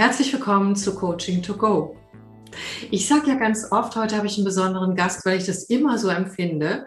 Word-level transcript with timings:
Herzlich 0.00 0.32
willkommen 0.32 0.76
zu 0.76 0.94
Coaching 0.94 1.42
to 1.42 1.54
Go. 1.54 1.94
Ich 2.90 3.06
sage 3.06 3.28
ja 3.28 3.34
ganz 3.34 3.70
oft, 3.70 3.94
heute 3.96 4.16
habe 4.16 4.26
ich 4.26 4.38
einen 4.38 4.46
besonderen 4.46 4.96
Gast, 4.96 5.26
weil 5.26 5.36
ich 5.36 5.44
das 5.44 5.64
immer 5.64 5.98
so 5.98 6.08
empfinde. 6.08 6.86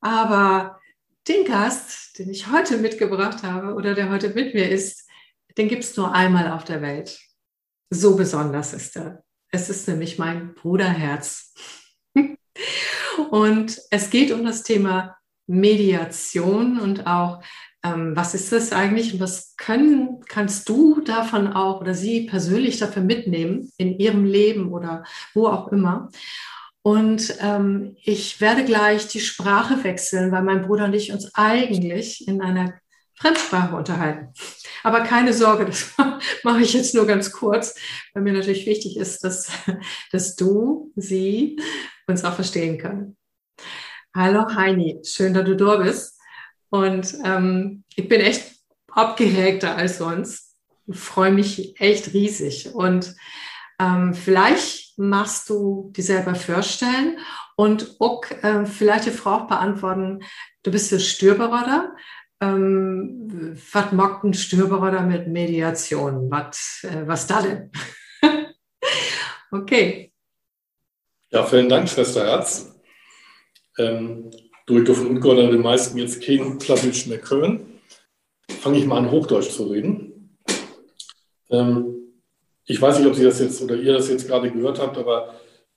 Aber 0.00 0.80
den 1.28 1.44
Gast, 1.44 2.18
den 2.18 2.28
ich 2.28 2.50
heute 2.50 2.78
mitgebracht 2.78 3.44
habe 3.44 3.74
oder 3.74 3.94
der 3.94 4.10
heute 4.10 4.30
mit 4.30 4.52
mir 4.52 4.68
ist, 4.68 5.08
den 5.58 5.68
gibt 5.68 5.84
es 5.84 5.96
nur 5.96 6.12
einmal 6.12 6.50
auf 6.50 6.64
der 6.64 6.82
Welt. 6.82 7.20
So 7.88 8.16
besonders 8.16 8.72
ist 8.72 8.96
er. 8.96 9.22
Es 9.52 9.70
ist 9.70 9.86
nämlich 9.86 10.18
mein 10.18 10.52
Bruderherz. 10.54 11.54
Und 13.30 13.80
es 13.92 14.10
geht 14.10 14.32
um 14.32 14.44
das 14.44 14.64
Thema 14.64 15.16
Mediation 15.46 16.80
und 16.80 17.06
auch, 17.06 17.42
ähm, 17.82 18.14
was 18.14 18.34
ist 18.34 18.52
das 18.52 18.72
eigentlich 18.72 19.14
und 19.14 19.20
was 19.20 19.54
können, 19.56 20.20
kannst 20.28 20.68
du 20.68 21.00
davon 21.00 21.52
auch 21.52 21.80
oder 21.80 21.94
sie 21.94 22.26
persönlich 22.26 22.78
dafür 22.78 23.02
mitnehmen 23.02 23.70
in 23.78 23.98
ihrem 23.98 24.24
Leben 24.24 24.72
oder 24.72 25.04
wo 25.34 25.46
auch 25.46 25.68
immer. 25.68 26.10
Und 26.82 27.34
ähm, 27.40 27.96
ich 28.02 28.40
werde 28.40 28.64
gleich 28.64 29.06
die 29.08 29.20
Sprache 29.20 29.84
wechseln, 29.84 30.32
weil 30.32 30.42
mein 30.42 30.62
Bruder 30.62 30.86
und 30.86 30.94
ich 30.94 31.12
uns 31.12 31.34
eigentlich 31.34 32.26
in 32.26 32.40
einer 32.40 32.74
Fremdsprache 33.16 33.76
unterhalten. 33.76 34.32
Aber 34.82 35.02
keine 35.02 35.34
Sorge, 35.34 35.64
das 35.66 35.92
mache 36.42 36.62
ich 36.62 36.72
jetzt 36.72 36.94
nur 36.94 37.06
ganz 37.06 37.32
kurz, 37.32 37.74
weil 38.14 38.22
mir 38.22 38.32
natürlich 38.32 38.66
wichtig 38.66 38.96
ist, 38.96 39.22
dass, 39.24 39.52
dass 40.12 40.36
du, 40.36 40.90
sie 40.96 41.58
uns 42.06 42.24
auch 42.24 42.34
verstehen 42.34 42.78
können. 42.78 43.16
Hallo 44.16 44.46
Heini, 44.54 45.00
schön, 45.04 45.34
dass 45.34 45.44
du 45.44 45.54
da 45.56 45.76
bist. 45.76 46.19
Und 46.70 47.14
ähm, 47.24 47.84
ich 47.94 48.08
bin 48.08 48.20
echt 48.20 48.52
abgeregter 48.90 49.76
als 49.76 49.98
sonst. 49.98 50.56
Freue 50.90 51.32
mich 51.32 51.80
echt 51.80 52.14
riesig. 52.14 52.74
Und 52.74 53.14
ähm, 53.78 54.14
vielleicht 54.14 54.98
machst 54.98 55.48
du 55.48 55.90
dir 55.96 56.04
selber 56.04 56.34
vorstellen 56.34 57.18
und 57.56 57.96
auch 57.98 58.22
äh, 58.42 58.66
vielleicht 58.66 59.06
die 59.06 59.10
Frage 59.10 59.46
beantworten, 59.46 60.20
du 60.62 60.70
bist 60.70 60.92
der 60.92 60.98
Stürberater. 60.98 61.94
Ähm, 62.40 63.56
was 63.72 63.92
mag 63.92 64.24
ein 64.24 64.34
Stürberater 64.34 65.02
mit 65.02 65.28
Mediation? 65.28 66.30
Was, 66.30 66.84
äh, 66.84 67.06
was 67.06 67.26
da 67.26 67.42
denn? 67.42 67.70
okay. 69.50 70.12
Ja, 71.30 71.44
vielen 71.44 71.68
Dank, 71.68 71.88
Schwester 71.88 72.24
Herz. 72.24 72.74
Ähm, 73.78 74.30
durch 74.70 74.84
dürfen 74.84 75.08
Ungarn 75.08 75.50
die 75.50 75.58
meisten 75.58 75.98
jetzt 75.98 76.22
kein 76.22 76.58
Plattdeutsch 76.58 77.06
mehr 77.06 77.18
können. 77.18 77.80
Fange 78.48 78.78
ich 78.78 78.86
mal 78.86 78.98
an, 78.98 79.10
Hochdeutsch 79.10 79.50
zu 79.50 79.64
reden. 79.64 80.36
Ähm, 81.50 81.96
ich 82.66 82.80
weiß 82.80 82.98
nicht, 82.98 83.08
ob 83.08 83.14
Sie 83.14 83.24
das 83.24 83.40
jetzt 83.40 83.60
oder 83.62 83.74
ihr 83.74 83.92
das 83.92 84.08
jetzt 84.08 84.28
gerade 84.28 84.50
gehört 84.50 84.80
habt, 84.80 84.96
aber 84.96 85.34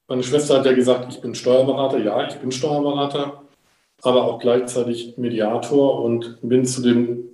meine 0.07 0.21
Schwester 0.21 0.59
hat 0.59 0.65
ja 0.65 0.73
gesagt, 0.73 1.11
ich 1.13 1.21
bin 1.21 1.33
Steuerberater. 1.33 1.97
Ja, 1.97 2.27
ich 2.27 2.35
bin 2.35 2.51
Steuerberater, 2.51 3.43
aber 4.01 4.25
auch 4.25 4.39
gleichzeitig 4.39 5.17
Mediator 5.17 6.03
und 6.03 6.37
bin 6.41 6.65
zu 6.65 6.81
den 6.81 7.29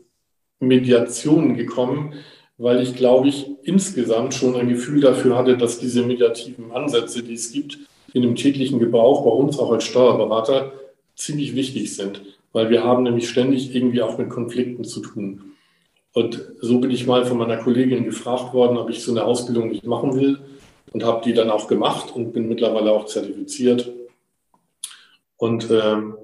Mediationen 0.59 1.55
gekommen, 1.55 2.13
weil 2.57 2.81
ich, 2.81 2.95
glaube 2.95 3.27
ich, 3.27 3.47
insgesamt 3.63 4.33
schon 4.33 4.55
ein 4.55 4.69
Gefühl 4.69 5.01
dafür 5.01 5.35
hatte, 5.35 5.57
dass 5.57 5.79
diese 5.79 6.03
mediativen 6.03 6.71
Ansätze, 6.71 7.23
die 7.23 7.33
es 7.33 7.51
gibt, 7.51 7.79
in 8.13 8.21
dem 8.21 8.35
täglichen 8.35 8.79
Gebrauch 8.79 9.23
bei 9.23 9.31
uns 9.31 9.59
auch 9.59 9.71
als 9.71 9.83
Steuerberater 9.83 10.73
ziemlich 11.19 11.55
wichtig 11.55 11.95
sind, 11.95 12.21
weil 12.53 12.69
wir 12.69 12.83
haben 12.83 13.03
nämlich 13.03 13.29
ständig 13.29 13.75
irgendwie 13.75 14.01
auch 14.01 14.17
mit 14.17 14.29
Konflikten 14.29 14.83
zu 14.83 15.01
tun. 15.01 15.53
Und 16.13 16.41
so 16.59 16.79
bin 16.79 16.91
ich 16.91 17.05
mal 17.05 17.25
von 17.25 17.37
meiner 17.37 17.57
Kollegin 17.57 18.05
gefragt 18.05 18.53
worden, 18.53 18.77
ob 18.77 18.89
ich 18.89 19.03
so 19.03 19.11
eine 19.11 19.23
Ausbildung 19.23 19.69
nicht 19.69 19.85
machen 19.85 20.15
will 20.15 20.39
und 20.91 21.03
habe 21.03 21.23
die 21.23 21.33
dann 21.33 21.51
auch 21.51 21.67
gemacht 21.67 22.15
und 22.15 22.33
bin 22.33 22.47
mittlerweile 22.47 22.91
auch 22.91 23.05
zertifiziert 23.05 23.91
und 25.37 25.69
ähm, 25.69 26.15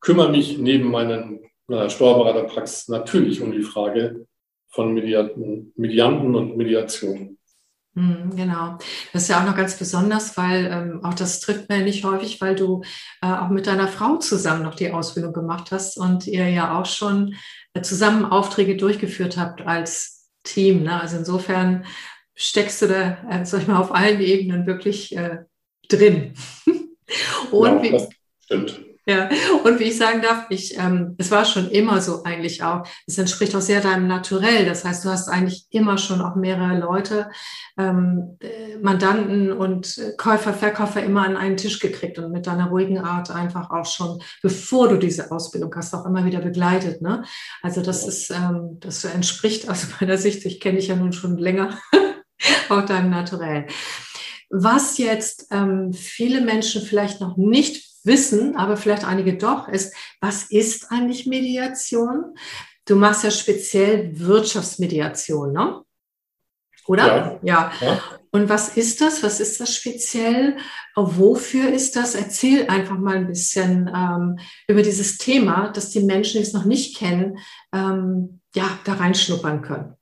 kümmere 0.00 0.30
mich 0.30 0.58
neben 0.58 0.90
meinen 0.90 1.40
meiner 1.66 1.88
Steuerberaterpraxis 1.88 2.88
natürlich 2.88 3.40
um 3.40 3.52
die 3.52 3.62
Frage 3.62 4.26
von 4.68 4.92
Medianten 4.92 6.34
und 6.34 6.56
Mediation. 6.56 7.38
Hm, 7.96 8.34
genau. 8.34 8.76
Das 9.12 9.22
ist 9.22 9.28
ja 9.28 9.40
auch 9.40 9.46
noch 9.46 9.56
ganz 9.56 9.76
besonders, 9.76 10.36
weil 10.36 10.66
ähm, 10.66 11.04
auch 11.04 11.14
das 11.14 11.38
trifft 11.38 11.68
mir 11.68 11.78
nicht 11.78 12.04
häufig, 12.04 12.40
weil 12.40 12.56
du 12.56 12.82
äh, 13.22 13.26
auch 13.28 13.50
mit 13.50 13.68
deiner 13.68 13.86
Frau 13.86 14.16
zusammen 14.16 14.64
noch 14.64 14.74
die 14.74 14.90
Ausbildung 14.90 15.32
gemacht 15.32 15.70
hast 15.70 15.96
und 15.96 16.26
ihr 16.26 16.48
ja 16.48 16.78
auch 16.78 16.86
schon 16.86 17.36
äh, 17.72 17.82
zusammen 17.82 18.24
Aufträge 18.24 18.76
durchgeführt 18.76 19.36
habt 19.36 19.62
als 19.62 20.28
Team. 20.42 20.82
Ne? 20.82 21.00
Also 21.00 21.18
insofern 21.18 21.84
steckst 22.34 22.82
du 22.82 22.88
da, 22.88 23.18
äh, 23.30 23.44
sag 23.44 23.62
ich 23.62 23.68
mal, 23.68 23.78
auf 23.78 23.94
allen 23.94 24.20
Ebenen 24.20 24.66
wirklich 24.66 25.16
äh, 25.16 25.44
drin. 25.88 26.34
und 27.52 27.84
ja, 27.84 27.92
das 27.92 28.08
stimmt. 28.40 28.84
Ja, 29.06 29.28
und 29.64 29.80
wie 29.80 29.84
ich 29.84 29.98
sagen 29.98 30.22
darf, 30.22 30.46
ich, 30.48 30.78
ähm, 30.78 31.14
es 31.18 31.30
war 31.30 31.44
schon 31.44 31.70
immer 31.70 32.00
so 32.00 32.22
eigentlich 32.24 32.62
auch. 32.62 32.86
Es 33.06 33.18
entspricht 33.18 33.54
auch 33.54 33.60
sehr 33.60 33.82
deinem 33.82 34.06
Naturell. 34.06 34.64
Das 34.64 34.84
heißt, 34.84 35.04
du 35.04 35.10
hast 35.10 35.28
eigentlich 35.28 35.66
immer 35.70 35.98
schon 35.98 36.22
auch 36.22 36.36
mehrere 36.36 36.78
Leute, 36.78 37.30
ähm, 37.76 38.38
äh, 38.40 38.78
Mandanten 38.78 39.52
und 39.52 40.00
Käufer, 40.16 40.54
Verkäufer 40.54 41.02
immer 41.02 41.22
an 41.22 41.36
einen 41.36 41.58
Tisch 41.58 41.80
gekriegt 41.80 42.18
und 42.18 42.32
mit 42.32 42.46
deiner 42.46 42.68
ruhigen 42.68 42.98
Art 42.98 43.30
einfach 43.30 43.70
auch 43.70 43.84
schon, 43.84 44.22
bevor 44.42 44.88
du 44.88 44.96
diese 44.96 45.30
Ausbildung 45.30 45.74
hast, 45.76 45.92
auch 45.92 46.06
immer 46.06 46.24
wieder 46.24 46.40
begleitet. 46.40 47.02
Ne? 47.02 47.24
Also 47.60 47.82
das 47.82 48.08
ist, 48.08 48.30
ähm, 48.30 48.78
das 48.80 49.04
entspricht 49.04 49.68
aus 49.68 49.86
meiner 50.00 50.16
Sicht, 50.16 50.46
ich 50.46 50.60
kenne 50.60 50.78
dich 50.78 50.88
ja 50.88 50.96
nun 50.96 51.12
schon 51.12 51.36
länger, 51.36 51.78
auch 52.70 52.86
deinem 52.86 53.10
Naturell. 53.10 53.66
Was 54.48 54.96
jetzt 54.96 55.48
ähm, 55.50 55.92
viele 55.92 56.40
Menschen 56.40 56.80
vielleicht 56.80 57.20
noch 57.20 57.36
nicht 57.36 57.93
wissen, 58.04 58.56
aber 58.56 58.76
vielleicht 58.76 59.04
einige 59.04 59.36
doch, 59.36 59.68
ist, 59.68 59.94
was 60.20 60.44
ist 60.44 60.90
eigentlich 60.90 61.26
Mediation? 61.26 62.36
Du 62.86 62.96
machst 62.96 63.24
ja 63.24 63.30
speziell 63.30 64.18
Wirtschaftsmediation, 64.18 65.52
ne? 65.52 65.82
Oder? 66.86 67.40
Ja. 67.42 67.72
ja. 67.80 68.00
Und 68.30 68.50
was 68.50 68.76
ist 68.76 69.00
das? 69.00 69.22
Was 69.22 69.40
ist 69.40 69.58
das 69.58 69.74
speziell? 69.74 70.58
Wofür 70.94 71.70
ist 71.70 71.96
das? 71.96 72.14
Erzähl 72.14 72.66
einfach 72.66 72.98
mal 72.98 73.16
ein 73.16 73.28
bisschen 73.28 73.90
ähm, 73.94 74.38
über 74.68 74.82
dieses 74.82 75.16
Thema, 75.16 75.70
dass 75.70 75.90
die 75.90 76.00
Menschen, 76.00 76.38
die 76.38 76.46
es 76.46 76.52
noch 76.52 76.66
nicht 76.66 76.98
kennen, 76.98 77.38
ähm, 77.72 78.40
ja, 78.54 78.78
da 78.84 78.94
reinschnuppern 78.94 79.62
können. 79.62 79.94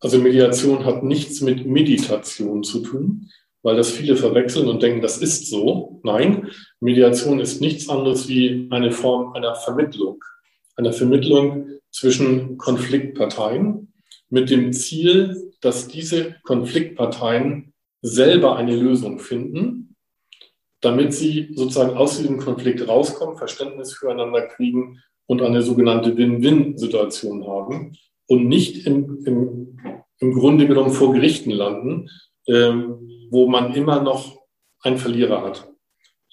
Also 0.00 0.18
Mediation 0.18 0.84
hat 0.84 1.02
nichts 1.02 1.40
mit 1.40 1.66
Meditation 1.66 2.62
zu 2.62 2.80
tun 2.80 3.28
weil 3.62 3.76
das 3.76 3.90
viele 3.90 4.16
verwechseln 4.16 4.68
und 4.68 4.82
denken, 4.82 5.02
das 5.02 5.18
ist 5.18 5.48
so. 5.48 6.00
Nein, 6.02 6.48
Mediation 6.80 7.40
ist 7.40 7.60
nichts 7.60 7.88
anderes 7.88 8.28
wie 8.28 8.68
eine 8.70 8.92
Form 8.92 9.32
einer 9.34 9.54
Vermittlung. 9.54 10.22
Eine 10.76 10.92
Vermittlung 10.92 11.68
zwischen 11.90 12.56
Konfliktparteien 12.56 13.92
mit 14.30 14.50
dem 14.50 14.72
Ziel, 14.72 15.52
dass 15.60 15.88
diese 15.88 16.36
Konfliktparteien 16.44 17.72
selber 18.02 18.56
eine 18.56 18.76
Lösung 18.76 19.18
finden, 19.18 19.96
damit 20.80 21.12
sie 21.12 21.50
sozusagen 21.54 21.96
aus 21.96 22.18
diesem 22.18 22.38
Konflikt 22.38 22.86
rauskommen, 22.86 23.36
Verständnis 23.36 23.94
füreinander 23.94 24.42
kriegen 24.42 25.02
und 25.26 25.42
eine 25.42 25.62
sogenannte 25.62 26.16
Win-Win-Situation 26.16 27.46
haben 27.46 27.96
und 28.28 28.46
nicht 28.46 28.86
im, 28.86 29.24
im, 29.24 29.80
im 30.18 30.32
Grunde 30.32 30.68
genommen 30.68 30.90
vor 30.90 31.12
Gerichten 31.12 31.50
landen, 31.50 32.08
ähm, 32.46 33.28
wo 33.30 33.48
man 33.48 33.74
immer 33.74 34.00
noch 34.00 34.38
einen 34.82 34.98
Verlierer 34.98 35.42
hat. 35.42 35.67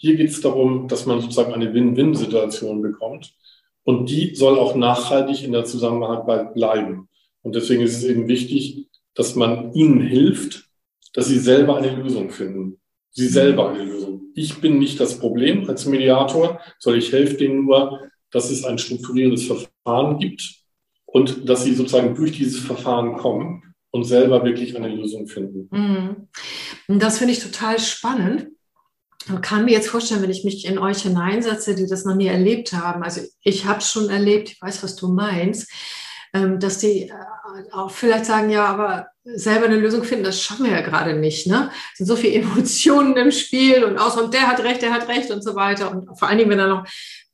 Hier 0.05 0.17
geht 0.17 0.29
es 0.29 0.39
darum, 0.39 0.87
dass 0.87 1.07
man 1.07 1.19
sozusagen 1.19 1.51
eine 1.51 1.73
Win-Win-Situation 1.73 2.83
bekommt 2.83 3.33
und 3.85 4.07
die 4.07 4.35
soll 4.35 4.59
auch 4.59 4.75
nachhaltig 4.75 5.43
in 5.43 5.51
der 5.51 5.65
Zusammenarbeit 5.65 6.53
bleiben. 6.53 7.09
Und 7.41 7.55
deswegen 7.55 7.81
ist 7.81 7.97
es 7.97 8.03
eben 8.03 8.27
wichtig, 8.27 8.87
dass 9.15 9.33
man 9.33 9.73
ihnen 9.73 10.01
hilft, 10.01 10.69
dass 11.13 11.25
sie 11.25 11.39
selber 11.39 11.77
eine 11.77 11.95
Lösung 11.95 12.29
finden. 12.29 12.79
Sie 13.09 13.27
selber 13.27 13.71
eine 13.71 13.83
Lösung. 13.83 14.21
Ich 14.35 14.61
bin 14.61 14.77
nicht 14.77 14.99
das 14.99 15.17
Problem 15.17 15.67
als 15.67 15.87
Mediator, 15.87 16.59
sondern 16.77 17.01
ich 17.01 17.11
helfe 17.11 17.37
denen 17.37 17.65
nur, 17.65 17.99
dass 18.29 18.51
es 18.51 18.63
ein 18.63 18.77
strukturierendes 18.77 19.47
Verfahren 19.47 20.19
gibt 20.19 20.53
und 21.07 21.49
dass 21.49 21.63
sie 21.63 21.73
sozusagen 21.73 22.13
durch 22.13 22.33
dieses 22.33 22.59
Verfahren 22.59 23.15
kommen 23.15 23.73
und 23.89 24.03
selber 24.03 24.45
wirklich 24.45 24.77
eine 24.77 24.89
Lösung 24.89 25.25
finden. 25.25 25.67
Mhm. 25.71 26.99
Das 26.99 27.17
finde 27.17 27.33
ich 27.33 27.39
total 27.39 27.79
spannend. 27.79 28.49
Man 29.27 29.41
kann 29.41 29.65
mir 29.65 29.71
jetzt 29.71 29.89
vorstellen, 29.89 30.21
wenn 30.21 30.29
ich 30.29 30.43
mich 30.43 30.65
in 30.65 30.77
euch 30.77 31.01
hineinsetze, 31.01 31.75
die 31.75 31.87
das 31.87 32.05
noch 32.05 32.15
nie 32.15 32.27
erlebt 32.27 32.73
haben. 32.73 33.03
Also 33.03 33.21
ich 33.41 33.65
habe 33.65 33.79
es 33.79 33.89
schon 33.89 34.09
erlebt, 34.09 34.49
ich 34.51 34.61
weiß, 34.61 34.83
was 34.83 34.95
du 34.95 35.07
meinst, 35.07 35.71
ähm, 36.33 36.59
dass 36.59 36.77
die 36.77 37.09
äh, 37.09 37.13
auch 37.71 37.91
vielleicht 37.91 38.25
sagen, 38.25 38.49
ja, 38.49 38.65
aber 38.65 39.07
selber 39.23 39.65
eine 39.65 39.77
Lösung 39.77 40.03
finden, 40.03 40.25
das 40.25 40.41
schaffen 40.41 40.65
wir 40.65 40.73
ja 40.73 40.81
gerade 40.81 41.15
nicht. 41.15 41.47
Ne? 41.47 41.71
Es 41.93 41.99
sind 41.99 42.07
so 42.07 42.15
viele 42.15 42.33
Emotionen 42.41 43.15
im 43.17 43.31
Spiel 43.31 43.83
und 43.83 43.97
außer 43.97 44.23
und 44.23 44.33
der 44.33 44.47
hat 44.47 44.59
recht, 44.61 44.81
der 44.81 44.93
hat 44.93 45.07
recht 45.07 45.31
und 45.31 45.43
so 45.43 45.55
weiter. 45.55 45.91
Und 45.91 46.17
vor 46.19 46.27
allen 46.27 46.37
Dingen, 46.37 46.49
wenn 46.49 46.57
da 46.57 46.67
noch 46.67 46.85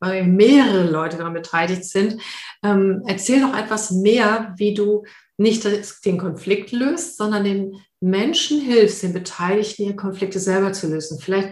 mehrere 0.02 0.90
Leute 0.90 1.18
daran 1.18 1.34
beteiligt 1.34 1.86
sind. 1.86 2.20
Ähm, 2.64 3.04
erzähl 3.06 3.40
noch 3.40 3.56
etwas 3.56 3.92
mehr, 3.92 4.56
wie 4.58 4.74
du 4.74 5.04
nicht 5.38 5.66
den 6.06 6.18
Konflikt 6.18 6.72
löst, 6.72 7.18
sondern 7.18 7.44
den 7.44 7.76
Menschen 8.00 8.60
hilfst, 8.60 9.04
den 9.04 9.14
Beteiligten 9.14 9.84
ihre 9.84 9.96
Konflikte 9.96 10.40
selber 10.40 10.74
zu 10.74 10.88
lösen. 10.88 11.20
Vielleicht 11.20 11.52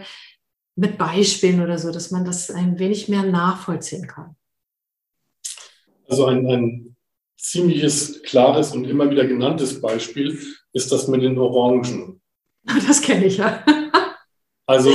mit 0.76 0.98
Beispielen 0.98 1.62
oder 1.62 1.78
so, 1.78 1.92
dass 1.92 2.10
man 2.10 2.24
das 2.24 2.50
ein 2.50 2.78
wenig 2.78 3.08
mehr 3.08 3.22
nachvollziehen 3.22 4.06
kann. 4.06 4.36
Also 6.08 6.26
ein, 6.26 6.46
ein 6.46 6.96
ziemliches, 7.36 8.22
klares 8.22 8.72
und 8.72 8.84
immer 8.84 9.10
wieder 9.10 9.26
genanntes 9.26 9.80
Beispiel 9.80 10.38
ist 10.72 10.92
das 10.92 11.08
mit 11.08 11.22
den 11.22 11.38
Orangen. 11.38 12.20
Das 12.86 13.00
kenne 13.00 13.26
ich 13.26 13.38
ja. 13.38 13.64
Also 14.66 14.90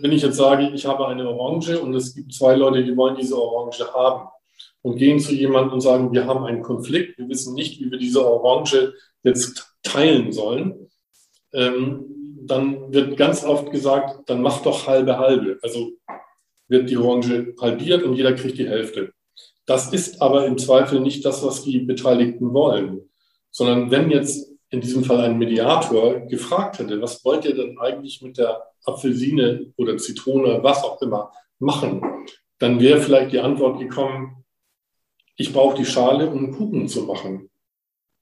wenn 0.00 0.12
ich 0.12 0.22
jetzt 0.22 0.36
sage, 0.36 0.70
ich 0.74 0.86
habe 0.86 1.06
eine 1.06 1.28
Orange 1.28 1.78
und 1.78 1.94
es 1.94 2.14
gibt 2.14 2.32
zwei 2.32 2.54
Leute, 2.54 2.82
die 2.82 2.96
wollen 2.96 3.16
diese 3.16 3.36
Orange 3.36 3.92
haben 3.92 4.28
und 4.82 4.96
gehen 4.96 5.20
zu 5.20 5.34
jemandem 5.34 5.74
und 5.74 5.80
sagen, 5.80 6.12
wir 6.12 6.26
haben 6.26 6.44
einen 6.44 6.62
Konflikt, 6.62 7.18
wir 7.18 7.28
wissen 7.28 7.54
nicht, 7.54 7.80
wie 7.80 7.90
wir 7.90 7.98
diese 7.98 8.24
Orange 8.24 8.94
jetzt 9.22 9.76
teilen 9.82 10.32
sollen, 10.32 10.88
ähm, 11.52 12.15
dann 12.50 12.92
wird 12.92 13.16
ganz 13.16 13.44
oft 13.44 13.70
gesagt, 13.70 14.28
dann 14.28 14.42
mach 14.42 14.62
doch 14.62 14.86
halbe 14.86 15.18
halbe. 15.18 15.58
Also 15.62 15.92
wird 16.68 16.90
die 16.90 16.96
Orange 16.96 17.54
halbiert 17.60 18.02
und 18.02 18.14
jeder 18.14 18.32
kriegt 18.34 18.58
die 18.58 18.68
Hälfte. 18.68 19.12
Das 19.66 19.92
ist 19.92 20.22
aber 20.22 20.46
im 20.46 20.58
Zweifel 20.58 21.00
nicht 21.00 21.24
das, 21.24 21.44
was 21.44 21.62
die 21.62 21.80
Beteiligten 21.80 22.52
wollen, 22.52 23.10
sondern 23.50 23.90
wenn 23.90 24.10
jetzt 24.10 24.52
in 24.70 24.80
diesem 24.80 25.04
Fall 25.04 25.20
ein 25.20 25.38
Mediator 25.38 26.20
gefragt 26.20 26.78
hätte, 26.78 27.00
was 27.00 27.24
wollt 27.24 27.44
ihr 27.44 27.54
denn 27.54 27.78
eigentlich 27.78 28.22
mit 28.22 28.38
der 28.38 28.62
Apfelsine 28.84 29.72
oder 29.76 29.96
Zitrone, 29.96 30.62
was 30.62 30.82
auch 30.84 31.00
immer, 31.02 31.32
machen, 31.58 32.02
dann 32.58 32.80
wäre 32.80 33.00
vielleicht 33.00 33.32
die 33.32 33.40
Antwort 33.40 33.80
gekommen, 33.80 34.44
ich 35.36 35.52
brauche 35.52 35.76
die 35.76 35.84
Schale, 35.84 36.30
um 36.30 36.52
Kuchen 36.52 36.88
zu 36.88 37.02
machen. 37.02 37.50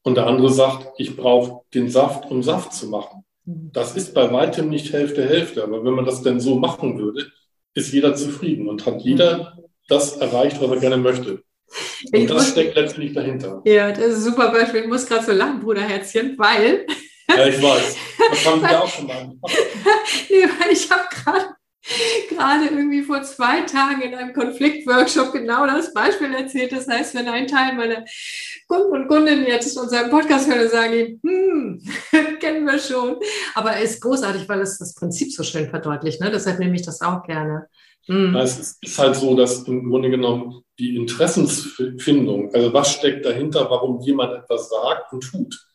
Und 0.03 0.17
der 0.17 0.27
andere 0.27 0.51
sagt, 0.51 0.93
ich 0.99 1.17
brauche 1.17 1.63
den 1.73 1.89
Saft, 1.89 2.31
um 2.31 2.43
Saft 2.43 2.73
zu 2.73 2.89
machen. 2.89 3.24
Mhm. 3.45 3.71
Das 3.73 3.97
ist 3.97 4.15
bei 4.15 4.33
weitem 4.33 4.69
nicht 4.69 4.93
Hälfte, 4.93 5.25
Hälfte. 5.25 5.63
Aber 5.63 5.85
wenn 5.85 5.95
man 5.95 6.05
das 6.05 6.23
denn 6.23 6.41
so 6.41 6.57
machen 6.59 6.99
würde, 6.99 7.31
ist 7.75 7.93
jeder 7.93 8.15
zufrieden 8.15 8.69
und 8.69 8.87
hat 8.87 9.01
jeder 9.03 9.59
das 9.89 10.17
erreicht, 10.17 10.61
was 10.61 10.71
er 10.71 10.77
gerne 10.79 10.97
möchte. 10.97 11.43
Und 12.13 12.21
ich 12.21 12.27
das 12.27 12.37
muss, 12.37 12.51
steckt 12.51 12.77
letztlich 12.77 13.13
dahinter. 13.13 13.63
Ja, 13.65 13.91
das 13.91 14.07
ist 14.07 14.17
ein 14.17 14.33
super 14.33 14.51
Beispiel. 14.53 14.83
Ich 14.83 14.87
muss 14.87 15.07
gerade 15.07 15.25
so 15.25 15.33
lachen, 15.33 15.61
Bruderherzchen, 15.61 16.39
weil. 16.39 16.87
Ja, 17.29 17.47
ich 17.47 17.61
weiß. 17.61 17.97
Das 18.31 18.47
haben 18.47 18.63
wir 18.63 18.83
auch 18.83 18.89
schon 18.89 19.07
mal 19.07 19.21
gemacht. 19.29 19.53
nee, 20.31 20.45
weil 20.59 20.73
ich 20.73 20.91
habe 20.91 21.03
gerade 21.11 21.55
gerade 22.31 22.67
irgendwie 22.67 23.03
vor 23.03 23.23
zwei 23.23 23.61
Tagen 23.63 24.03
in 24.03 24.15
einem 24.15 24.33
Konfliktworkshop 24.33 25.33
genau 25.33 25.67
das 25.67 25.93
Beispiel 25.93 26.33
erzählt. 26.35 26.73
Das 26.73 26.89
heißt, 26.89 27.15
wenn 27.15 27.29
ein 27.29 27.47
Teil 27.47 27.75
meiner 27.75 28.05
Kunden 28.67 28.93
und 28.93 29.09
Kundinnen 29.09 29.47
jetzt 29.47 29.77
unseren 29.77 30.11
Podcast 30.11 30.49
hören, 30.49 30.69
sagen 30.69 30.93
die, 30.93 31.21
hm, 31.23 31.83
kennen 32.41 32.67
wir 32.67 32.79
schon. 32.79 33.17
Aber 33.55 33.79
ist 33.79 34.01
großartig, 34.01 34.49
weil 34.49 34.61
es 34.61 34.79
das 34.79 34.95
Prinzip 34.95 35.33
so 35.33 35.43
schön 35.43 35.69
verdeutlicht. 35.69 36.21
Ne? 36.21 36.31
Deshalb 36.31 36.59
nehme 36.59 36.75
ich 36.75 36.83
das 36.83 37.03
auch 37.03 37.23
gerne. 37.25 37.67
Hm. 38.07 38.35
Es 38.37 38.79
ist 38.81 38.99
halt 38.99 39.17
so, 39.17 39.35
dass 39.37 39.63
im 39.65 39.89
Grunde 39.89 40.11
genommen 40.11 40.63
die 40.79 40.97
Interessensfindung, 40.97 42.53
also 42.55 42.73
was 42.73 42.93
steckt 42.93 43.25
dahinter, 43.25 43.69
warum 43.71 44.01
jemand 44.01 44.33
etwas 44.33 44.71
sagt 44.71 45.13
und 45.13 45.23
tut, 45.23 45.67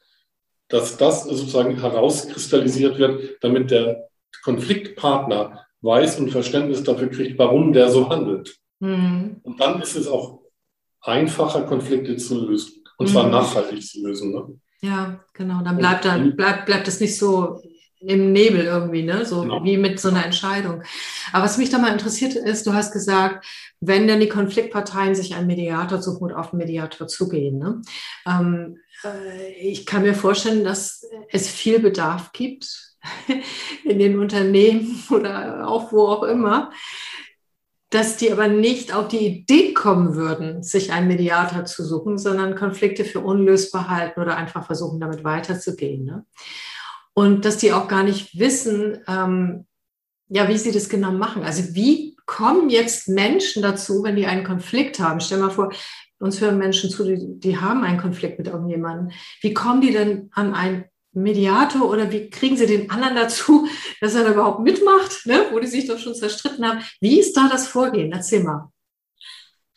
dass 0.67 0.97
das 0.97 1.23
sozusagen 1.23 1.79
herauskristallisiert 1.79 2.99
wird, 2.99 3.37
damit 3.41 3.71
der 3.71 4.09
Konfliktpartner 4.43 5.65
weiß 5.81 6.19
und 6.19 6.31
Verständnis 6.31 6.83
dafür 6.83 7.09
kriegt, 7.09 7.37
warum 7.39 7.73
der 7.73 7.89
so 7.89 8.09
handelt. 8.09 8.57
Mhm. 8.79 9.37
Und 9.43 9.59
dann 9.59 9.81
ist 9.81 9.95
es 9.95 10.07
auch 10.07 10.41
einfacher, 11.01 11.63
Konflikte 11.63 12.17
zu 12.17 12.45
lösen. 12.45 12.83
Und 12.97 13.07
zwar 13.07 13.25
mhm. 13.25 13.31
nachhaltig 13.31 13.85
zu 13.85 14.05
lösen. 14.05 14.31
Ne? 14.31 14.59
Ja, 14.81 15.23
genau. 15.33 15.61
Dann 15.63 15.77
bleibt, 15.77 16.05
dann 16.05 16.35
bleibt, 16.35 16.65
bleibt 16.65 16.87
es 16.87 16.99
nicht 16.99 17.17
so 17.17 17.61
im 18.01 18.31
Nebel 18.31 18.65
irgendwie, 18.65 19.03
ne? 19.03 19.25
so 19.25 19.41
genau. 19.41 19.63
wie 19.63 19.77
mit 19.77 19.99
so 19.99 20.09
einer 20.09 20.25
Entscheidung. 20.25 20.83
Aber 21.33 21.43
was 21.43 21.57
mich 21.57 21.69
da 21.69 21.79
mal 21.79 21.91
interessiert 21.91 22.33
ist, 22.33 22.65
du 22.65 22.73
hast 22.73 22.93
gesagt, 22.93 23.45
wenn 23.81 24.07
denn 24.07 24.21
die 24.21 24.29
Konfliktparteien 24.29 25.15
sich 25.15 25.35
einen 25.35 25.47
Mediator 25.47 26.01
suchen 26.01 26.31
und 26.31 26.33
auf 26.33 26.51
den 26.51 26.59
Mediator 26.59 27.07
zugehen. 27.07 27.57
Ne? 27.57 27.81
Ähm, 28.25 28.77
äh, 29.03 29.51
ich 29.61 29.85
kann 29.85 30.03
mir 30.03 30.13
vorstellen, 30.13 30.63
dass 30.63 31.05
es 31.29 31.49
viel 31.49 31.79
Bedarf 31.79 32.31
gibt 32.31 32.88
in 33.83 33.99
den 33.99 34.19
Unternehmen 34.19 35.03
oder 35.09 35.67
auch 35.67 35.91
wo 35.91 36.07
auch 36.07 36.23
immer, 36.23 36.71
dass 37.89 38.17
die 38.17 38.31
aber 38.31 38.47
nicht 38.47 38.93
auf 38.93 39.07
die 39.07 39.25
Idee 39.25 39.73
kommen 39.73 40.15
würden, 40.15 40.61
sich 40.61 40.91
einen 40.91 41.07
Mediator 41.07 41.65
zu 41.65 41.83
suchen, 41.83 42.17
sondern 42.17 42.55
Konflikte 42.55 43.03
für 43.03 43.19
unlösbar 43.19 43.89
halten 43.89 44.21
oder 44.21 44.37
einfach 44.37 44.65
versuchen, 44.65 44.99
damit 44.99 45.23
weiterzugehen. 45.23 46.05
Ne? 46.05 46.25
Und 47.13 47.45
dass 47.45 47.57
die 47.57 47.73
auch 47.73 47.87
gar 47.87 48.03
nicht 48.03 48.37
wissen, 48.37 48.99
ähm, 49.07 49.65
ja, 50.27 50.47
wie 50.47 50.57
sie 50.57 50.71
das 50.71 50.89
genau 50.89 51.11
machen. 51.11 51.43
Also 51.43 51.73
wie 51.73 52.15
kommen 52.27 52.69
jetzt 52.69 53.07
Menschen 53.07 53.63
dazu, 53.63 54.03
wenn 54.03 54.15
die 54.15 54.27
einen 54.27 54.43
Konflikt 54.43 54.99
haben? 54.99 55.19
Stell 55.19 55.39
mal 55.39 55.49
vor, 55.49 55.71
uns 56.19 56.39
hören 56.39 56.59
Menschen 56.59 56.91
zu, 56.91 57.03
die, 57.03 57.39
die 57.39 57.57
haben 57.57 57.83
einen 57.83 57.99
Konflikt 57.99 58.37
mit 58.37 58.47
irgendjemandem. 58.47 59.09
Wie 59.41 59.53
kommen 59.55 59.81
die 59.81 59.91
denn 59.91 60.29
an 60.33 60.53
einen 60.53 60.85
Mediator 61.11 61.89
oder 61.89 62.11
wie 62.11 62.29
kriegen 62.29 62.57
Sie 62.57 62.65
den 62.65 62.89
anderen 62.89 63.15
dazu, 63.15 63.67
dass 64.01 64.15
er 64.15 64.23
da 64.23 64.31
überhaupt 64.31 64.61
mitmacht, 64.61 65.25
ne? 65.25 65.45
wo 65.51 65.59
die 65.59 65.67
sich 65.67 65.87
doch 65.87 65.97
schon 65.97 66.13
zerstritten 66.13 66.67
haben? 66.67 66.81
Wie 67.01 67.19
ist 67.19 67.35
da 67.35 67.47
das 67.49 67.67
Vorgehen? 67.67 68.11
Erzähl 68.11 68.43
mal. 68.43 68.71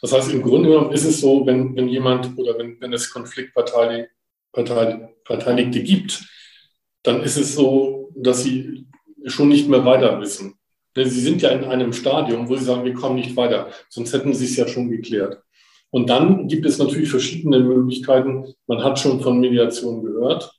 Das 0.00 0.12
heißt, 0.12 0.32
im 0.32 0.42
Grunde 0.42 0.68
genommen 0.68 0.92
ist 0.92 1.04
es 1.04 1.20
so, 1.20 1.46
wenn, 1.46 1.76
wenn 1.76 1.88
jemand 1.88 2.36
oder 2.36 2.58
wenn, 2.58 2.80
wenn 2.80 2.92
es 2.92 3.10
Konfliktparteiligte 3.10 5.82
gibt, 5.82 6.24
dann 7.04 7.22
ist 7.22 7.36
es 7.36 7.54
so, 7.54 8.10
dass 8.16 8.42
sie 8.42 8.86
schon 9.26 9.48
nicht 9.48 9.68
mehr 9.68 9.84
weiter 9.84 10.20
wissen. 10.20 10.58
Sie 10.94 11.08
sind 11.08 11.40
ja 11.40 11.50
in 11.50 11.64
einem 11.64 11.92
Stadium, 11.92 12.48
wo 12.48 12.56
sie 12.56 12.64
sagen, 12.64 12.84
wir 12.84 12.94
kommen 12.94 13.14
nicht 13.14 13.36
weiter, 13.36 13.70
sonst 13.88 14.12
hätten 14.12 14.34
sie 14.34 14.44
es 14.44 14.56
ja 14.56 14.66
schon 14.66 14.90
geklärt. 14.90 15.40
Und 15.90 16.10
dann 16.10 16.48
gibt 16.48 16.66
es 16.66 16.78
natürlich 16.78 17.10
verschiedene 17.10 17.60
Möglichkeiten. 17.60 18.54
Man 18.66 18.82
hat 18.82 18.98
schon 18.98 19.20
von 19.20 19.40
Mediation 19.40 20.02
gehört. 20.02 20.52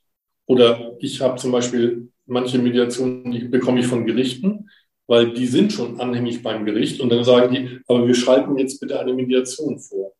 Oder 0.45 0.95
ich 0.99 1.21
habe 1.21 1.37
zum 1.37 1.51
Beispiel 1.51 2.09
manche 2.25 2.59
Mediationen, 2.59 3.31
die 3.31 3.45
bekomme 3.45 3.79
ich 3.79 3.87
von 3.87 4.05
Gerichten, 4.05 4.69
weil 5.07 5.33
die 5.33 5.47
sind 5.47 5.73
schon 5.73 5.99
anhängig 5.99 6.43
beim 6.43 6.65
Gericht. 6.65 7.01
Und 7.01 7.09
dann 7.09 7.23
sagen 7.23 7.53
die, 7.53 7.79
aber 7.87 8.07
wir 8.07 8.15
schreiben 8.15 8.57
jetzt 8.57 8.79
bitte 8.79 8.99
eine 8.99 9.13
Mediation 9.13 9.79
vor, 9.79 10.13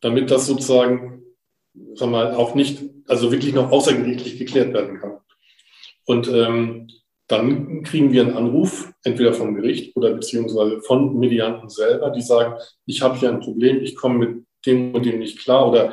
damit 0.00 0.30
das 0.30 0.46
sozusagen, 0.46 1.22
sagen 1.94 2.12
wir 2.12 2.18
mal, 2.24 2.34
auch 2.34 2.54
nicht, 2.54 2.82
also 3.06 3.32
wirklich 3.32 3.54
noch 3.54 3.70
außergerichtlich 3.70 4.38
geklärt 4.38 4.72
werden 4.72 4.98
kann. 4.98 5.18
Und 6.06 6.28
ähm, 6.28 6.88
dann 7.28 7.84
kriegen 7.84 8.12
wir 8.12 8.22
einen 8.22 8.36
Anruf, 8.36 8.92
entweder 9.04 9.32
vom 9.32 9.54
Gericht 9.54 9.96
oder 9.96 10.12
beziehungsweise 10.12 10.80
von 10.80 11.16
Medianten 11.16 11.68
selber, 11.68 12.10
die 12.10 12.22
sagen, 12.22 12.54
ich 12.86 13.02
habe 13.02 13.16
hier 13.16 13.28
ein 13.28 13.38
Problem, 13.38 13.80
ich 13.82 13.94
komme 13.94 14.18
mit 14.18 14.44
dem 14.66 14.92
und 14.94 15.06
dem 15.06 15.20
nicht 15.20 15.38
klar. 15.38 15.68
Oder 15.68 15.92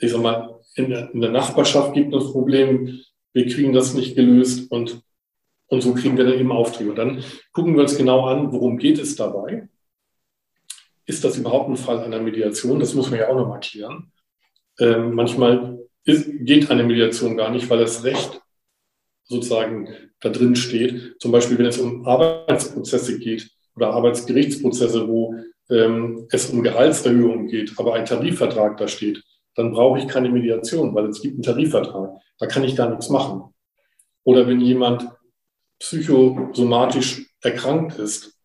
ich 0.00 0.10
sag 0.10 0.22
mal, 0.22 0.58
in 0.76 0.88
der, 0.88 1.30
Nachbarschaft 1.30 1.92
gibt 1.92 2.14
es 2.14 2.24
ein 2.24 2.32
Problem, 2.32 3.00
wir 3.32 3.46
kriegen 3.46 3.72
das 3.72 3.94
nicht 3.94 4.16
gelöst 4.16 4.70
und, 4.70 5.02
und 5.66 5.80
so 5.82 5.94
kriegen 5.94 6.16
wir 6.16 6.24
dann 6.24 6.38
eben 6.38 6.52
Aufträge. 6.52 6.90
Und 6.90 6.96
dann 6.96 7.24
gucken 7.52 7.74
wir 7.74 7.82
uns 7.82 7.96
genau 7.96 8.26
an, 8.26 8.52
worum 8.52 8.78
geht 8.78 8.98
es 8.98 9.16
dabei? 9.16 9.68
Ist 11.06 11.24
das 11.24 11.38
überhaupt 11.38 11.70
ein 11.70 11.76
Fall 11.76 12.00
einer 12.00 12.20
Mediation? 12.20 12.80
Das 12.80 12.94
muss 12.94 13.10
man 13.10 13.20
ja 13.20 13.28
auch 13.28 13.36
noch 13.36 13.48
mal 13.48 13.60
klären. 13.60 14.12
Ähm, 14.78 15.14
manchmal 15.14 15.78
ist, 16.04 16.28
geht 16.40 16.70
eine 16.70 16.84
Mediation 16.84 17.36
gar 17.36 17.50
nicht, 17.50 17.68
weil 17.70 17.78
das 17.78 18.04
Recht 18.04 18.40
sozusagen 19.24 19.88
da 20.20 20.30
drin 20.30 20.56
steht. 20.56 21.16
Zum 21.20 21.32
Beispiel, 21.32 21.58
wenn 21.58 21.66
es 21.66 21.78
um 21.78 22.06
Arbeitsprozesse 22.06 23.18
geht 23.18 23.50
oder 23.76 23.90
Arbeitsgerichtsprozesse, 23.90 25.06
wo 25.08 25.34
ähm, 25.70 26.26
es 26.30 26.50
um 26.50 26.62
Gehaltserhöhungen 26.62 27.48
geht, 27.48 27.78
aber 27.78 27.94
ein 27.94 28.06
Tarifvertrag 28.06 28.78
da 28.78 28.88
steht, 28.88 29.22
dann 29.58 29.72
brauche 29.72 29.98
ich 29.98 30.06
keine 30.06 30.30
Mediation, 30.30 30.94
weil 30.94 31.06
es 31.06 31.20
gibt 31.20 31.34
einen 31.34 31.42
Tarifvertrag. 31.42 32.12
Da 32.38 32.46
kann 32.46 32.62
ich 32.62 32.76
gar 32.76 32.88
nichts 32.88 33.10
machen. 33.10 33.52
Oder 34.22 34.46
wenn 34.46 34.60
jemand 34.60 35.08
psychosomatisch 35.80 37.26
erkrankt 37.42 37.98
ist, 37.98 38.38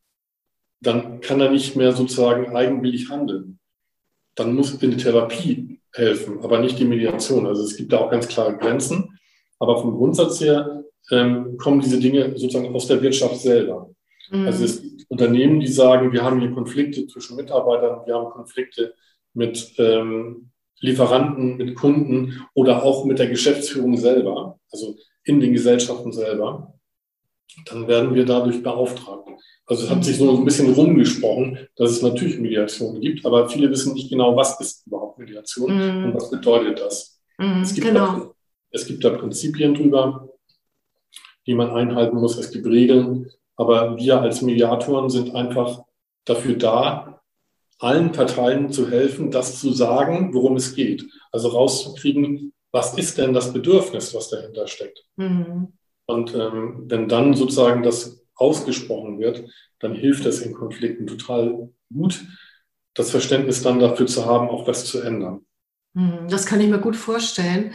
dann 0.81 1.21
kann 1.21 1.39
er 1.39 1.51
nicht 1.51 1.75
mehr 1.75 1.91
sozusagen 1.91 2.55
eigenwillig 2.55 3.11
handeln. 3.11 3.59
Dann 4.33 4.55
muss 4.55 4.81
eine 4.81 4.97
Therapie 4.97 5.79
helfen, 5.93 6.39
aber 6.41 6.59
nicht 6.59 6.79
die 6.79 6.85
Mediation. 6.85 7.45
Also 7.45 7.63
es 7.63 7.77
gibt 7.77 7.93
da 7.93 7.99
auch 7.99 8.09
ganz 8.09 8.27
klare 8.27 8.57
Grenzen. 8.57 9.19
Aber 9.59 9.77
vom 9.77 9.95
Grundsatz 9.95 10.41
her 10.41 10.83
ähm, 11.11 11.57
kommen 11.57 11.79
diese 11.79 11.99
Dinge 11.99 12.31
sozusagen 12.35 12.73
aus 12.73 12.87
der 12.87 13.03
Wirtschaft 13.03 13.37
selber. 13.37 13.91
Mhm. 14.31 14.47
Also 14.47 14.65
es 14.65 14.81
gibt 14.81 15.05
Unternehmen, 15.09 15.59
die 15.59 15.67
sagen, 15.67 16.11
wir 16.11 16.23
haben 16.23 16.39
hier 16.39 16.51
Konflikte 16.51 17.05
zwischen 17.05 17.35
Mitarbeitern, 17.35 18.01
wir 18.07 18.15
haben 18.15 18.31
Konflikte 18.31 18.95
mit 19.35 19.73
ähm, 19.77 20.49
Lieferanten, 20.79 21.57
mit 21.57 21.75
Kunden 21.75 22.45
oder 22.53 22.83
auch 22.83 23.05
mit 23.05 23.19
der 23.19 23.27
Geschäftsführung 23.27 23.97
selber, 23.97 24.59
also 24.71 24.95
in 25.23 25.39
den 25.39 25.53
Gesellschaften 25.53 26.11
selber, 26.11 26.73
dann 27.65 27.87
werden 27.87 28.13
wir 28.15 28.25
dadurch 28.25 28.61
beauftragt. 28.61 29.29
Also 29.65 29.85
es 29.85 29.89
hat 29.89 30.03
sich 30.03 30.17
so 30.17 30.35
ein 30.35 30.43
bisschen 30.43 30.73
rumgesprochen, 30.73 31.57
dass 31.77 31.91
es 31.91 32.01
natürlich 32.01 32.37
Mediation 32.37 32.99
gibt, 32.99 33.25
aber 33.25 33.47
viele 33.47 33.69
wissen 33.69 33.93
nicht 33.93 34.09
genau, 34.09 34.35
was 34.35 34.59
ist 34.59 34.85
überhaupt 34.87 35.19
Mediation 35.19 35.77
mm. 35.77 36.05
und 36.05 36.15
was 36.15 36.29
bedeutet 36.29 36.79
das. 36.79 37.21
Mhm, 37.37 37.61
es, 37.61 37.73
gibt 37.73 37.87
genau. 37.87 38.05
da, 38.05 38.31
es 38.71 38.85
gibt 38.85 39.03
da 39.03 39.11
Prinzipien 39.11 39.73
drüber, 39.73 40.29
die 41.45 41.53
man 41.53 41.71
einhalten 41.71 42.17
muss. 42.17 42.37
Es 42.37 42.51
gibt 42.51 42.65
Regeln. 42.65 43.29
Aber 43.55 43.97
wir 43.97 44.21
als 44.21 44.41
Mediatoren 44.41 45.09
sind 45.09 45.35
einfach 45.35 45.83
dafür 46.25 46.55
da, 46.55 47.21
allen 47.83 48.11
Parteien 48.11 48.71
zu 48.71 48.89
helfen, 48.89 49.29
das 49.29 49.59
zu 49.59 49.71
sagen, 49.73 50.33
worum 50.33 50.55
es 50.55 50.75
geht. 50.75 51.05
Also 51.31 51.49
rauszukriegen, 51.49 52.53
was 52.71 52.97
ist 52.97 53.17
denn 53.17 53.33
das 53.33 53.53
Bedürfnis, 53.53 54.13
was 54.15 54.29
dahinter 54.29 54.67
steckt. 54.67 55.05
Mhm. 55.15 55.73
Und 56.05 56.33
ähm, 56.33 56.85
wenn 56.87 57.07
dann 57.07 57.33
sozusagen 57.33 57.83
das 57.83 58.25
ausgesprochen 58.35 59.19
wird, 59.19 59.43
dann 59.79 59.93
hilft 59.93 60.25
es 60.25 60.41
in 60.41 60.53
Konflikten 60.53 61.07
total 61.07 61.69
gut, 61.93 62.25
das 62.93 63.11
Verständnis 63.11 63.61
dann 63.61 63.79
dafür 63.79 64.07
zu 64.07 64.25
haben, 64.25 64.49
auch 64.49 64.67
was 64.67 64.85
zu 64.85 65.01
ändern. 65.01 65.45
Mhm, 65.93 66.27
das 66.29 66.45
kann 66.45 66.61
ich 66.61 66.69
mir 66.69 66.79
gut 66.79 66.95
vorstellen. 66.95 67.73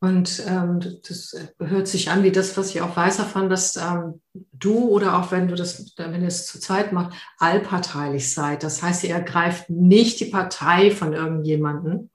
Und 0.00 0.42
ähm, 0.46 0.80
das 1.08 1.34
hört 1.58 1.88
sich 1.88 2.10
an 2.10 2.22
wie 2.22 2.30
das, 2.30 2.56
was 2.56 2.70
ich 2.70 2.82
auch 2.82 2.96
weiß 2.96 3.16
davon, 3.16 3.48
dass 3.48 3.76
ähm, 3.76 4.20
du 4.52 4.88
oder 4.88 5.18
auch 5.18 5.32
wenn 5.32 5.48
du 5.48 5.54
das, 5.54 5.94
wenn 5.96 6.20
ihr 6.20 6.28
es 6.28 6.46
zu 6.46 6.60
zweit 6.60 6.92
macht, 6.92 7.14
allparteilich 7.38 8.32
seid. 8.32 8.62
Das 8.62 8.82
heißt, 8.82 9.04
ihr 9.04 9.14
ergreift 9.14 9.70
nicht 9.70 10.20
die 10.20 10.26
Partei 10.26 10.90
von 10.90 11.14
irgendjemanden. 11.14 12.10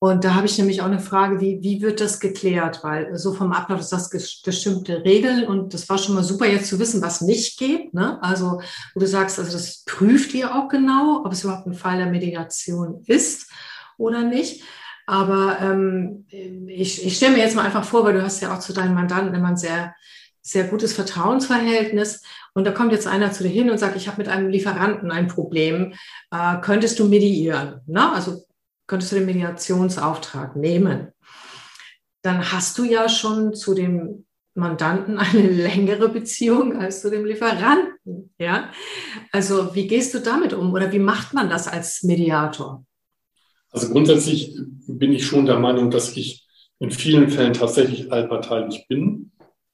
Und 0.00 0.24
da 0.24 0.34
habe 0.34 0.46
ich 0.46 0.58
nämlich 0.58 0.82
auch 0.82 0.86
eine 0.86 0.98
Frage, 0.98 1.40
wie, 1.40 1.62
wie 1.62 1.80
wird 1.80 1.98
das 1.98 2.20
geklärt? 2.20 2.80
Weil 2.82 3.16
so 3.16 3.32
vom 3.32 3.52
Ablauf 3.52 3.80
ist 3.80 3.90
das 3.90 4.10
bestimmte 4.10 5.02
Regeln 5.02 5.46
und 5.46 5.72
das 5.72 5.88
war 5.88 5.96
schon 5.96 6.14
mal 6.14 6.22
super 6.22 6.46
jetzt 6.46 6.68
zu 6.68 6.78
wissen, 6.78 7.00
was 7.00 7.22
nicht 7.22 7.58
geht. 7.58 7.94
Ne? 7.94 8.22
Also, 8.22 8.60
wo 8.94 9.00
du 9.00 9.06
sagst, 9.06 9.38
also 9.38 9.52
das 9.52 9.84
prüft 9.86 10.34
ihr 10.34 10.54
auch 10.54 10.68
genau, 10.68 11.22
ob 11.24 11.32
es 11.32 11.44
überhaupt 11.44 11.66
ein 11.66 11.72
Fall 11.72 11.96
der 11.96 12.10
Mediation 12.10 13.02
ist 13.06 13.50
oder 13.96 14.24
nicht. 14.24 14.62
Aber 15.06 15.58
ähm, 15.60 16.26
ich, 16.30 17.04
ich 17.04 17.16
stelle 17.16 17.34
mir 17.34 17.42
jetzt 17.42 17.56
mal 17.56 17.64
einfach 17.64 17.84
vor, 17.84 18.04
weil 18.04 18.14
du 18.14 18.22
hast 18.22 18.40
ja 18.40 18.54
auch 18.54 18.60
zu 18.60 18.72
deinen 18.72 18.94
Mandanten 18.94 19.34
immer 19.34 19.48
ein 19.48 19.56
sehr, 19.56 19.94
sehr 20.40 20.64
gutes 20.64 20.92
Vertrauensverhältnis. 20.92 22.22
Und 22.54 22.64
da 22.64 22.70
kommt 22.70 22.92
jetzt 22.92 23.06
einer 23.06 23.32
zu 23.32 23.42
dir 23.42 23.50
hin 23.50 23.70
und 23.70 23.78
sagt, 23.78 23.96
ich 23.96 24.08
habe 24.08 24.18
mit 24.18 24.28
einem 24.28 24.48
Lieferanten 24.48 25.10
ein 25.10 25.28
Problem. 25.28 25.94
Äh, 26.30 26.60
könntest 26.60 26.98
du 26.98 27.08
mediieren? 27.08 27.80
Na, 27.86 28.12
also 28.12 28.44
könntest 28.86 29.12
du 29.12 29.16
den 29.16 29.26
Mediationsauftrag 29.26 30.56
nehmen? 30.56 31.08
Dann 32.22 32.52
hast 32.52 32.78
du 32.78 32.84
ja 32.84 33.08
schon 33.08 33.54
zu 33.54 33.74
dem 33.74 34.24
Mandanten 34.54 35.18
eine 35.18 35.48
längere 35.48 36.08
Beziehung 36.08 36.80
als 36.80 37.02
zu 37.02 37.10
dem 37.10 37.24
Lieferanten. 37.24 38.32
Ja, 38.38 38.70
also 39.32 39.74
wie 39.74 39.86
gehst 39.86 40.14
du 40.14 40.20
damit 40.20 40.54
um 40.54 40.72
oder 40.72 40.92
wie 40.92 40.98
macht 40.98 41.34
man 41.34 41.50
das 41.50 41.68
als 41.68 42.02
Mediator? 42.02 42.84
Also 43.74 43.90
grundsätzlich 43.90 44.56
bin 44.86 45.12
ich 45.12 45.26
schon 45.26 45.46
der 45.46 45.58
Meinung, 45.58 45.90
dass 45.90 46.16
ich 46.16 46.46
in 46.78 46.92
vielen 46.92 47.28
Fällen 47.28 47.54
tatsächlich 47.54 48.12
allparteilich 48.12 48.86
bin. 48.88 49.32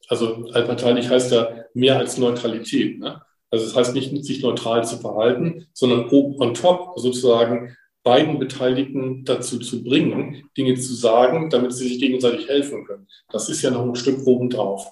Also 0.09 0.47
allparteilich 0.52 1.11
heißt 1.11 1.33
ja 1.33 1.49
mehr 1.75 1.99
als 1.99 2.16
Neutralität. 2.16 2.99
Ne? 2.99 3.21
Also 3.50 3.66
das 3.66 3.76
heißt 3.76 3.95
nicht, 3.95 4.25
sich 4.25 4.42
neutral 4.42 4.85
zu 4.85 4.97
verhalten, 4.97 5.66
sondern 5.75 6.09
on 6.11 6.54
top 6.54 6.99
sozusagen 6.99 7.76
beiden 8.02 8.38
Beteiligten 8.38 9.26
dazu 9.26 9.59
zu 9.59 9.85
bringen, 9.85 10.49
Dinge 10.57 10.76
zu 10.76 10.95
sagen, 10.95 11.50
damit 11.50 11.75
sie 11.75 11.87
sich 11.87 12.00
gegenseitig 12.00 12.49
helfen 12.49 12.87
können. 12.87 13.07
Das 13.30 13.50
ist 13.50 13.61
ja 13.61 13.71
noch 13.71 13.85
ein 13.85 13.97
Stück 13.97 14.26
oben 14.26 14.49
drauf. 14.49 14.90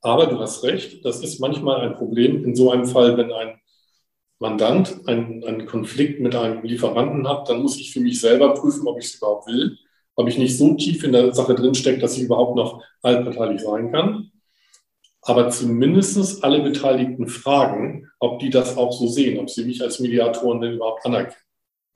Aber 0.00 0.26
du 0.26 0.40
hast 0.40 0.64
recht, 0.64 1.04
das 1.04 1.22
ist 1.22 1.38
manchmal 1.38 1.82
ein 1.82 1.94
Problem 1.94 2.44
in 2.44 2.56
so 2.56 2.72
einem 2.72 2.86
Fall, 2.86 3.16
wenn 3.16 3.30
ein 3.30 3.61
Mandant 4.42 5.08
einen, 5.08 5.42
einen 5.44 5.66
Konflikt 5.66 6.20
mit 6.20 6.34
einem 6.34 6.62
Lieferanten 6.62 7.26
hat, 7.28 7.48
dann 7.48 7.62
muss 7.62 7.78
ich 7.78 7.92
für 7.92 8.00
mich 8.00 8.20
selber 8.20 8.52
prüfen, 8.54 8.86
ob 8.86 8.98
ich 8.98 9.06
es 9.06 9.14
überhaupt 9.14 9.46
will, 9.46 9.78
ob 10.16 10.28
ich 10.28 10.36
nicht 10.36 10.58
so 10.58 10.74
tief 10.74 11.02
in 11.04 11.12
der 11.12 11.32
Sache 11.32 11.54
drinstecke, 11.54 12.00
dass 12.00 12.18
ich 12.18 12.24
überhaupt 12.24 12.56
noch 12.56 12.82
allparteilich 13.02 13.62
sein 13.62 13.90
kann. 13.90 14.32
Aber 15.22 15.48
zumindest 15.50 16.42
alle 16.42 16.60
Beteiligten 16.60 17.28
fragen, 17.28 18.10
ob 18.18 18.40
die 18.40 18.50
das 18.50 18.76
auch 18.76 18.92
so 18.92 19.06
sehen, 19.06 19.38
ob 19.38 19.48
sie 19.48 19.64
mich 19.64 19.80
als 19.80 20.00
Mediatoren 20.00 20.60
denn 20.60 20.74
überhaupt 20.74 21.06
anerkennen. 21.06 21.36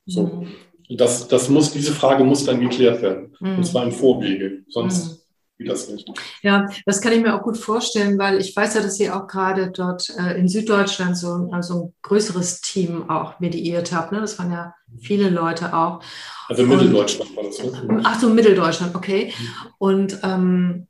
So. 0.07 0.23
Mhm. 0.23 0.97
Das, 0.97 1.27
das 1.27 1.49
muss, 1.49 1.73
diese 1.73 1.93
Frage 1.93 2.23
muss 2.23 2.45
dann 2.45 2.61
geklärt 2.61 3.03
werden. 3.03 3.35
Mhm. 3.41 3.57
Und 3.57 3.65
zwar 3.65 3.83
im 3.83 3.91
Vorwege. 3.91 4.63
Sonst 4.69 5.11
mhm 5.11 5.26
geht 5.59 5.69
das 5.71 5.89
nicht. 5.89 6.09
Ja, 6.43 6.67
das 6.85 7.01
kann 7.01 7.13
ich 7.13 7.23
mir 7.23 7.35
auch 7.35 7.43
gut 7.43 7.57
vorstellen, 7.57 8.19
weil 8.19 8.41
ich 8.41 8.55
weiß 8.55 8.75
ja, 8.75 8.83
dass 8.83 9.01
ihr 9.01 9.17
auch 9.17 9.27
gerade 9.27 9.71
dort 9.71 10.11
äh, 10.19 10.39
in 10.39 10.49
Süddeutschland 10.49 11.17
so 11.17 11.49
also 11.53 11.85
ein 11.87 11.95
größeres 12.03 12.61
Team 12.61 13.09
auch 13.09 13.41
mediiert 13.41 13.93
habt. 13.93 14.13
Ne? 14.13 14.21
Das 14.21 14.39
waren 14.39 14.53
ja 14.53 14.75
viele 15.01 15.31
Leute 15.31 15.75
auch. 15.75 16.03
Also 16.49 16.63
Und, 16.63 16.71
Mitteldeutschland 16.71 17.37
war 17.37 17.45
das. 17.45 17.59
Ne? 17.59 18.01
Ach 18.05 18.21
so, 18.21 18.29
Mitteldeutschland, 18.29 18.95
okay. 18.95 19.33
Und 19.79 20.19
ähm, 20.23 20.89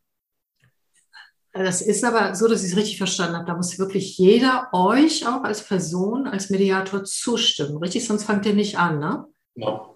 das 1.52 1.80
ist 1.80 2.04
aber 2.04 2.34
so, 2.34 2.48
dass 2.48 2.62
ich 2.62 2.72
es 2.72 2.76
richtig 2.76 2.98
verstanden 2.98 3.36
habe. 3.36 3.46
Da 3.46 3.56
muss 3.56 3.78
wirklich 3.78 4.18
jeder 4.18 4.68
euch 4.72 5.26
auch 5.26 5.42
als 5.42 5.62
Person, 5.62 6.26
als 6.26 6.50
Mediator 6.50 7.04
zustimmen. 7.04 7.78
Richtig? 7.78 8.06
Sonst 8.06 8.24
fangt 8.24 8.44
ihr 8.44 8.54
nicht 8.54 8.78
an, 8.78 8.98
ne? 8.98 9.24
Genau. 9.54 9.95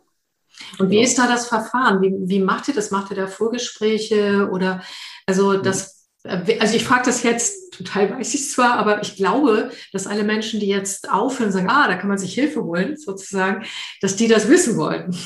Und 0.79 0.91
wie 0.91 0.97
ja. 0.97 1.03
ist 1.03 1.19
da 1.19 1.27
das 1.27 1.49
Verfahren? 1.49 2.03
Wie, 2.03 2.13
wie 2.29 2.41
macht 2.41 2.69
ihr 2.69 2.75
das? 2.75 2.91
Macht 2.91 3.11
ihr 3.11 3.17
da 3.17 3.27
Vorgespräche 3.27 4.49
oder 4.51 4.83
also 5.27 5.53
mhm. 5.53 5.63
das, 5.63 6.09
also 6.25 6.77
ich 6.77 6.85
frage 6.85 7.05
das 7.07 7.23
jetzt, 7.23 7.73
total 7.73 8.11
weiß 8.11 8.35
ich 8.35 8.51
zwar, 8.51 8.75
aber 8.75 9.03
ich 9.03 9.17
glaube, 9.17 9.71
dass 9.93 10.07
alle 10.07 10.25
Menschen, 10.25 10.61
die 10.61 10.67
jetzt 10.67 11.11
aufhören 11.11 11.47
und 11.47 11.53
sagen, 11.53 11.71
ah, 11.71 11.89
da 11.89 11.97
kann 11.97 12.09
man 12.09 12.19
sich 12.19 12.35
Hilfe 12.35 12.63
holen, 12.65 12.97
sozusagen, 12.97 13.65
dass 14.01 14.17
die 14.17 14.29
das 14.29 14.49
wissen 14.49 14.77
wollen. 14.77 15.17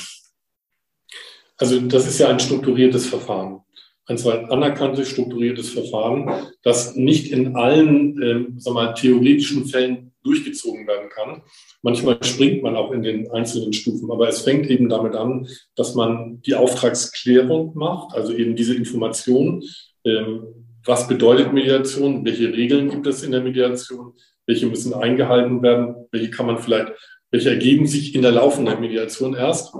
Also 1.57 1.79
das 1.79 2.07
ist 2.07 2.19
ja 2.19 2.27
ein 2.29 2.39
strukturiertes 2.39 3.07
Verfahren. 3.07 3.61
Ein 4.07 4.17
zwar 4.17 4.51
anerkanntes, 4.51 5.09
strukturiertes 5.09 5.69
Verfahren, 5.69 6.47
das 6.61 6.95
nicht 6.95 7.31
in 7.31 7.55
allen 7.55 8.21
äh, 8.21 8.45
sag 8.57 8.73
mal, 8.73 8.93
theoretischen 8.93 9.65
Fällen 9.65 10.11
durchgezogen 10.25 10.87
werden 10.87 11.09
kann. 11.09 11.43
Manchmal 11.81 12.21
springt 12.23 12.63
man 12.63 12.75
auch 12.75 12.91
in 12.91 13.03
den 13.03 13.31
einzelnen 13.31 13.71
Stufen, 13.71 14.11
aber 14.11 14.27
es 14.27 14.41
fängt 14.41 14.69
eben 14.69 14.89
damit 14.89 15.15
an, 15.15 15.47
dass 15.75 15.95
man 15.95 16.41
die 16.41 16.55
Auftragsklärung 16.55 17.75
macht, 17.75 18.15
also 18.15 18.33
eben 18.33 18.55
diese 18.55 18.75
Information, 18.75 19.63
ähm, 20.03 20.43
was 20.83 21.07
bedeutet 21.07 21.53
Mediation, 21.53 22.25
welche 22.25 22.53
Regeln 22.53 22.89
gibt 22.89 23.07
es 23.07 23.23
in 23.23 23.31
der 23.31 23.41
Mediation, 23.41 24.13
welche 24.45 24.67
müssen 24.67 24.93
eingehalten 24.93 25.61
werden, 25.63 26.07
welche 26.11 26.29
kann 26.29 26.45
man 26.45 26.59
vielleicht, 26.59 26.91
welche 27.31 27.49
ergeben 27.49 27.87
sich 27.87 28.13
in 28.13 28.21
der 28.21 28.31
laufenden 28.31 28.79
Mediation 28.79 29.35
erst. 29.35 29.73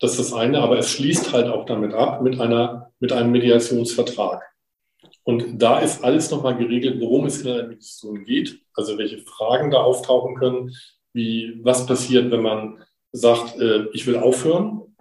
Das 0.00 0.12
ist 0.12 0.20
das 0.20 0.32
eine, 0.32 0.60
aber 0.60 0.78
es 0.78 0.90
schließt 0.90 1.32
halt 1.32 1.48
auch 1.48 1.66
damit 1.66 1.92
ab 1.92 2.22
mit 2.22 2.40
einer, 2.40 2.92
mit 3.00 3.12
einem 3.12 3.32
Mediationsvertrag. 3.32 4.42
Und 5.28 5.58
da 5.58 5.80
ist 5.80 6.02
alles 6.02 6.30
nochmal 6.30 6.56
geregelt, 6.56 7.02
worum 7.02 7.26
es 7.26 7.42
in 7.42 7.48
der 7.48 7.66
Mediation 7.66 8.24
geht, 8.24 8.62
also 8.72 8.96
welche 8.96 9.18
Fragen 9.18 9.70
da 9.70 9.76
auftauchen 9.76 10.36
können, 10.36 10.74
wie 11.12 11.60
was 11.62 11.84
passiert, 11.84 12.30
wenn 12.30 12.40
man 12.40 12.82
sagt, 13.12 13.60
äh, 13.60 13.88
ich 13.92 14.06
will 14.06 14.16
aufhören. 14.16 14.96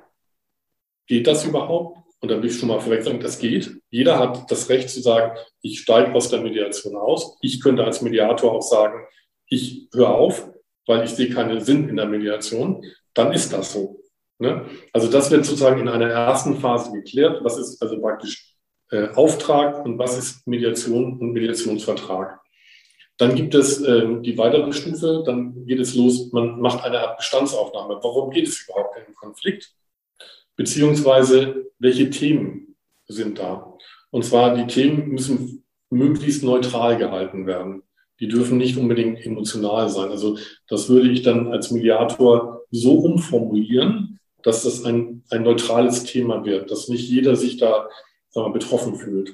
Geht 1.07 1.27
das 1.27 1.45
überhaupt? 1.45 1.99
Und 2.19 2.29
dann 2.29 2.41
will 2.41 2.49
ich 2.49 2.59
schon 2.59 2.67
mal 2.67 2.81
vorweg 2.81 3.03
sagen, 3.03 3.21
das 3.21 3.39
geht. 3.39 3.79
Jeder 3.89 4.19
hat 4.19 4.51
das 4.51 4.67
Recht 4.67 4.89
zu 4.89 4.99
sagen, 4.99 5.37
ich 5.61 5.79
steige 5.79 6.13
aus 6.13 6.27
der 6.27 6.41
Mediation 6.41 6.97
aus. 6.97 7.37
Ich 7.39 7.61
könnte 7.61 7.85
als 7.85 8.01
Mediator 8.01 8.51
auch 8.51 8.61
sagen, 8.61 9.05
ich 9.47 9.87
höre 9.93 10.13
auf, 10.13 10.49
weil 10.87 11.05
ich 11.05 11.11
sehe 11.11 11.29
keinen 11.29 11.61
Sinn 11.61 11.87
in 11.87 11.95
der 11.95 12.05
Mediation. 12.05 12.83
Dann 13.13 13.31
ist 13.31 13.53
das 13.53 13.71
so. 13.71 14.01
Ne? 14.39 14.65
Also 14.91 15.09
das 15.09 15.31
wird 15.31 15.45
sozusagen 15.45 15.79
in 15.79 15.87
einer 15.87 16.09
ersten 16.09 16.57
Phase 16.57 16.91
geklärt. 16.91 17.41
Was 17.45 17.57
ist 17.57 17.81
also 17.81 17.97
praktisch 18.01 18.46
äh, 18.91 19.09
Auftrag 19.15 19.85
und 19.85 19.97
was 19.97 20.17
ist 20.17 20.47
Mediation 20.47 21.19
und 21.19 21.33
Mediationsvertrag. 21.33 22.39
Dann 23.17 23.35
gibt 23.35 23.55
es 23.55 23.81
äh, 23.81 24.21
die 24.21 24.37
weitere 24.37 24.71
Stufe, 24.71 25.23
dann 25.25 25.65
geht 25.65 25.79
es 25.79 25.95
los, 25.95 26.31
man 26.31 26.59
macht 26.59 26.83
eine 26.83 26.99
Art 26.99 27.17
Bestandsaufnahme. 27.17 27.99
Warum 28.01 28.29
geht 28.29 28.47
es 28.47 28.63
überhaupt 28.63 28.95
im 29.07 29.15
Konflikt? 29.15 29.73
Beziehungsweise, 30.55 31.67
welche 31.79 32.09
Themen 32.09 32.75
sind 33.07 33.39
da? 33.39 33.73
Und 34.11 34.23
zwar, 34.23 34.55
die 34.55 34.67
Themen 34.67 35.09
müssen 35.09 35.63
möglichst 35.89 36.43
neutral 36.43 36.97
gehalten 36.97 37.47
werden. 37.47 37.83
Die 38.19 38.27
dürfen 38.27 38.57
nicht 38.57 38.77
unbedingt 38.77 39.23
emotional 39.25 39.89
sein. 39.89 40.09
Also 40.09 40.37
das 40.67 40.89
würde 40.89 41.09
ich 41.09 41.21
dann 41.21 41.47
als 41.51 41.71
Mediator 41.71 42.63
so 42.71 42.99
umformulieren, 42.99 44.19
dass 44.43 44.63
das 44.63 44.83
ein, 44.85 45.23
ein 45.29 45.43
neutrales 45.43 46.03
Thema 46.03 46.45
wird, 46.45 46.71
dass 46.71 46.87
nicht 46.87 47.09
jeder 47.09 47.35
sich 47.35 47.57
da 47.57 47.89
sagen 48.37 48.53
wir, 48.53 48.59
betroffen 48.59 48.95
fühlt. 48.95 49.33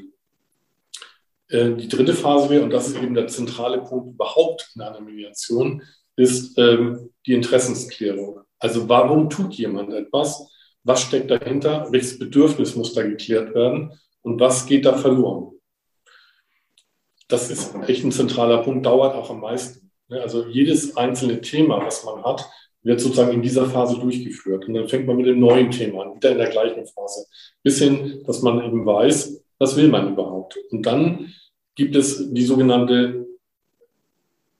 Äh, 1.50 1.76
die 1.76 1.90
dritte 1.90 2.14
Phase 2.14 2.50
wäre, 2.50 2.64
und 2.64 2.72
das 2.72 2.88
ist 2.88 2.96
eben 2.96 3.14
der 3.14 3.28
zentrale 3.28 3.82
Punkt 3.82 4.14
überhaupt 4.14 4.72
in 4.76 4.82
einer 4.82 5.02
Mediation, 5.02 5.84
ist 6.16 6.58
ähm, 6.58 7.10
die 7.26 7.34
Interessensklärung. 7.34 8.42
Also 8.60 8.88
warum 8.88 9.30
tut 9.30 9.54
jemand 9.56 9.92
etwas? 9.94 10.50
Was 10.84 11.02
steckt 11.02 11.32
dahinter? 11.32 11.88
Welches 11.92 12.18
Bedürfnis 12.18 12.76
muss 12.76 12.94
da 12.94 13.04
geklärt 13.04 13.54
werden? 13.54 13.92
Und 14.22 14.40
was 14.40 14.66
geht 14.66 14.86
da 14.86 14.94
verloren? 14.94 15.60
Das 17.28 17.50
ist 17.50 17.76
echt 17.88 18.04
ein 18.06 18.12
zentraler 18.12 18.60
Punkt, 18.60 18.86
dauert 18.86 19.16
auch 19.16 19.30
am 19.30 19.42
meisten. 19.42 19.92
Also 20.10 20.48
jedes 20.48 20.96
einzelne 20.96 21.42
Thema, 21.42 21.84
was 21.84 22.06
man 22.06 22.24
hat, 22.24 22.48
wird 22.84 23.00
sozusagen 23.00 23.32
in 23.32 23.42
dieser 23.42 23.66
Phase 23.66 24.00
durchgeführt. 24.00 24.68
Und 24.68 24.74
dann 24.74 24.88
fängt 24.88 25.08
man 25.08 25.18
mit 25.18 25.26
dem 25.26 25.40
neuen 25.40 25.72
Thema 25.72 26.04
an, 26.04 26.16
wieder 26.16 26.32
in 26.32 26.38
der 26.38 26.50
gleichen 26.50 26.86
Phase. 26.86 27.26
Bis 27.64 27.80
hin, 27.80 28.22
dass 28.26 28.42
man 28.42 28.64
eben 28.64 28.86
weiß, 28.86 29.42
was 29.58 29.78
will 29.78 29.88
man 29.88 30.12
überhaupt. 30.12 30.58
Und 30.72 30.86
dann 30.86 31.34
gibt 31.76 31.96
es 31.96 32.32
die 32.32 32.44
sogenannte, 32.44 33.26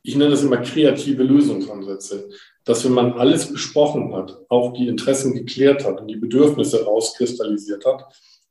ich 0.02 0.16
nenne 0.16 0.32
das 0.32 0.44
immer 0.44 0.58
kreative 0.58 1.24
Lösungsansätze, 1.24 2.30
dass 2.66 2.86
wenn 2.86 2.94
man 2.94 3.14
alles 3.14 3.52
besprochen 3.52 4.16
hat, 4.16 4.40
auch 4.50 4.74
die 4.74 4.88
Interessen 4.88 5.34
geklärt 5.34 5.86
hat 5.86 6.00
und 6.00 6.08
die 6.08 6.16
Bedürfnisse 6.16 6.86
rauskristallisiert 6.86 7.86
hat, 7.86 8.06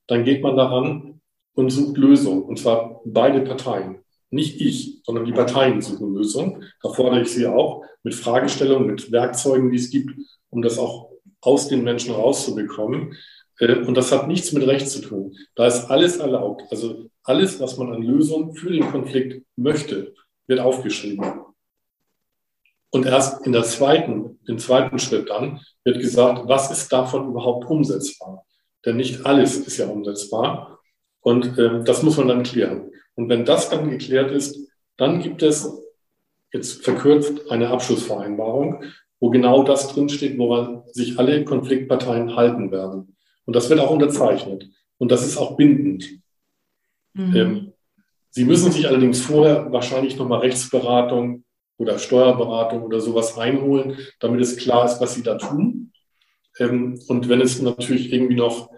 dann 0.06 0.24
geht 0.24 0.42
man 0.42 0.56
daran 0.56 1.20
und 1.54 1.70
sucht 1.70 1.96
Lösungen. 1.96 2.42
Und 2.42 2.58
zwar 2.58 3.00
beide 3.04 3.40
Parteien. 3.40 4.01
Nicht 4.32 4.60
ich, 4.62 5.02
sondern 5.04 5.26
die 5.26 5.32
Parteien 5.32 5.82
suchen 5.82 6.14
Lösungen. 6.14 6.64
Da 6.82 6.88
fordere 6.88 7.20
ich 7.20 7.28
sie 7.28 7.46
auch 7.46 7.84
mit 8.02 8.14
Fragestellungen, 8.14 8.86
mit 8.86 9.12
Werkzeugen, 9.12 9.70
die 9.70 9.76
es 9.76 9.90
gibt, 9.90 10.14
um 10.48 10.62
das 10.62 10.78
auch 10.78 11.10
aus 11.42 11.68
den 11.68 11.84
Menschen 11.84 12.14
rauszubekommen. 12.14 13.14
Äh, 13.58 13.76
und 13.76 13.94
das 13.94 14.10
hat 14.10 14.28
nichts 14.28 14.52
mit 14.52 14.66
Recht 14.66 14.88
zu 14.88 15.02
tun. 15.02 15.36
Da 15.54 15.66
ist 15.66 15.90
alles 15.90 16.16
erlaubt. 16.16 16.62
Also 16.70 17.10
alles, 17.24 17.60
was 17.60 17.76
man 17.76 17.92
an 17.92 18.02
Lösungen 18.02 18.54
für 18.54 18.72
den 18.72 18.90
Konflikt 18.90 19.44
möchte, 19.56 20.14
wird 20.46 20.60
aufgeschrieben. 20.60 21.42
Und 22.90 23.04
erst 23.04 23.46
in 23.46 23.52
der 23.52 23.64
zweiten, 23.64 24.38
im 24.46 24.58
zweiten 24.58 24.98
Schritt 24.98 25.28
dann 25.28 25.60
wird 25.84 26.00
gesagt, 26.00 26.48
was 26.48 26.70
ist 26.70 26.90
davon 26.90 27.28
überhaupt 27.28 27.68
umsetzbar? 27.68 28.46
Denn 28.86 28.96
nicht 28.96 29.26
alles 29.26 29.56
ist 29.58 29.76
ja 29.76 29.88
umsetzbar. 29.88 30.80
Und 31.20 31.58
äh, 31.58 31.84
das 31.84 32.02
muss 32.02 32.16
man 32.16 32.28
dann 32.28 32.42
klären. 32.42 32.90
Und 33.14 33.28
wenn 33.28 33.44
das 33.44 33.70
dann 33.70 33.90
geklärt 33.90 34.30
ist, 34.30 34.58
dann 34.96 35.20
gibt 35.20 35.42
es 35.42 35.70
jetzt 36.52 36.84
verkürzt 36.84 37.50
eine 37.50 37.68
Abschlussvereinbarung, 37.68 38.84
wo 39.20 39.30
genau 39.30 39.62
das 39.62 39.88
drinsteht, 39.88 40.38
woran 40.38 40.82
sich 40.92 41.18
alle 41.18 41.44
Konfliktparteien 41.44 42.36
halten 42.36 42.70
werden. 42.70 43.16
Und 43.44 43.56
das 43.56 43.70
wird 43.70 43.80
auch 43.80 43.90
unterzeichnet. 43.90 44.68
Und 44.98 45.10
das 45.10 45.26
ist 45.26 45.36
auch 45.36 45.56
bindend. 45.56 46.08
Mhm. 47.14 47.36
Ähm, 47.36 47.72
Sie 48.34 48.44
müssen 48.44 48.72
sich 48.72 48.88
allerdings 48.88 49.20
vorher 49.20 49.70
wahrscheinlich 49.72 50.16
nochmal 50.16 50.40
Rechtsberatung 50.40 51.44
oder 51.76 51.98
Steuerberatung 51.98 52.82
oder 52.82 52.98
sowas 52.98 53.36
einholen, 53.36 53.98
damit 54.20 54.40
es 54.40 54.56
klar 54.56 54.86
ist, 54.86 55.02
was 55.02 55.14
Sie 55.14 55.22
da 55.22 55.36
tun. 55.36 55.92
Ähm, 56.58 56.98
und 57.08 57.28
wenn 57.28 57.42
es 57.42 57.60
natürlich 57.60 58.10
irgendwie 58.10 58.36
noch 58.36 58.70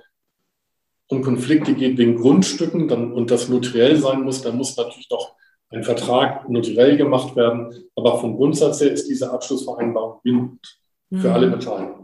um 1.17 1.23
Konflikte 1.23 1.75
geht 1.75 1.99
wegen 1.99 2.17
Grundstücken 2.17 2.89
dann, 2.89 3.13
und 3.13 3.31
das 3.31 3.49
notariell 3.49 3.97
sein 3.97 4.23
muss, 4.23 4.43
dann 4.43 4.57
muss 4.57 4.77
natürlich 4.77 5.09
noch 5.11 5.35
ein 5.71 5.85
Vertrag 5.85 6.49
notariell 6.49 6.97
gemacht 6.97 7.37
werden. 7.37 7.73
Aber 7.97 8.21
vom 8.21 8.37
Grundsatz 8.37 8.81
her 8.81 8.93
ist 8.93 9.09
diese 9.09 9.33
Abschlussvereinbarung 9.33 10.21
bindend 10.23 10.79
für 11.11 11.29
mhm. 11.29 11.35
alle 11.35 11.51
Parteien. 11.51 11.95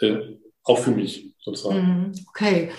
Äh, 0.00 0.38
auch 0.64 0.78
für 0.78 0.90
mich 0.90 1.34
sozusagen. 1.40 1.78
Mhm. 1.78 2.12
Okay. 2.28 2.70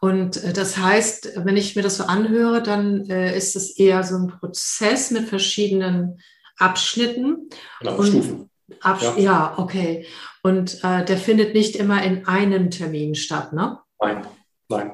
Und 0.00 0.42
äh, 0.42 0.52
das 0.52 0.76
heißt, 0.76 1.40
wenn 1.44 1.56
ich 1.56 1.76
mir 1.76 1.82
das 1.82 1.96
so 1.96 2.04
anhöre, 2.04 2.62
dann 2.62 3.08
äh, 3.08 3.36
ist 3.36 3.56
es 3.56 3.78
eher 3.78 4.02
so 4.02 4.16
ein 4.16 4.28
Prozess 4.28 5.10
mit 5.10 5.28
verschiedenen 5.28 6.20
Abschnitten. 6.58 7.48
Genau, 7.80 7.96
und 7.96 8.06
Stufen. 8.06 8.50
Absch 8.80 9.02
ja. 9.02 9.18
ja. 9.18 9.54
okay. 9.58 10.06
Und 10.42 10.82
äh, 10.84 11.04
der 11.04 11.16
findet 11.16 11.54
nicht 11.54 11.76
immer 11.76 12.02
in 12.02 12.26
einem 12.26 12.70
Termin 12.70 13.14
statt, 13.14 13.52
ne? 13.52 13.78
Nein, 14.00 14.26
nein. 14.68 14.92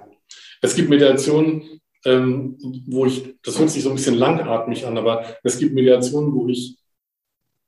Es 0.62 0.74
gibt 0.74 0.88
Mediationen, 0.90 1.80
ähm, 2.04 2.56
wo 2.86 3.06
ich, 3.06 3.36
das 3.42 3.58
hört 3.58 3.70
sich 3.70 3.82
so 3.82 3.90
ein 3.90 3.96
bisschen 3.96 4.16
langatmig 4.16 4.86
an, 4.86 4.96
aber 4.96 5.36
es 5.42 5.58
gibt 5.58 5.74
Mediationen, 5.74 6.32
wo 6.34 6.48
ich 6.48 6.78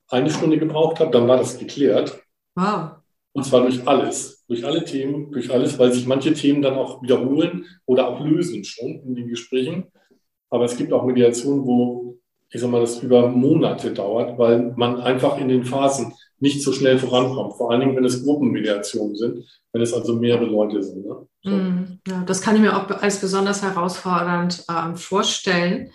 eine 0.09 0.31
Stunde 0.31 0.59
gebraucht 0.59 1.01
habe, 1.01 1.11
dann 1.11 1.27
war 1.27 1.39
das 1.39 1.59
geklärt. 1.59 2.23
Wow. 2.55 2.93
Und 3.33 3.45
zwar 3.45 3.63
durch 3.63 3.87
alles, 3.87 4.45
durch 4.47 4.65
alle 4.65 4.85
Themen, 4.85 5.33
durch 5.33 5.51
alles, 5.51 5.79
weil 5.79 5.93
sich 5.93 6.07
manche 6.07 6.35
Themen 6.35 6.61
dann 6.61 6.75
auch 6.75 7.03
wiederholen 7.03 7.67
oder 7.87 8.09
auch 8.09 8.21
lösen 8.21 8.63
schon 8.65 9.01
in 9.07 9.15
den 9.15 9.29
Gesprächen. 9.29 9.87
Aber 10.51 10.67
es 10.67 10.77
gibt 10.77 10.93
auch 10.93 11.05
Mediationen, 11.05 11.65
wo, 11.65 12.19
ich 12.51 12.61
sag 12.61 12.71
mal, 12.71 12.83
das 12.83 13.03
über 13.03 13.29
Monate 13.29 13.93
dauert, 13.93 14.39
weil 14.39 14.75
man 14.77 15.01
einfach 15.01 15.39
in 15.39 15.49
den 15.49 15.65
Phasen 15.65 16.13
nicht 16.43 16.63
so 16.63 16.73
schnell 16.73 16.99
vorankommt. 16.99 17.55
Vor 17.57 17.71
allen 17.71 17.81
Dingen, 17.81 17.97
wenn 17.97 18.05
es 18.05 18.23
Gruppenmediationen 18.23 19.17
sind, 19.17 19.45
wenn 19.73 19.83
es 19.83 19.95
also 19.95 20.15
mehrere 20.15 20.45
Leute 20.45 20.83
sind. 20.83 21.07
Ne? 21.07 21.27
So. 21.43 21.51
Mm, 21.51 22.01
ja, 22.07 22.23
das 22.27 22.43
kann 22.43 22.57
ich 22.57 22.61
mir 22.61 22.77
auch 22.77 22.91
als 22.91 23.21
besonders 23.21 23.63
herausfordernd 23.63 24.65
äh, 24.69 24.95
vorstellen 24.97 25.91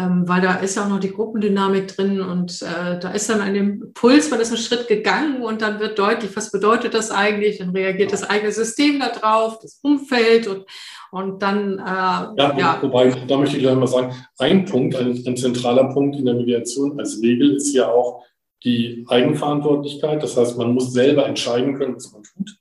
ähm, 0.00 0.26
weil 0.26 0.40
da 0.40 0.54
ist 0.54 0.76
ja 0.76 0.84
auch 0.84 0.88
noch 0.88 1.00
die 1.00 1.10
Gruppendynamik 1.10 1.88
drin 1.88 2.20
und 2.20 2.62
äh, 2.62 2.98
da 2.98 3.10
ist 3.10 3.28
dann 3.28 3.40
an 3.40 3.52
dem 3.52 3.92
Puls, 3.92 4.30
man 4.30 4.40
ist 4.40 4.48
einen 4.48 4.56
Schritt 4.56 4.88
gegangen 4.88 5.42
und 5.42 5.60
dann 5.60 5.78
wird 5.78 5.98
deutlich, 5.98 6.34
was 6.34 6.50
bedeutet 6.50 6.94
das 6.94 7.10
eigentlich? 7.10 7.58
Dann 7.58 7.70
reagiert 7.70 8.12
das 8.12 8.28
eigene 8.28 8.50
System 8.52 9.00
darauf, 9.00 9.58
das 9.58 9.78
Umfeld 9.82 10.46
und, 10.46 10.64
und 11.10 11.42
dann. 11.42 11.78
Äh, 11.78 11.82
ja, 11.82 12.56
ja, 12.56 12.78
wobei, 12.80 13.10
da 13.26 13.36
möchte 13.36 13.56
ich 13.56 13.62
gleich 13.62 13.76
mal 13.76 13.86
sagen, 13.86 14.14
ein 14.38 14.64
Punkt, 14.64 14.96
ein, 14.96 15.22
ein 15.26 15.36
zentraler 15.36 15.92
Punkt 15.92 16.16
in 16.16 16.24
der 16.24 16.34
Mediation 16.34 16.98
als 16.98 17.20
Regel 17.22 17.56
ist 17.56 17.74
ja 17.74 17.88
auch 17.88 18.24
die 18.64 19.04
Eigenverantwortlichkeit. 19.08 20.22
Das 20.22 20.36
heißt, 20.36 20.58
man 20.58 20.74
muss 20.74 20.92
selber 20.92 21.26
entscheiden 21.26 21.76
können, 21.76 21.96
was 21.96 22.12
man 22.12 22.22
tut 22.22 22.56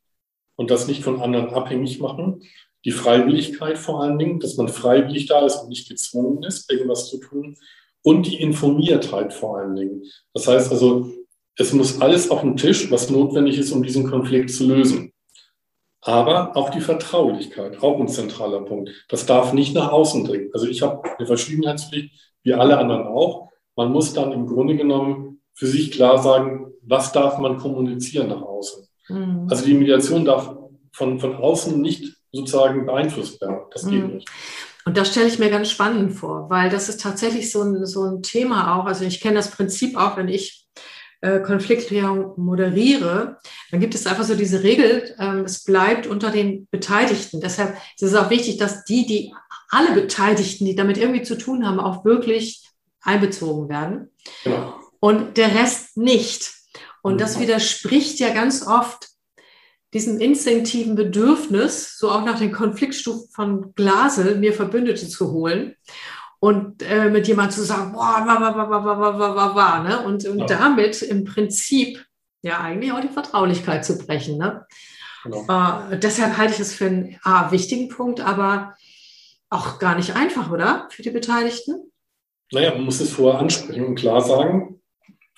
und 0.55 0.71
das 0.71 0.87
nicht 0.87 1.03
von 1.03 1.21
anderen 1.21 1.49
abhängig 1.49 1.99
machen 1.99 2.41
die 2.85 2.91
Freiwilligkeit 2.91 3.77
vor 3.77 4.01
allen 4.01 4.17
Dingen, 4.17 4.39
dass 4.39 4.57
man 4.57 4.69
freiwillig 4.69 5.25
da 5.27 5.45
ist 5.45 5.57
und 5.57 5.69
nicht 5.69 5.89
gezwungen 5.89 6.43
ist, 6.43 6.71
irgendwas 6.71 7.09
zu 7.09 7.19
tun. 7.19 7.57
Und 8.01 8.25
die 8.25 8.41
Informiertheit 8.41 9.33
vor 9.33 9.57
allen 9.57 9.75
Dingen. 9.75 10.03
Das 10.33 10.47
heißt 10.47 10.71
also, 10.71 11.11
es 11.57 11.73
muss 11.73 11.99
alles 11.99 12.31
auf 12.31 12.41
den 12.41 12.55
Tisch, 12.55 12.89
was 12.89 13.09
notwendig 13.09 13.57
ist, 13.57 13.73
um 13.73 13.83
diesen 13.83 14.09
Konflikt 14.09 14.49
zu 14.51 14.65
lösen. 14.65 15.11
Aber 16.01 16.55
auch 16.55 16.69
die 16.69 16.79
Vertraulichkeit, 16.79 17.83
auch 17.83 17.99
ein 17.99 18.07
zentraler 18.07 18.61
Punkt. 18.61 18.89
Das 19.09 19.25
darf 19.25 19.51
nicht 19.51 19.75
nach 19.75 19.91
außen 19.91 20.23
dringen. 20.23 20.49
Also 20.53 20.67
ich 20.67 20.81
habe 20.81 21.03
eine 21.17 21.27
Verschwiegenheitspflicht, 21.27 22.37
wie 22.43 22.53
alle 22.53 22.77
anderen 22.77 23.05
auch. 23.05 23.49
Man 23.75 23.91
muss 23.91 24.13
dann 24.13 24.31
im 24.31 24.47
Grunde 24.47 24.77
genommen 24.77 25.28
für 25.59 25.67
sich 25.67 25.91
klar 25.91 26.23
sagen, 26.23 26.71
was 26.83 27.11
darf 27.11 27.37
man 27.37 27.57
kommunizieren 27.57 28.29
nach 28.29 28.41
außen. 28.41 28.87
Mhm. 29.09 29.47
Also 29.49 29.65
die 29.65 29.73
Mediation 29.73 30.23
darf 30.23 30.55
von, 30.93 31.19
von 31.19 31.35
außen 31.35 31.79
nicht 31.81 32.15
sozusagen 32.31 32.85
beeinflusst 32.85 33.41
werden. 33.41 33.59
Das 33.73 33.85
geht 33.85 34.07
mhm. 34.07 34.13
nicht. 34.15 34.29
Und 34.85 34.95
das 34.95 35.11
stelle 35.11 35.27
ich 35.27 35.37
mir 35.37 35.49
ganz 35.49 35.69
spannend 35.69 36.13
vor, 36.13 36.49
weil 36.49 36.69
das 36.69 36.87
ist 36.87 37.01
tatsächlich 37.01 37.51
so 37.51 37.61
ein, 37.61 37.85
so 37.85 38.05
ein 38.05 38.23
Thema 38.23 38.79
auch. 38.79 38.85
Also 38.85 39.03
ich 39.03 39.19
kenne 39.19 39.35
das 39.35 39.51
Prinzip 39.51 39.97
auch, 39.97 40.15
wenn 40.15 40.29
ich 40.29 40.65
äh, 41.19 41.41
Konfliktklärung 41.41 42.33
moderiere, 42.37 43.37
dann 43.71 43.81
gibt 43.81 43.95
es 43.95 44.07
einfach 44.07 44.23
so 44.23 44.35
diese 44.35 44.63
Regel, 44.63 45.13
ähm, 45.19 45.43
es 45.43 45.65
bleibt 45.65 46.07
unter 46.07 46.31
den 46.31 46.69
Beteiligten. 46.71 47.41
Deshalb 47.41 47.75
ist 47.97 48.03
es 48.03 48.15
auch 48.15 48.29
wichtig, 48.29 48.57
dass 48.57 48.85
die, 48.85 49.05
die 49.05 49.33
alle 49.69 49.91
Beteiligten, 49.91 50.63
die 50.63 50.75
damit 50.75 50.97
irgendwie 50.97 51.23
zu 51.23 51.37
tun 51.37 51.67
haben, 51.67 51.81
auch 51.81 52.05
wirklich 52.05 52.65
einbezogen 53.01 53.67
werden. 53.67 54.09
Genau. 54.45 54.78
Und 54.99 55.37
der 55.37 55.55
Rest 55.55 55.97
nicht. 55.97 56.51
Und 57.01 57.21
das 57.21 57.37
mhm. 57.37 57.41
widerspricht 57.41 58.19
ja 58.19 58.33
ganz 58.33 58.65
oft 58.65 59.07
diesem 59.93 60.19
instinktiven 60.19 60.95
Bedürfnis, 60.95 61.97
so 61.97 62.11
auch 62.11 62.23
nach 62.23 62.37
den 62.37 62.51
Konfliktstufen 62.51 63.29
von 63.31 63.73
Glasel, 63.73 64.35
mir 64.37 64.53
Verbündete 64.53 65.07
zu 65.07 65.31
holen 65.31 65.75
und 66.39 66.83
äh, 66.83 67.09
mit 67.09 67.27
jemandem 67.27 67.55
zu 67.55 67.63
sagen, 67.63 67.93
boah, 67.93 68.23
wa, 68.25 68.39
wa, 68.39 68.55
wa, 68.55 68.69
wa, 68.69 68.85
wa, 68.85 69.19
wa, 69.19 69.35
wa, 69.35 69.55
wa, 69.55 69.79
ne? 69.83 70.05
und, 70.05 70.25
und 70.25 70.39
ja. 70.39 70.45
damit 70.45 71.01
im 71.01 71.25
Prinzip 71.25 72.05
ja 72.41 72.59
eigentlich 72.59 72.91
auch 72.91 73.01
die 73.01 73.09
Vertraulichkeit 73.09 73.83
zu 73.83 73.97
brechen. 73.97 74.37
Ne? 74.37 74.65
Genau. 75.23 75.45
Äh, 75.91 75.99
deshalb 75.99 76.37
halte 76.37 76.53
ich 76.53 76.59
es 76.59 76.73
für 76.73 76.85
einen 76.85 77.19
ah, 77.23 77.51
wichtigen 77.51 77.89
Punkt, 77.89 78.21
aber 78.21 78.75
auch 79.49 79.79
gar 79.79 79.95
nicht 79.95 80.15
einfach, 80.15 80.51
oder? 80.51 80.87
Für 80.91 81.01
die 81.01 81.09
Beteiligten? 81.09 81.91
Naja, 82.51 82.71
man 82.73 82.85
muss 82.85 82.99
es 82.99 83.11
vorher 83.11 83.39
ansprechen 83.39 83.85
und 83.85 83.95
klar 83.95 84.21
sagen, 84.21 84.78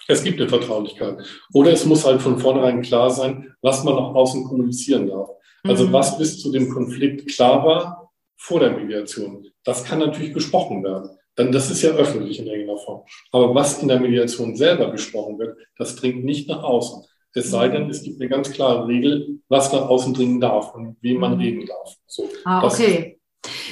es 0.07 0.23
gibt 0.23 0.39
eine 0.39 0.49
Vertraulichkeit. 0.49 1.17
Oder 1.53 1.71
es 1.71 1.85
muss 1.85 2.05
halt 2.05 2.21
von 2.21 2.39
vornherein 2.39 2.81
klar 2.81 3.09
sein, 3.09 3.53
was 3.61 3.83
man 3.83 3.95
nach 3.95 4.13
außen 4.13 4.43
kommunizieren 4.43 5.07
darf. 5.07 5.29
Also 5.63 5.87
mhm. 5.87 5.93
was 5.93 6.17
bis 6.17 6.39
zu 6.39 6.51
dem 6.51 6.69
Konflikt 6.69 7.27
klar 7.33 7.65
war 7.65 8.11
vor 8.37 8.59
der 8.59 8.71
Mediation. 8.71 9.45
Das 9.63 9.83
kann 9.83 9.99
natürlich 9.99 10.33
besprochen 10.33 10.83
werden. 10.83 11.11
Dann, 11.35 11.51
das 11.51 11.71
ist 11.71 11.81
ja 11.81 11.91
öffentlich 11.91 12.39
in 12.39 12.47
irgendeiner 12.47 12.79
Form. 12.79 13.03
Aber 13.31 13.55
was 13.55 13.81
in 13.81 13.87
der 13.87 13.99
Mediation 13.99 14.55
selber 14.55 14.87
besprochen 14.87 15.39
wird, 15.39 15.57
das 15.77 15.95
dringt 15.95 16.25
nicht 16.25 16.49
nach 16.49 16.63
außen. 16.63 17.03
Es 17.33 17.49
sei 17.49 17.69
denn, 17.69 17.89
es 17.89 18.03
gibt 18.03 18.19
eine 18.19 18.29
ganz 18.29 18.51
klare 18.51 18.87
Regel, 18.87 19.39
was 19.47 19.71
nach 19.71 19.87
außen 19.87 20.13
dringen 20.13 20.41
darf 20.41 20.75
und 20.75 20.97
wem 21.01 21.19
man 21.19 21.35
mhm. 21.35 21.41
reden 21.41 21.65
darf. 21.65 21.95
So, 22.07 22.27
ah, 22.43 22.65
okay. 22.65 23.19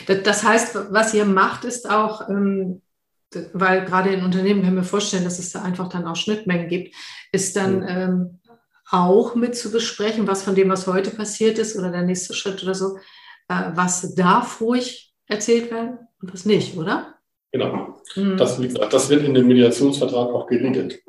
Das 0.08 0.44
heißt, 0.44 0.78
was 0.92 1.14
ihr 1.14 1.26
macht, 1.26 1.66
ist 1.66 1.90
auch, 1.90 2.30
ähm, 2.30 2.82
weil 3.54 3.86
gerade 3.86 4.10
in 4.10 4.24
Unternehmen 4.24 4.64
können 4.64 4.76
wir 4.76 4.84
vorstellen, 4.84 5.24
dass 5.24 5.40
es 5.40 5.52
da 5.52 5.62
einfach 5.62 5.90
dann 5.90 6.08
auch 6.08 6.16
Schnittmengen 6.16 6.68
gibt, 6.68 6.96
ist 7.32 7.56
dann 7.56 7.86
ähm, 7.88 8.40
auch 8.90 9.36
mit 9.36 9.56
zu 9.56 9.72
besprechen, 9.72 10.28
was 10.28 10.44
von 10.44 10.56
dem, 10.56 10.70
was 10.70 10.88
heute 10.88 11.12
passiert 11.12 11.60
ist 11.60 11.78
oder 11.78 11.92
der 11.92 12.02
nächste 12.02 12.34
Schritt 12.34 12.64
oder 12.64 12.74
so, 12.74 12.98
äh, 13.48 13.72
was 13.74 14.16
darf 14.16 14.62
ruhig 14.62 15.14
erzählt 15.28 15.72
werden 15.72 16.00
und 16.22 16.34
was 16.34 16.46
nicht, 16.46 16.76
oder? 16.76 17.16
Genau. 17.52 18.02
Mhm. 18.16 18.38
Das, 18.38 18.60
das 18.90 19.10
wird 19.10 19.24
in 19.24 19.34
dem 19.34 19.48
Mediationsvertrag 19.48 20.30
auch 20.30 20.48
geregelt. 20.48 21.02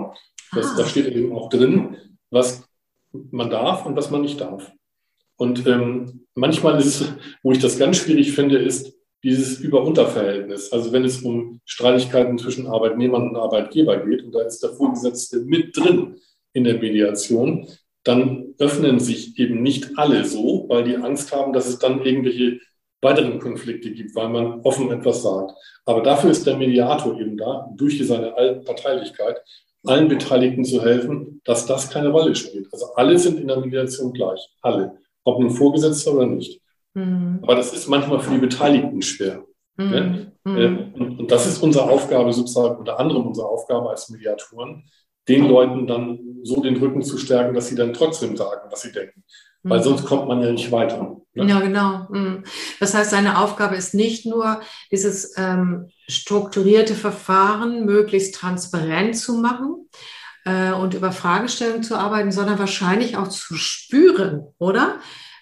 Das, 0.52 0.66
ah. 0.66 0.74
Da 0.78 0.86
steht 0.86 1.06
eben 1.06 1.32
auch 1.34 1.48
drin, 1.48 1.96
was 2.30 2.64
man 3.12 3.50
darf 3.50 3.86
und 3.86 3.96
was 3.96 4.10
man 4.10 4.22
nicht 4.22 4.40
darf. 4.40 4.70
Und 5.36 5.66
ähm, 5.66 6.26
manchmal 6.34 6.78
ist 6.78 7.00
es, 7.00 7.12
wo 7.42 7.52
ich 7.52 7.58
das 7.58 7.78
ganz 7.78 7.96
schwierig 7.96 8.32
finde, 8.32 8.58
ist 8.58 8.92
dieses 9.22 9.60
Über-Unter-Verhältnis. 9.60 10.72
Also 10.72 10.92
wenn 10.92 11.04
es 11.04 11.22
um 11.22 11.60
Streitigkeiten 11.64 12.38
zwischen 12.38 12.66
Arbeitnehmern 12.66 13.30
und 13.30 13.36
Arbeitgeber 13.36 13.98
geht 13.98 14.24
und 14.24 14.34
da 14.34 14.42
ist 14.42 14.62
der 14.62 14.70
Vorgesetzte 14.70 15.40
mit 15.40 15.76
drin 15.76 16.16
in 16.52 16.64
der 16.64 16.78
Mediation, 16.78 17.68
dann 18.02 18.54
öffnen 18.58 18.98
sich 18.98 19.38
eben 19.38 19.62
nicht 19.62 19.98
alle 19.98 20.24
so, 20.24 20.64
weil 20.68 20.84
die 20.84 20.96
Angst 20.96 21.34
haben, 21.34 21.52
dass 21.52 21.68
es 21.68 21.78
dann 21.78 22.02
irgendwelche 22.04 22.60
weiteren 23.02 23.38
Konflikte 23.38 23.90
gibt, 23.92 24.14
weil 24.14 24.28
man 24.28 24.60
offen 24.62 24.90
etwas 24.90 25.22
sagt. 25.22 25.52
Aber 25.84 26.02
dafür 26.02 26.30
ist 26.30 26.46
der 26.46 26.56
Mediator 26.56 27.18
eben 27.18 27.36
da, 27.36 27.70
durch 27.76 28.04
seine 28.06 28.62
Parteilichkeit, 28.64 29.40
allen 29.84 30.08
Beteiligten 30.08 30.64
zu 30.64 30.82
helfen, 30.82 31.40
dass 31.44 31.66
das 31.66 31.90
keine 31.90 32.10
Rolle 32.10 32.34
spielt. 32.34 32.68
Also 32.72 32.92
alle 32.94 33.18
sind 33.18 33.40
in 33.40 33.48
der 33.48 33.58
Mediation 33.58 34.12
gleich, 34.12 34.40
alle, 34.60 34.98
ob 35.24 35.40
nun 35.40 35.50
Vorgesetzter 35.50 36.14
oder 36.14 36.26
nicht. 36.26 36.60
Mhm. 36.94 37.40
Aber 37.42 37.54
das 37.54 37.72
ist 37.72 37.88
manchmal 37.88 38.20
für 38.20 38.32
die 38.32 38.38
Beteiligten 38.38 39.02
schwer. 39.02 39.44
Mhm. 39.76 39.90
Ne? 39.90 40.32
Mhm. 40.44 40.94
Und, 40.94 41.18
und 41.20 41.30
das 41.30 41.46
ist 41.46 41.62
unsere 41.62 41.88
Aufgabe 41.88 42.32
sozusagen, 42.32 42.76
unter 42.76 42.98
anderem 42.98 43.26
unsere 43.26 43.48
Aufgabe 43.48 43.90
als 43.90 44.08
Mediatoren, 44.10 44.84
den 45.28 45.48
Leuten 45.48 45.86
dann 45.86 46.18
so 46.42 46.60
den 46.60 46.76
Rücken 46.76 47.02
zu 47.02 47.18
stärken, 47.18 47.54
dass 47.54 47.68
sie 47.68 47.76
dann 47.76 47.92
trotzdem 47.92 48.36
sagen, 48.36 48.68
was 48.70 48.82
sie 48.82 48.92
denken. 48.92 49.22
Weil 49.62 49.80
mhm. 49.80 49.84
sonst 49.84 50.06
kommt 50.06 50.26
man 50.26 50.42
ja 50.42 50.50
nicht 50.50 50.72
weiter. 50.72 51.16
Ne? 51.34 51.46
Ja, 51.46 51.60
genau. 51.60 52.08
Das 52.80 52.94
heißt, 52.94 53.10
seine 53.10 53.38
Aufgabe 53.38 53.76
ist 53.76 53.94
nicht 53.94 54.26
nur, 54.26 54.60
dieses 54.90 55.34
ähm, 55.36 55.90
strukturierte 56.08 56.94
Verfahren 56.94 57.84
möglichst 57.84 58.34
transparent 58.34 59.16
zu 59.16 59.34
machen 59.34 59.88
äh, 60.46 60.72
und 60.72 60.94
über 60.94 61.12
Fragestellungen 61.12 61.82
zu 61.82 61.96
arbeiten, 61.96 62.32
sondern 62.32 62.58
wahrscheinlich 62.58 63.16
auch 63.16 63.28
zu 63.28 63.54
spüren, 63.54 64.46
oder? 64.58 64.98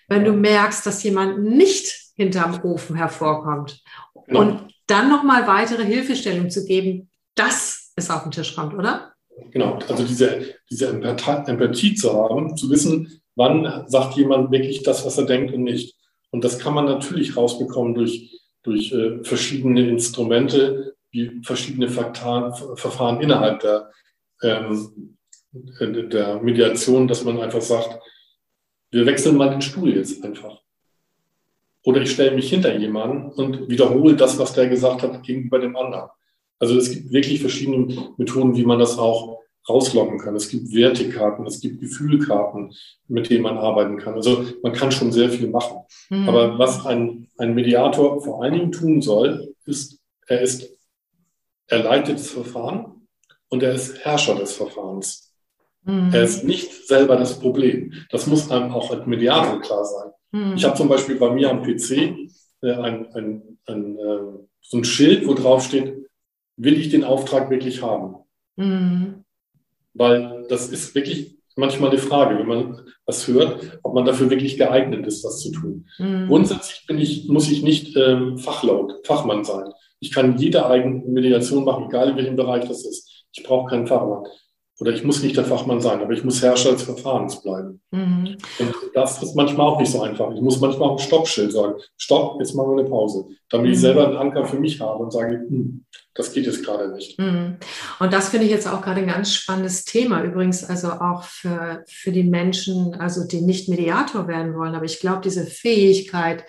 Wenn 0.08 0.24
du 0.24 0.32
merkst, 0.32 0.84
dass 0.86 1.02
jemand 1.02 1.42
nicht 1.42 1.94
hinterm 2.14 2.60
Ofen 2.64 2.96
hervorkommt. 2.96 3.82
Genau. 4.26 4.40
Und 4.40 4.74
dann 4.86 5.08
nochmal 5.08 5.46
weitere 5.46 5.84
Hilfestellung 5.84 6.50
zu 6.50 6.64
geben, 6.64 7.10
dass 7.34 7.92
es 7.94 8.10
auf 8.10 8.22
den 8.24 8.32
Tisch 8.32 8.54
kommt, 8.54 8.74
oder? 8.74 9.12
Genau, 9.50 9.78
also 9.88 10.04
diese, 10.04 10.54
diese 10.68 10.88
Empathie 10.88 11.94
zu 11.94 12.12
haben, 12.12 12.56
zu 12.56 12.70
wissen, 12.70 13.20
wann 13.36 13.84
sagt 13.86 14.16
jemand 14.16 14.50
wirklich 14.50 14.82
das, 14.82 15.06
was 15.06 15.16
er 15.16 15.26
denkt 15.26 15.54
und 15.54 15.62
nicht. 15.62 15.94
Und 16.30 16.44
das 16.44 16.58
kann 16.58 16.74
man 16.74 16.86
natürlich 16.86 17.36
rausbekommen 17.36 17.94
durch, 17.94 18.36
durch 18.62 18.92
äh, 18.92 19.22
verschiedene 19.22 19.88
Instrumente, 19.88 20.96
wie 21.10 21.40
verschiedene 21.42 21.88
Faktoren, 21.88 22.52
Verfahren 22.76 23.20
innerhalb 23.20 23.60
der, 23.60 23.90
ähm, 24.42 25.16
der 25.80 26.42
Mediation, 26.42 27.08
dass 27.08 27.24
man 27.24 27.40
einfach 27.40 27.62
sagt, 27.62 27.98
wir 28.90 29.06
wechseln 29.06 29.36
mal 29.36 29.50
den 29.50 29.62
Stuhl 29.62 29.94
jetzt 29.94 30.24
einfach. 30.24 30.60
Oder 31.84 32.02
ich 32.02 32.10
stelle 32.10 32.34
mich 32.34 32.50
hinter 32.50 32.76
jemanden 32.76 33.30
und 33.30 33.68
wiederhole 33.68 34.16
das, 34.16 34.38
was 34.38 34.52
der 34.52 34.68
gesagt 34.68 35.02
hat, 35.02 35.22
gegenüber 35.22 35.58
dem 35.58 35.76
anderen. 35.76 36.10
Also 36.58 36.76
es 36.76 36.90
gibt 36.90 37.12
wirklich 37.12 37.40
verschiedene 37.40 38.12
Methoden, 38.16 38.56
wie 38.56 38.64
man 38.64 38.78
das 38.78 38.98
auch 38.98 39.38
rauslocken 39.68 40.18
kann. 40.18 40.34
Es 40.34 40.48
gibt 40.48 40.72
Wertekarten, 40.74 41.46
es 41.46 41.60
gibt 41.60 41.80
Gefühlkarten, 41.80 42.72
mit 43.06 43.30
denen 43.30 43.42
man 43.42 43.58
arbeiten 43.58 43.98
kann. 43.98 44.14
Also 44.14 44.44
man 44.62 44.72
kann 44.72 44.90
schon 44.90 45.12
sehr 45.12 45.30
viel 45.30 45.48
machen. 45.48 45.78
Mhm. 46.08 46.28
Aber 46.28 46.58
was 46.58 46.86
ein, 46.86 47.28
ein 47.36 47.54
Mediator 47.54 48.22
vor 48.22 48.42
allen 48.42 48.54
Dingen 48.54 48.72
tun 48.72 49.02
soll, 49.02 49.54
ist, 49.66 50.00
er 50.26 50.40
ist, 50.40 50.70
er 51.66 51.84
leitet 51.84 52.18
das 52.18 52.30
Verfahren 52.30 53.06
und 53.48 53.62
er 53.62 53.74
ist 53.74 54.04
Herrscher 54.04 54.34
des 54.34 54.52
Verfahrens. 54.52 55.27
Mhm. 55.88 56.12
Er 56.12 56.22
ist 56.22 56.44
nicht 56.44 56.86
selber 56.86 57.16
das 57.16 57.40
Problem. 57.40 57.94
Das 58.10 58.26
muss 58.26 58.50
einem 58.50 58.72
auch 58.72 58.90
als 58.90 59.06
Mediator 59.06 59.60
klar 59.60 59.84
sein. 59.84 60.10
Mhm. 60.32 60.56
Ich 60.56 60.64
habe 60.64 60.76
zum 60.76 60.88
Beispiel 60.88 61.16
bei 61.16 61.30
mir 61.30 61.50
am 61.50 61.62
PC 61.62 61.90
äh, 62.62 62.72
ein, 62.72 63.06
ein, 63.14 63.58
ein, 63.66 63.98
äh, 63.98 64.38
so 64.60 64.76
ein 64.76 64.84
Schild, 64.84 65.26
wo 65.26 65.32
drauf 65.32 65.64
steht, 65.64 66.06
will 66.56 66.78
ich 66.78 66.90
den 66.90 67.04
Auftrag 67.04 67.48
wirklich 67.48 67.82
haben? 67.82 68.16
Mhm. 68.56 69.24
Weil 69.94 70.44
das 70.50 70.68
ist 70.68 70.94
wirklich 70.94 71.38
manchmal 71.56 71.90
eine 71.90 71.98
Frage, 71.98 72.38
wenn 72.38 72.46
man 72.46 72.80
was 73.06 73.26
hört, 73.26 73.78
ob 73.82 73.94
man 73.94 74.04
dafür 74.04 74.28
wirklich 74.28 74.58
geeignet 74.58 75.06
ist, 75.06 75.24
das 75.24 75.40
zu 75.40 75.50
tun. 75.52 75.86
Mhm. 75.98 76.28
Grundsätzlich 76.28 76.86
bin 76.86 76.98
ich, 76.98 77.28
muss 77.28 77.50
ich 77.50 77.62
nicht 77.62 77.96
ähm, 77.96 78.36
Fachlaut, 78.36 79.06
Fachmann 79.06 79.44
sein. 79.44 79.72
Ich 80.00 80.12
kann 80.12 80.36
jede 80.36 80.66
eigene 80.66 81.02
Mediation 81.06 81.64
machen, 81.64 81.86
egal 81.88 82.10
in 82.10 82.16
welchem 82.16 82.36
Bereich 82.36 82.68
das 82.68 82.84
ist. 82.84 83.24
Ich 83.32 83.42
brauche 83.42 83.70
keinen 83.70 83.86
Fachmann. 83.86 84.24
Oder 84.80 84.92
ich 84.92 85.02
muss 85.02 85.22
nicht 85.22 85.36
der 85.36 85.44
Fachmann 85.44 85.80
sein, 85.80 86.00
aber 86.00 86.12
ich 86.12 86.22
muss 86.22 86.40
Herrscher 86.40 86.70
des 86.70 86.82
Verfahrens 86.82 87.42
bleiben. 87.42 87.80
Mhm. 87.90 88.36
Und 88.60 88.74
das 88.94 89.20
ist 89.20 89.34
manchmal 89.34 89.66
auch 89.66 89.80
nicht 89.80 89.90
so 89.90 90.02
einfach. 90.02 90.32
Ich 90.32 90.40
muss 90.40 90.60
manchmal 90.60 90.90
auch 90.90 90.98
ein 90.98 91.04
Stoppschild 91.04 91.52
sagen. 91.52 91.74
Stopp, 91.96 92.38
jetzt 92.38 92.54
machen 92.54 92.70
wir 92.70 92.80
eine 92.80 92.88
Pause. 92.88 93.26
Damit 93.48 93.66
mhm. 93.66 93.72
ich 93.72 93.80
selber 93.80 94.06
einen 94.06 94.16
Anker 94.16 94.44
für 94.44 94.60
mich 94.60 94.80
habe 94.80 95.02
und 95.02 95.12
sage, 95.12 95.34
hm, 95.48 95.84
das 96.14 96.32
geht 96.32 96.46
jetzt 96.46 96.64
gerade 96.64 96.92
nicht. 96.92 97.18
Mhm. 97.18 97.56
Und 97.98 98.12
das 98.12 98.28
finde 98.28 98.46
ich 98.46 98.52
jetzt 98.52 98.68
auch 98.68 98.80
gerade 98.80 99.00
ein 99.00 99.08
ganz 99.08 99.34
spannendes 99.34 99.84
Thema. 99.84 100.22
Übrigens 100.22 100.62
also 100.62 100.92
auch 100.92 101.24
für, 101.24 101.84
für 101.88 102.12
die 102.12 102.24
Menschen, 102.24 102.94
also 102.94 103.26
die 103.26 103.40
nicht 103.40 103.68
Mediator 103.68 104.28
werden 104.28 104.54
wollen. 104.54 104.76
Aber 104.76 104.84
ich 104.84 105.00
glaube, 105.00 105.22
diese 105.24 105.44
Fähigkeit, 105.44 106.44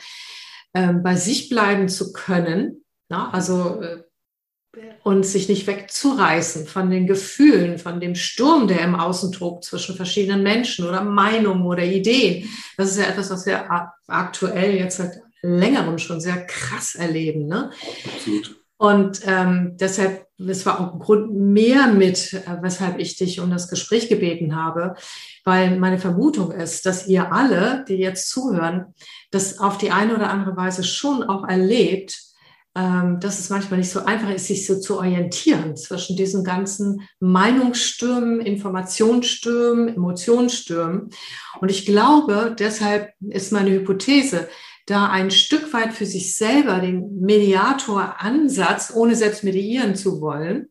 ähm, 0.76 1.02
bei 1.02 1.16
sich 1.16 1.50
bleiben 1.50 1.90
zu 1.90 2.14
können, 2.14 2.84
na, 3.10 3.32
also 3.32 3.82
äh, 3.82 4.04
und 5.04 5.26
sich 5.26 5.50
nicht 5.50 5.66
wegzureißen 5.68 6.68
von 6.68 6.90
den 6.90 7.08
Gefühlen, 7.08 7.80
von 7.80 8.00
dem 8.00 8.16
Sturm, 8.16 8.68
der 8.68 8.82
im 8.82 8.96
Außen 8.96 9.32
tobt 9.32 9.64
zwischen 9.64 9.96
verschiedenen 9.96 10.44
Menschen 10.44 10.88
oder 10.88 11.04
Meinungen 11.04 11.64
oder 11.66 11.84
Ideen. 11.84 12.48
Das 12.78 12.92
ist 12.92 13.00
ja 13.00 13.06
etwas, 13.06 13.32
was 13.32 13.46
wir 13.46 13.66
aktuell 14.08 14.76
jetzt 14.76 14.98
seit 14.98 15.22
längerem 15.42 15.98
schon 15.98 16.22
sehr 16.22 16.46
krass 16.46 16.96
erleben. 16.96 17.48
Ne? 17.48 17.72
Absolut. 18.06 18.56
Und 18.78 19.22
ähm, 19.26 19.76
deshalb, 19.78 20.28
es 20.38 20.66
war 20.66 20.80
auch 20.80 20.94
ein 20.94 21.00
Grund 21.00 21.34
mehr 21.34 21.88
mit, 21.88 22.34
äh, 22.34 22.62
weshalb 22.62 22.98
ich 22.98 23.18
dich 23.18 23.42
um 23.42 23.52
das 23.52 23.68
Gespräch 23.68 24.08
gebeten 24.08 24.56
habe, 24.56 24.96
weil 25.44 25.78
meine 25.78 25.98
Vermutung 25.98 26.52
ist, 26.52 26.86
dass 26.86 27.08
ihr 27.08 27.34
alle, 27.34 27.84
die 27.90 27.96
jetzt 27.96 28.30
zuhören, 28.30 28.94
das 29.32 29.60
auf 29.60 29.78
die 29.78 29.92
eine 29.92 30.16
oder 30.16 30.30
andere 30.30 30.56
Weise 30.56 30.86
schon 30.86 31.24
auch 31.24 31.46
erlebt, 31.46 32.29
dass 32.76 33.40
es 33.40 33.50
manchmal 33.50 33.80
nicht 33.80 33.90
so 33.90 34.06
einfach 34.06 34.30
ist, 34.30 34.48
sich 34.48 34.66
so 34.66 34.80
zu 34.80 34.98
orientieren 34.98 35.76
zwischen 35.76 36.16
diesen 36.16 36.44
ganzen 36.44 37.02
Meinungsstürmen, 37.20 38.40
Informationsstürmen, 38.40 39.96
Emotionsstürmen. 39.96 41.10
Und 41.60 41.72
ich 41.72 41.86
glaube, 41.86 42.56
deshalb 42.58 43.12
ist 43.20 43.52
meine 43.52 43.72
Hypothese, 43.72 44.48
da 44.86 45.10
ein 45.10 45.30
Stück 45.30 45.74
weit 45.74 45.94
für 45.94 46.06
sich 46.06 46.36
selber 46.36 46.80
den 46.80 47.20
Mediator-Ansatz, 47.22 48.92
ohne 48.96 49.16
selbst 49.16 49.44
mediieren 49.44 49.96
zu 49.96 50.22
wollen, 50.22 50.70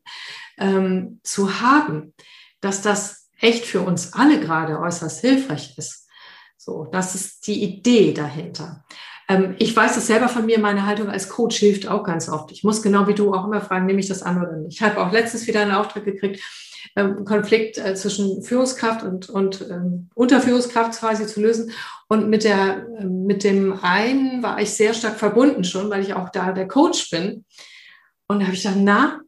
ähm, 0.58 1.20
zu 1.22 1.60
haben, 1.60 2.14
dass 2.60 2.82
das 2.82 3.28
echt 3.38 3.64
für 3.64 3.82
uns 3.82 4.14
alle 4.14 4.40
gerade 4.40 4.80
äußerst 4.80 5.20
hilfreich 5.20 5.76
ist. 5.76 6.08
So, 6.56 6.88
das 6.90 7.14
ist 7.14 7.46
die 7.46 7.62
Idee 7.62 8.12
dahinter. 8.12 8.84
Ähm, 9.28 9.54
ich 9.58 9.76
weiß 9.76 9.96
es 9.96 10.06
selber 10.06 10.28
von 10.28 10.46
mir, 10.46 10.58
meine 10.58 10.86
Haltung 10.86 11.08
als 11.10 11.28
Coach 11.28 11.58
hilft 11.58 11.86
auch 11.86 12.02
ganz 12.02 12.28
oft. 12.28 12.50
Ich 12.50 12.64
muss 12.64 12.82
genau 12.82 13.06
wie 13.06 13.14
du 13.14 13.34
auch 13.34 13.44
immer 13.44 13.60
fragen, 13.60 13.86
nehme 13.86 14.00
ich 14.00 14.08
das 14.08 14.22
an 14.22 14.40
oder 14.40 14.56
nicht. 14.56 14.76
Ich 14.76 14.82
habe 14.82 14.98
auch 15.00 15.12
letztens 15.12 15.46
wieder 15.46 15.60
einen 15.60 15.72
Auftrag 15.72 16.04
gekriegt, 16.04 16.40
ähm, 16.96 17.24
Konflikt 17.24 17.78
äh, 17.78 17.94
zwischen 17.94 18.42
Führungskraft 18.42 19.02
und, 19.02 19.28
und 19.28 19.60
ähm, 19.70 20.08
Unterführungskraft 20.14 20.98
quasi 20.98 21.26
zu 21.26 21.40
lösen. 21.40 21.72
Und 22.08 22.30
mit, 22.30 22.44
der, 22.44 22.86
äh, 22.98 23.04
mit 23.04 23.44
dem 23.44 23.78
einen 23.82 24.42
war 24.42 24.60
ich 24.60 24.70
sehr 24.70 24.94
stark 24.94 25.18
verbunden 25.18 25.64
schon, 25.64 25.90
weil 25.90 26.02
ich 26.02 26.14
auch 26.14 26.30
da 26.30 26.52
der 26.52 26.66
Coach 26.66 27.10
bin. 27.10 27.44
Und 28.26 28.40
da 28.40 28.46
habe 28.46 28.54
ich 28.54 28.62
gedacht, 28.62 28.78
na, 28.80 29.20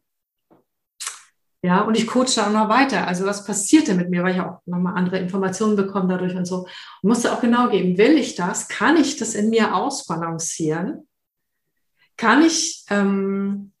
ja, 1.63 1.81
und 1.81 1.95
ich 1.95 2.07
coache 2.07 2.35
da 2.35 2.47
auch 2.47 2.51
noch 2.51 2.69
weiter. 2.69 3.07
Also 3.07 3.25
was 3.25 3.45
passiert 3.45 3.87
denn 3.87 3.97
mit 3.97 4.09
mir, 4.09 4.23
weil 4.23 4.35
ich 4.35 4.41
auch 4.41 4.61
nochmal 4.65 4.95
andere 4.95 5.19
Informationen 5.19 5.75
bekomme 5.75 6.07
dadurch 6.07 6.35
und 6.35 6.45
so. 6.45 6.65
Und 7.01 7.09
musste 7.09 7.31
auch 7.31 7.41
genau 7.41 7.69
geben, 7.69 7.99
will 7.99 8.17
ich 8.17 8.33
das? 8.33 8.67
Kann 8.67 8.97
ich 8.97 9.17
das 9.17 9.35
in 9.35 9.49
mir 9.49 9.75
ausbalancieren? 9.75 11.07
Kann 12.17 12.41
ich 12.41 12.83
ähm, 12.89 13.73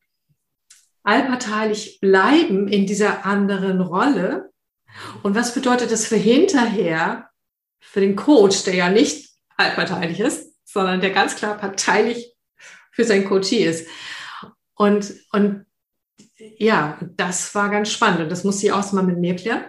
allparteilich 1.01 1.99
bleiben 1.99 2.67
in 2.67 2.85
dieser 2.85 3.25
anderen 3.25 3.81
Rolle? 3.81 4.51
Und 5.23 5.33
was 5.33 5.55
bedeutet 5.55 5.91
das 5.91 6.05
für 6.05 6.17
hinterher, 6.17 7.29
für 7.79 8.01
den 8.01 8.15
Coach, 8.15 8.63
der 8.63 8.75
ja 8.75 8.89
nicht 8.89 9.31
allparteilich 9.57 10.19
ist, 10.19 10.53
sondern 10.65 11.01
der 11.01 11.09
ganz 11.09 11.35
klar 11.35 11.57
parteilich 11.57 12.35
für 12.91 13.05
sein 13.05 13.25
Coachie 13.25 13.63
ist? 13.63 13.87
Und, 14.75 15.15
und 15.31 15.65
ja, 16.57 16.97
das 17.17 17.53
war 17.55 17.69
ganz 17.69 17.91
spannend 17.91 18.21
und 18.21 18.31
das 18.31 18.43
musste 18.43 18.67
ich 18.67 18.71
auch 18.71 18.91
mal 18.91 19.03
mit 19.03 19.17
mir 19.17 19.35
klären. 19.35 19.63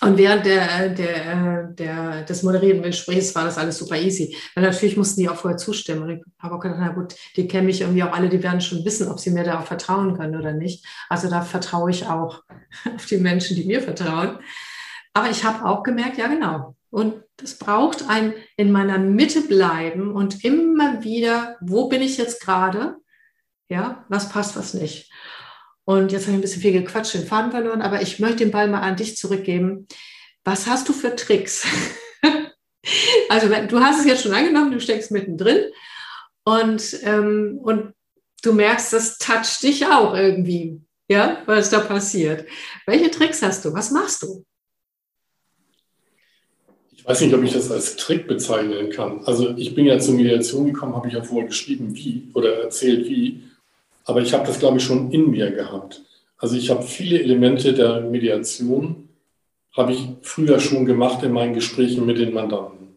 Und 0.00 0.18
während 0.18 0.44
der, 0.44 0.90
der, 0.90 1.62
der, 1.68 2.22
des 2.24 2.42
moderierten 2.42 2.82
Gesprächs 2.82 3.34
war 3.34 3.44
das 3.44 3.56
alles 3.56 3.78
super 3.78 3.96
easy. 3.96 4.36
Weil 4.54 4.64
natürlich 4.64 4.96
mussten 4.96 5.20
die 5.20 5.28
auch 5.28 5.36
vorher 5.36 5.56
zustimmen. 5.56 6.02
Und 6.02 6.10
ich 6.10 6.22
habe 6.38 6.54
auch 6.54 6.60
gedacht, 6.60 6.80
na 6.80 6.88
gut, 6.92 7.14
die 7.36 7.48
kennen 7.48 7.66
mich 7.66 7.80
irgendwie 7.80 8.02
auch 8.02 8.12
alle, 8.12 8.28
die 8.28 8.42
werden 8.42 8.60
schon 8.60 8.84
wissen, 8.84 9.08
ob 9.08 9.18
sie 9.18 9.30
mir 9.30 9.44
da 9.44 9.60
auch 9.60 9.66
vertrauen 9.66 10.16
können 10.16 10.36
oder 10.36 10.52
nicht. 10.52 10.84
Also 11.08 11.30
da 11.30 11.42
vertraue 11.42 11.90
ich 11.90 12.06
auch 12.06 12.42
auf 12.94 13.06
die 13.06 13.18
Menschen, 13.18 13.56
die 13.56 13.64
mir 13.64 13.80
vertrauen. 13.80 14.38
Aber 15.14 15.30
ich 15.30 15.44
habe 15.44 15.64
auch 15.64 15.82
gemerkt, 15.82 16.18
ja 16.18 16.26
genau. 16.26 16.76
Und 16.90 17.22
das 17.36 17.56
braucht 17.56 18.08
ein 18.08 18.34
in 18.56 18.72
meiner 18.72 18.98
Mitte 18.98 19.40
bleiben 19.42 20.12
und 20.12 20.44
immer 20.44 21.02
wieder, 21.02 21.56
wo 21.60 21.88
bin 21.88 22.02
ich 22.02 22.18
jetzt 22.18 22.42
gerade? 22.42 22.96
Ja, 23.68 24.04
was 24.08 24.28
passt, 24.28 24.56
was 24.56 24.74
nicht. 24.74 25.10
Und 25.84 26.12
jetzt 26.12 26.22
habe 26.22 26.32
ich 26.32 26.38
ein 26.38 26.40
bisschen 26.40 26.62
viel 26.62 26.72
gequatscht, 26.72 27.14
den 27.14 27.26
Faden 27.26 27.50
verloren, 27.50 27.82
aber 27.82 28.00
ich 28.00 28.18
möchte 28.18 28.38
den 28.38 28.50
Ball 28.50 28.68
mal 28.68 28.80
an 28.80 28.96
dich 28.96 29.16
zurückgeben. 29.16 29.86
Was 30.44 30.66
hast 30.66 30.88
du 30.88 30.92
für 30.92 31.14
Tricks? 31.14 31.66
also 33.28 33.48
du 33.48 33.80
hast 33.80 34.00
es 34.00 34.06
jetzt 34.06 34.22
schon 34.22 34.34
angenommen, 34.34 34.72
du 34.72 34.80
steckst 34.80 35.10
mittendrin 35.10 35.64
und, 36.44 36.98
ähm, 37.02 37.58
und 37.62 37.94
du 38.42 38.52
merkst, 38.52 38.92
das 38.92 39.18
toucht 39.18 39.62
dich 39.62 39.86
auch 39.86 40.14
irgendwie, 40.14 40.80
ja, 41.08 41.42
was 41.46 41.70
da 41.70 41.80
passiert. 41.80 42.46
Welche 42.86 43.10
Tricks 43.10 43.42
hast 43.42 43.64
du? 43.64 43.72
Was 43.72 43.90
machst 43.90 44.22
du? 44.22 44.44
Ich 46.92 47.04
weiß 47.04 47.20
nicht, 47.20 47.34
ob 47.34 47.42
ich 47.42 47.52
das 47.52 47.70
als 47.70 47.96
Trick 47.96 48.26
bezeichnen 48.26 48.88
kann. 48.88 49.22
Also 49.26 49.54
ich 49.58 49.74
bin 49.74 49.84
ja 49.84 49.98
zur 49.98 50.14
Mediation 50.14 50.72
gekommen, 50.72 50.96
habe 50.96 51.08
ich 51.08 51.14
ja 51.14 51.22
vorher 51.22 51.48
geschrieben, 51.48 51.94
wie 51.94 52.30
oder 52.32 52.62
erzählt, 52.62 53.06
wie. 53.06 53.42
Aber 54.04 54.20
ich 54.20 54.32
habe 54.32 54.46
das, 54.46 54.58
glaube 54.58 54.78
ich, 54.78 54.84
schon 54.84 55.10
in 55.10 55.30
mir 55.30 55.50
gehabt. 55.50 56.02
Also 56.36 56.56
ich 56.56 56.70
habe 56.70 56.82
viele 56.82 57.20
Elemente 57.20 57.72
der 57.72 58.00
Mediation, 58.00 59.08
habe 59.76 59.92
ich 59.92 60.08
früher 60.22 60.60
schon 60.60 60.84
gemacht 60.84 61.22
in 61.22 61.32
meinen 61.32 61.54
Gesprächen 61.54 62.06
mit 62.06 62.18
den 62.18 62.32
Mandanten. 62.32 62.96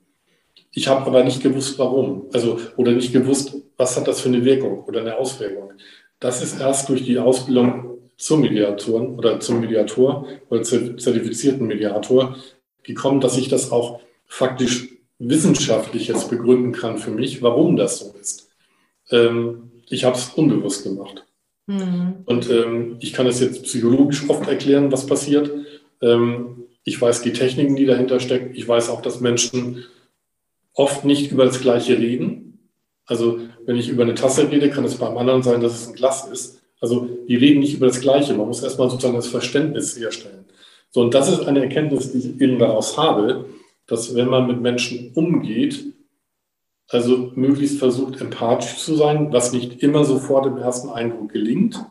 Ich 0.71 0.87
habe 0.87 1.05
aber 1.07 1.23
nicht 1.23 1.41
gewusst, 1.41 1.79
warum. 1.79 2.25
Also, 2.33 2.59
oder 2.75 2.91
nicht 2.91 3.11
gewusst, 3.11 3.55
was 3.77 3.97
hat 3.97 4.07
das 4.07 4.21
für 4.21 4.29
eine 4.29 4.45
Wirkung 4.45 4.83
oder 4.83 5.01
eine 5.01 5.17
Auswirkung. 5.17 5.73
Das 6.19 6.43
ist 6.43 6.59
erst 6.59 6.89
durch 6.89 7.03
die 7.03 7.17
Ausbildung 7.17 7.97
zum 8.17 8.41
Mediatoren 8.41 9.17
oder 9.17 9.39
zum 9.39 9.59
Mediator 9.61 10.27
oder 10.49 10.63
zertifizierten 10.63 11.67
Mediator 11.67 12.35
gekommen, 12.83 13.21
dass 13.21 13.37
ich 13.37 13.49
das 13.49 13.71
auch 13.71 13.99
faktisch 14.25 14.89
wissenschaftlich 15.19 16.07
jetzt 16.07 16.29
begründen 16.29 16.73
kann 16.73 16.97
für 16.97 17.11
mich, 17.11 17.41
warum 17.41 17.75
das 17.75 17.99
so 17.99 18.15
ist. 18.19 18.49
Ähm, 19.09 19.71
ich 19.89 20.03
habe 20.03 20.17
es 20.17 20.29
unbewusst 20.29 20.83
gemacht. 20.83 21.25
Mhm. 21.67 22.15
Und 22.25 22.49
ähm, 22.49 22.97
ich 22.99 23.13
kann 23.13 23.27
es 23.27 23.39
jetzt 23.39 23.63
psychologisch 23.63 24.29
oft 24.29 24.47
erklären, 24.47 24.91
was 24.91 25.05
passiert. 25.05 25.51
Ähm, 26.01 26.63
ich 26.83 26.99
weiß 26.99 27.21
die 27.21 27.33
Techniken, 27.33 27.75
die 27.75 27.85
dahinter 27.85 28.19
stecken. 28.19 28.55
Ich 28.55 28.67
weiß 28.67 28.89
auch, 28.89 29.01
dass 29.01 29.19
Menschen 29.19 29.83
oft 30.73 31.03
nicht 31.03 31.31
über 31.31 31.45
das 31.45 31.59
Gleiche 31.59 31.97
reden. 31.97 32.59
Also 33.05 33.39
wenn 33.65 33.77
ich 33.77 33.89
über 33.89 34.03
eine 34.03 34.15
Tasse 34.15 34.49
rede, 34.49 34.69
kann 34.69 34.85
es 34.85 34.95
beim 34.95 35.17
anderen 35.17 35.43
sein, 35.43 35.61
dass 35.61 35.81
es 35.81 35.87
ein 35.87 35.95
Glas 35.95 36.27
ist. 36.27 36.61
Also 36.79 37.09
die 37.27 37.35
reden 37.35 37.59
nicht 37.59 37.73
über 37.73 37.87
das 37.87 37.99
Gleiche. 37.99 38.33
Man 38.33 38.47
muss 38.47 38.63
erstmal 38.63 38.89
sozusagen 38.89 39.15
das 39.15 39.27
Verständnis 39.27 39.97
herstellen. 39.97 40.45
So, 40.91 41.01
und 41.01 41.13
das 41.13 41.29
ist 41.29 41.45
eine 41.45 41.61
Erkenntnis, 41.61 42.11
die 42.11 42.19
ich 42.19 42.41
eben 42.41 42.59
daraus 42.59 42.97
habe, 42.97 43.45
dass 43.87 44.15
wenn 44.15 44.29
man 44.29 44.47
mit 44.47 44.61
Menschen 44.61 45.11
umgeht, 45.13 45.85
also 46.89 47.31
möglichst 47.35 47.79
versucht, 47.79 48.21
empathisch 48.21 48.77
zu 48.77 48.95
sein, 48.95 49.31
was 49.31 49.51
nicht 49.51 49.83
immer 49.83 50.03
sofort 50.05 50.45
im 50.45 50.57
ersten 50.57 50.89
Eindruck 50.89 51.31
gelingt, 51.31 51.83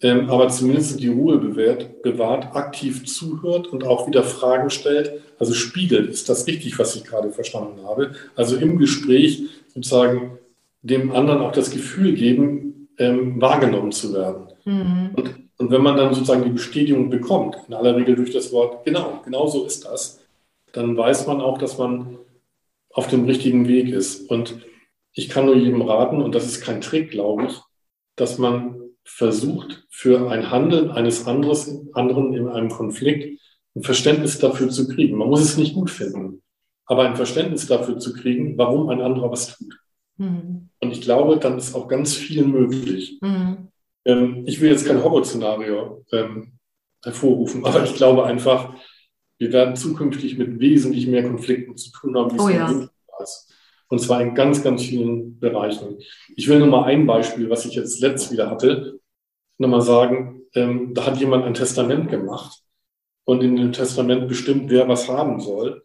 ähm, 0.00 0.30
aber 0.30 0.48
zumindest 0.48 1.00
die 1.00 1.08
Ruhe 1.08 1.38
bewährt, 1.38 2.02
bewahrt, 2.02 2.54
aktiv 2.54 3.04
zuhört 3.04 3.66
und 3.66 3.84
auch 3.84 4.06
wieder 4.06 4.22
Fragen 4.22 4.70
stellt. 4.70 5.20
Also 5.38 5.54
spiegelt, 5.54 6.08
ist 6.08 6.28
das 6.28 6.46
richtig, 6.46 6.78
was 6.78 6.94
ich 6.94 7.04
gerade 7.04 7.32
verstanden 7.32 7.84
habe? 7.84 8.12
Also 8.36 8.56
im 8.56 8.78
Gespräch 8.78 9.42
sozusagen 9.74 10.38
dem 10.82 11.10
anderen 11.10 11.40
auch 11.40 11.52
das 11.52 11.70
Gefühl 11.70 12.14
geben, 12.14 12.88
ähm, 12.98 13.40
wahrgenommen 13.40 13.92
zu 13.92 14.14
werden. 14.14 14.46
Mhm. 14.64 15.10
Und, 15.14 15.34
und 15.58 15.70
wenn 15.70 15.82
man 15.82 15.96
dann 15.96 16.14
sozusagen 16.14 16.44
die 16.44 16.50
Bestätigung 16.50 17.10
bekommt, 17.10 17.56
in 17.66 17.74
aller 17.74 17.96
Regel 17.96 18.14
durch 18.14 18.32
das 18.32 18.52
Wort, 18.52 18.84
genau, 18.84 19.20
genau 19.24 19.48
so 19.48 19.64
ist 19.64 19.84
das, 19.84 20.20
dann 20.72 20.96
weiß 20.96 21.26
man 21.26 21.40
auch, 21.40 21.58
dass 21.58 21.78
man 21.78 22.18
auf 22.98 23.06
dem 23.06 23.26
richtigen 23.26 23.68
Weg 23.68 23.90
ist. 23.90 24.28
Und 24.28 24.58
ich 25.12 25.28
kann 25.28 25.46
nur 25.46 25.54
jedem 25.54 25.82
raten, 25.82 26.20
und 26.20 26.34
das 26.34 26.46
ist 26.46 26.62
kein 26.62 26.80
Trick, 26.80 27.12
glaube 27.12 27.46
ich, 27.46 27.60
dass 28.16 28.38
man 28.38 28.80
versucht, 29.04 29.86
für 29.88 30.28
ein 30.28 30.50
Handeln 30.50 30.90
eines 30.90 31.24
anderes, 31.24 31.86
anderen 31.92 32.34
in 32.34 32.48
einem 32.48 32.70
Konflikt 32.70 33.40
ein 33.76 33.84
Verständnis 33.84 34.40
dafür 34.40 34.68
zu 34.68 34.88
kriegen. 34.88 35.16
Man 35.16 35.28
muss 35.28 35.42
es 35.42 35.56
nicht 35.56 35.74
gut 35.74 35.90
finden, 35.90 36.42
aber 36.86 37.04
ein 37.04 37.14
Verständnis 37.14 37.68
dafür 37.68 38.00
zu 38.00 38.12
kriegen, 38.12 38.58
warum 38.58 38.88
ein 38.88 39.00
anderer 39.00 39.30
was 39.30 39.56
tut. 39.56 39.78
Mhm. 40.16 40.70
Und 40.80 40.90
ich 40.90 41.00
glaube, 41.00 41.36
dann 41.36 41.56
ist 41.56 41.76
auch 41.76 41.86
ganz 41.86 42.14
viel 42.14 42.44
möglich. 42.44 43.18
Mhm. 43.20 43.68
Ähm, 44.06 44.42
ich 44.44 44.60
will 44.60 44.72
jetzt 44.72 44.86
kein 44.86 45.04
Horrorszenario 45.04 46.04
ähm, 46.10 46.58
hervorrufen, 47.04 47.64
aber 47.64 47.84
ich 47.84 47.94
glaube 47.94 48.24
einfach, 48.24 48.74
wir 49.38 49.52
werden 49.52 49.76
zukünftig 49.76 50.36
mit 50.36 50.58
wesentlich 50.58 51.06
mehr 51.06 51.22
Konflikten 51.22 51.76
zu 51.76 51.90
tun 51.92 52.16
haben, 52.16 52.32
wie 52.32 52.36
es 52.36 52.42
oh, 52.42 52.48
ja. 52.48 52.90
ist. 53.22 53.54
Und 53.88 54.00
zwar 54.00 54.20
in 54.20 54.34
ganz, 54.34 54.62
ganz 54.62 54.82
vielen 54.82 55.38
Bereichen. 55.38 55.98
Ich 56.36 56.48
will 56.48 56.58
nur 56.58 56.68
mal 56.68 56.84
ein 56.84 57.06
Beispiel, 57.06 57.48
was 57.48 57.64
ich 57.64 57.74
jetzt 57.74 58.00
letzt 58.00 58.30
wieder 58.30 58.50
hatte, 58.50 59.00
nochmal 59.56 59.80
sagen. 59.80 60.42
Ähm, 60.54 60.92
da 60.94 61.06
hat 61.06 61.18
jemand 61.18 61.44
ein 61.44 61.54
Testament 61.54 62.10
gemacht 62.10 62.62
und 63.24 63.42
in 63.42 63.56
dem 63.56 63.72
Testament 63.72 64.28
bestimmt, 64.28 64.70
wer 64.70 64.88
was 64.88 65.08
haben 65.08 65.40
soll. 65.40 65.82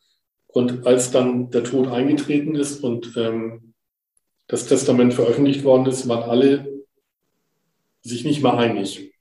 Und 0.47 0.85
als 0.85 1.11
dann 1.11 1.49
der 1.49 1.63
Tod 1.63 1.87
eingetreten 1.87 2.55
ist 2.55 2.83
und 2.83 3.15
ähm, 3.17 3.73
das 4.47 4.67
Testament 4.67 5.13
veröffentlicht 5.13 5.63
worden 5.63 5.85
ist, 5.85 6.07
waren 6.07 6.29
alle 6.29 6.83
sich 8.01 8.25
nicht 8.25 8.43
mal 8.43 8.57
einig, 8.57 9.13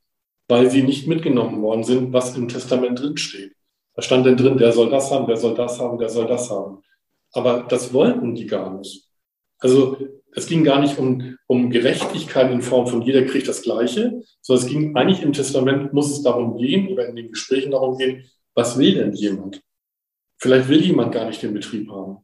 weil 0.48 0.70
sie 0.70 0.82
nicht 0.82 1.06
mitgenommen 1.06 1.62
worden 1.62 1.84
sind, 1.84 2.12
was 2.12 2.36
im 2.36 2.48
Testament 2.48 2.98
drinsteht. 2.98 3.54
Da 3.94 4.02
stand 4.02 4.26
denn 4.26 4.36
drin, 4.36 4.58
der 4.58 4.72
soll 4.72 4.90
das 4.90 5.10
haben, 5.10 5.26
der 5.26 5.36
soll 5.36 5.54
das 5.54 5.78
haben, 5.78 5.98
der 5.98 6.08
soll 6.08 6.26
das 6.26 6.50
haben. 6.50 6.82
Aber 7.32 7.66
das 7.68 7.92
wollten 7.92 8.34
die 8.34 8.46
gar 8.46 8.76
nicht. 8.76 9.06
Also 9.58 9.96
es 10.34 10.46
ging 10.46 10.64
gar 10.64 10.80
nicht 10.80 10.98
um, 10.98 11.36
um 11.46 11.70
Gerechtigkeit 11.70 12.50
in 12.50 12.62
Form 12.62 12.86
von 12.86 13.02
jeder 13.02 13.22
kriegt 13.22 13.48
das 13.48 13.62
Gleiche, 13.62 14.22
sondern 14.40 14.64
es 14.64 14.70
ging 14.70 14.96
eigentlich 14.96 15.22
im 15.22 15.32
Testament, 15.32 15.92
muss 15.92 16.10
es 16.10 16.22
darum 16.22 16.56
gehen 16.56 16.88
oder 16.88 17.06
in 17.06 17.16
den 17.16 17.30
Gesprächen 17.30 17.72
darum 17.72 17.98
gehen, 17.98 18.24
was 18.54 18.78
will 18.78 18.94
denn 18.94 19.12
jemand? 19.12 19.62
Vielleicht 20.38 20.68
will 20.68 20.80
jemand 20.82 21.12
gar 21.12 21.26
nicht 21.26 21.42
den 21.42 21.54
Betrieb 21.54 21.90
haben. 21.90 22.18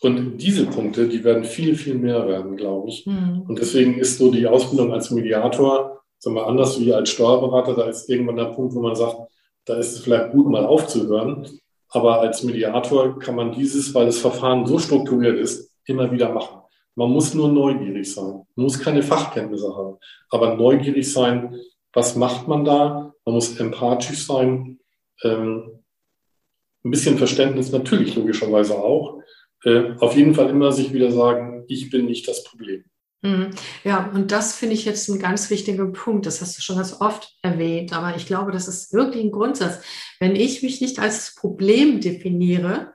Und 0.00 0.38
diese 0.38 0.66
Punkte, 0.66 1.08
die 1.08 1.24
werden 1.24 1.44
viel, 1.44 1.76
viel 1.76 1.94
mehr 1.94 2.26
werden, 2.26 2.56
glaube 2.56 2.88
ich. 2.88 3.06
Mhm. 3.06 3.44
Und 3.48 3.58
deswegen 3.58 3.98
ist 3.98 4.18
so 4.18 4.30
die 4.30 4.46
Ausbildung 4.46 4.92
als 4.92 5.10
Mediator, 5.10 6.02
sagen 6.18 6.36
wir 6.36 6.46
anders 6.46 6.80
wie 6.80 6.92
als 6.92 7.10
Steuerberater, 7.10 7.74
da 7.74 7.88
ist 7.88 8.08
irgendwann 8.10 8.36
der 8.36 8.46
Punkt, 8.46 8.74
wo 8.74 8.82
man 8.82 8.96
sagt, 8.96 9.16
da 9.64 9.76
ist 9.76 9.92
es 9.92 10.00
vielleicht 10.00 10.32
gut, 10.32 10.48
mal 10.48 10.66
aufzuhören. 10.66 11.48
Aber 11.88 12.20
als 12.20 12.42
Mediator 12.42 13.18
kann 13.18 13.36
man 13.36 13.52
dieses, 13.52 13.94
weil 13.94 14.06
das 14.06 14.18
Verfahren 14.18 14.66
so 14.66 14.78
strukturiert 14.78 15.38
ist, 15.38 15.72
immer 15.86 16.10
wieder 16.10 16.32
machen. 16.32 16.60
Man 16.96 17.10
muss 17.10 17.34
nur 17.34 17.48
neugierig 17.48 18.12
sein. 18.12 18.46
Man 18.54 18.64
muss 18.64 18.78
keine 18.78 19.02
Fachkenntnisse 19.02 19.74
haben, 19.76 19.98
aber 20.30 20.54
neugierig 20.54 21.12
sein, 21.12 21.56
was 21.92 22.16
macht 22.16 22.48
man 22.48 22.64
da? 22.64 23.12
Man 23.24 23.34
muss 23.34 23.58
empathisch 23.58 24.26
sein, 24.26 24.80
ähm, 25.22 25.84
ein 26.84 26.90
bisschen 26.90 27.16
Verständnis 27.16 27.72
natürlich 27.72 28.14
logischerweise 28.14 28.76
auch. 28.76 29.20
Äh, 29.64 29.94
auf 29.98 30.16
jeden 30.16 30.34
Fall 30.34 30.50
immer 30.50 30.72
sich 30.72 30.92
wieder 30.92 31.10
sagen, 31.10 31.64
ich 31.68 31.90
bin 31.90 32.06
nicht 32.06 32.28
das 32.28 32.44
Problem. 32.44 32.84
Mhm. 33.24 33.50
Ja, 33.84 34.10
und 34.12 34.32
das 34.32 34.54
finde 34.54 34.74
ich 34.74 34.84
jetzt 34.84 35.08
ein 35.08 35.18
ganz 35.18 35.48
wichtiger 35.48 35.86
Punkt. 35.86 36.26
Das 36.26 36.42
hast 36.42 36.58
du 36.58 36.62
schon 36.62 36.76
ganz 36.76 37.00
oft 37.00 37.34
erwähnt, 37.40 37.94
aber 37.94 38.14
ich 38.16 38.26
glaube, 38.26 38.52
das 38.52 38.68
ist 38.68 38.92
wirklich 38.92 39.24
ein 39.24 39.32
Grundsatz. 39.32 39.80
Wenn 40.20 40.36
ich 40.36 40.62
mich 40.62 40.82
nicht 40.82 40.98
als 40.98 41.34
Problem 41.34 42.02
definiere 42.02 42.92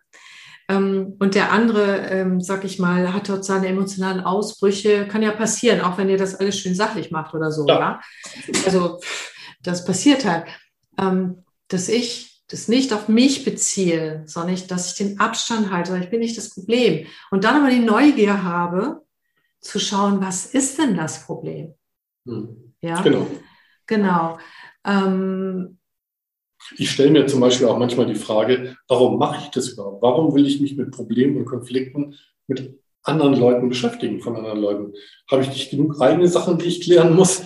ähm, 0.69 1.15
und 1.17 1.33
der 1.33 1.51
andere, 1.51 1.97
ähm, 2.11 2.41
sag 2.41 2.63
ich 2.63 2.77
mal, 2.77 3.11
hat 3.11 3.27
dort 3.27 3.43
seine 3.43 3.67
emotionalen 3.67 4.21
Ausbrüche, 4.21 5.07
kann 5.07 5.23
ja 5.23 5.31
passieren, 5.31 5.81
auch 5.81 5.97
wenn 5.97 6.09
ihr 6.09 6.17
das 6.17 6.35
alles 6.35 6.59
schön 6.59 6.75
sachlich 6.75 7.09
macht 7.09 7.33
oder 7.33 7.51
so. 7.51 7.67
Ja. 7.67 7.79
ja? 7.79 7.99
Also 8.65 8.99
das 9.63 9.83
passiert 9.83 10.25
halt, 10.25 10.45
ähm, 10.99 11.43
dass 11.69 11.89
ich 11.89 12.43
das 12.49 12.67
nicht 12.67 12.93
auf 12.93 13.07
mich 13.07 13.45
beziehe, 13.45 14.23
sondern 14.27 14.53
ich, 14.53 14.67
dass 14.67 14.91
ich 14.91 14.97
den 14.97 15.19
Abstand 15.19 15.71
halte, 15.71 15.97
ich 15.97 16.09
bin 16.11 16.19
nicht 16.19 16.37
das 16.37 16.51
Problem. 16.51 17.07
Und 17.31 17.45
dann 17.45 17.55
aber 17.55 17.71
die 17.71 17.79
Neugier 17.79 18.43
habe, 18.43 19.01
zu 19.61 19.79
schauen, 19.79 20.21
was 20.21 20.47
ist 20.47 20.77
denn 20.77 20.95
das 20.95 21.25
Problem? 21.25 21.73
Hm. 22.25 22.73
Ja, 22.81 23.01
genau. 23.01 23.27
Genau. 23.87 24.37
Ähm, 24.85 25.79
ich 26.77 26.91
stelle 26.91 27.11
mir 27.11 27.27
zum 27.27 27.39
Beispiel 27.39 27.67
auch 27.67 27.77
manchmal 27.77 28.05
die 28.05 28.15
Frage, 28.15 28.77
warum 28.87 29.17
mache 29.17 29.43
ich 29.43 29.49
das 29.49 29.69
überhaupt? 29.69 30.01
Warum 30.01 30.35
will 30.35 30.45
ich 30.45 30.61
mich 30.61 30.75
mit 30.75 30.91
Problemen 30.91 31.37
und 31.37 31.45
Konflikten 31.45 32.15
mit 32.47 32.79
anderen 33.03 33.35
Leuten 33.35 33.69
beschäftigen, 33.69 34.21
von 34.21 34.35
anderen 34.35 34.59
Leuten? 34.59 34.93
Habe 35.29 35.43
ich 35.43 35.49
nicht 35.49 35.71
genug 35.71 35.99
eigene 36.01 36.27
Sachen, 36.27 36.57
die 36.57 36.65
ich 36.65 36.81
klären 36.81 37.15
muss? 37.15 37.43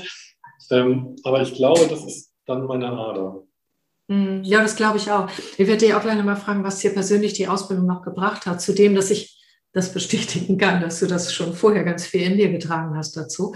Ähm, 0.72 1.16
aber 1.24 1.42
ich 1.42 1.54
glaube, 1.54 1.88
das 1.88 2.04
ist 2.06 2.34
dann 2.46 2.66
meine 2.66 2.90
Ader. 2.90 3.44
Hm, 4.10 4.44
ja, 4.44 4.62
das 4.62 4.76
glaube 4.76 4.98
ich 4.98 5.10
auch. 5.12 5.30
Ich 5.58 5.68
werde 5.68 5.78
dich 5.78 5.94
auch 5.94 6.02
gleich 6.02 6.18
nochmal 6.18 6.36
fragen, 6.36 6.64
was 6.64 6.80
dir 6.80 6.92
persönlich 6.92 7.34
die 7.34 7.48
Ausbildung 7.48 7.86
noch 7.86 8.02
gebracht 8.02 8.46
hat, 8.46 8.62
zu 8.62 8.74
dem, 8.74 8.96
dass 8.96 9.12
ich 9.12 9.33
das 9.74 9.92
bestätigen 9.92 10.58
kann, 10.58 10.82
dass 10.82 11.00
du 11.00 11.08
das 11.08 11.34
schon 11.34 11.54
vorher 11.54 11.84
ganz 11.84 12.06
viel 12.06 12.22
in 12.22 12.38
dir 12.38 12.52
getragen 12.52 12.96
hast 12.96 13.18
dazu. 13.18 13.56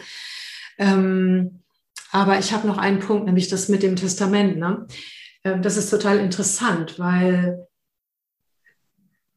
Ähm, 0.77 1.63
aber 2.11 2.39
ich 2.39 2.53
habe 2.53 2.67
noch 2.67 2.77
einen 2.77 2.99
Punkt, 2.99 3.25
nämlich 3.25 3.47
das 3.47 3.69
mit 3.69 3.83
dem 3.83 3.95
Testament. 3.95 4.57
Ne? 4.57 4.87
äh, 5.43 5.59
das 5.59 5.77
ist 5.77 5.89
total 5.89 6.19
interessant, 6.19 6.99
weil 6.99 7.67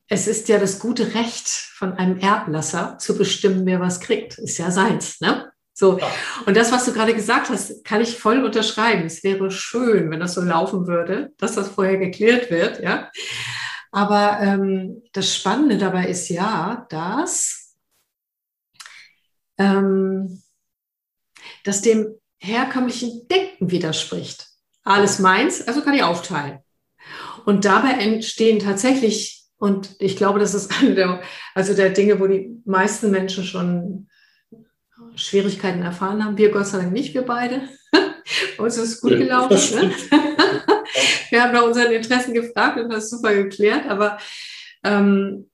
es 0.08 0.26
ist 0.26 0.48
ja 0.48 0.58
das 0.58 0.80
gute 0.80 1.14
Recht 1.14 1.48
von 1.48 1.92
einem 1.92 2.18
Erblasser 2.18 2.98
zu 2.98 3.16
bestimmen, 3.16 3.64
wer 3.64 3.80
was 3.80 4.00
kriegt. 4.00 4.38
Ist 4.38 4.58
ja 4.58 4.70
seins, 4.70 5.20
ne? 5.20 5.52
So. 5.72 5.98
Ja. 5.98 6.10
Und 6.46 6.56
das, 6.56 6.72
was 6.72 6.84
du 6.84 6.92
gerade 6.92 7.14
gesagt 7.14 7.48
hast, 7.48 7.84
kann 7.84 8.00
ich 8.00 8.18
voll 8.18 8.44
unterschreiben. 8.44 9.06
Es 9.06 9.22
wäre 9.22 9.50
schön, 9.50 10.10
wenn 10.10 10.20
das 10.20 10.34
so 10.34 10.42
laufen 10.42 10.86
würde, 10.86 11.32
dass 11.38 11.54
das 11.54 11.68
vorher 11.68 11.96
geklärt 11.96 12.50
wird, 12.50 12.80
ja. 12.82 13.08
Aber 13.90 14.38
ähm, 14.40 15.02
das 15.12 15.34
Spannende 15.34 15.78
dabei 15.78 16.06
ist 16.06 16.28
ja, 16.28 16.86
dass, 16.90 17.76
ähm, 19.58 20.42
das 21.64 21.82
dem 21.82 22.14
herkömmlichen 22.38 23.28
Denken 23.28 23.70
widerspricht. 23.70 24.48
Alles 24.82 25.18
meins, 25.18 25.66
also 25.66 25.82
kann 25.82 25.94
ich 25.94 26.02
aufteilen. 26.02 26.60
Und 27.44 27.64
dabei 27.64 27.92
entstehen 27.92 28.60
tatsächlich, 28.60 29.44
und 29.56 29.94
ich 29.98 30.16
glaube, 30.16 30.38
das 30.38 30.54
ist 30.54 30.72
eine 30.80 30.94
der, 30.94 31.22
also 31.54 31.74
der 31.74 31.90
Dinge, 31.90 32.20
wo 32.20 32.26
die 32.26 32.62
meisten 32.64 33.10
Menschen 33.10 33.44
schon 33.44 34.08
Schwierigkeiten 35.16 35.82
erfahren 35.82 36.24
haben. 36.24 36.38
Wir 36.38 36.50
Gott 36.50 36.66
sei 36.66 36.78
Dank 36.78 36.92
nicht, 36.92 37.14
wir 37.14 37.22
beide. 37.22 37.68
Uns 38.58 38.76
ist 38.76 39.00
gut 39.00 39.12
gelaufen. 39.12 39.88
Ne? 39.88 39.92
wir 41.30 41.42
haben 41.42 41.52
nach 41.52 41.64
unseren 41.64 41.92
Interessen 41.92 42.34
gefragt 42.34 42.78
und 42.78 42.90
das 42.90 43.10
super 43.10 43.34
geklärt, 43.34 43.86
aber, 43.88 44.18
ähm, 44.84 45.50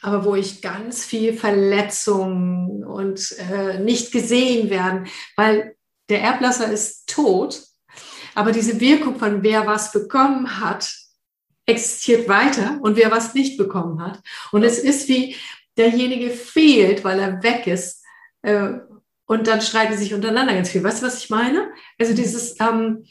aber 0.00 0.24
wo 0.24 0.34
ich 0.34 0.62
ganz 0.62 1.04
viel 1.04 1.34
Verletzungen 1.34 2.84
und 2.84 3.34
äh, 3.38 3.78
nicht 3.78 4.12
gesehen 4.12 4.70
werden, 4.70 5.08
weil 5.36 5.76
der 6.08 6.22
Erblasser 6.22 6.70
ist 6.70 7.08
tot, 7.08 7.62
aber 8.34 8.52
diese 8.52 8.80
Wirkung 8.80 9.18
von 9.18 9.42
wer 9.42 9.66
was 9.66 9.92
bekommen 9.92 10.60
hat, 10.60 10.92
existiert 11.66 12.28
weiter 12.28 12.78
und 12.80 12.96
wer 12.96 13.10
was 13.10 13.34
nicht 13.34 13.58
bekommen 13.58 14.02
hat. 14.02 14.20
Und 14.52 14.62
es 14.62 14.78
ist 14.78 15.08
wie 15.08 15.36
derjenige 15.76 16.30
fehlt, 16.30 17.04
weil 17.04 17.18
er 17.18 17.42
weg 17.42 17.66
ist. 17.66 18.04
Äh, 18.42 18.78
und 19.28 19.46
dann 19.46 19.60
streiten 19.60 19.92
sie 19.92 20.04
sich 20.04 20.14
untereinander 20.14 20.54
ganz 20.54 20.70
viel. 20.70 20.82
Weißt 20.82 21.02
du, 21.02 21.06
was 21.06 21.22
ich 21.22 21.30
meine? 21.30 21.68
Also 21.98 22.14
dieses 22.14 22.58
ähm, 22.60 23.04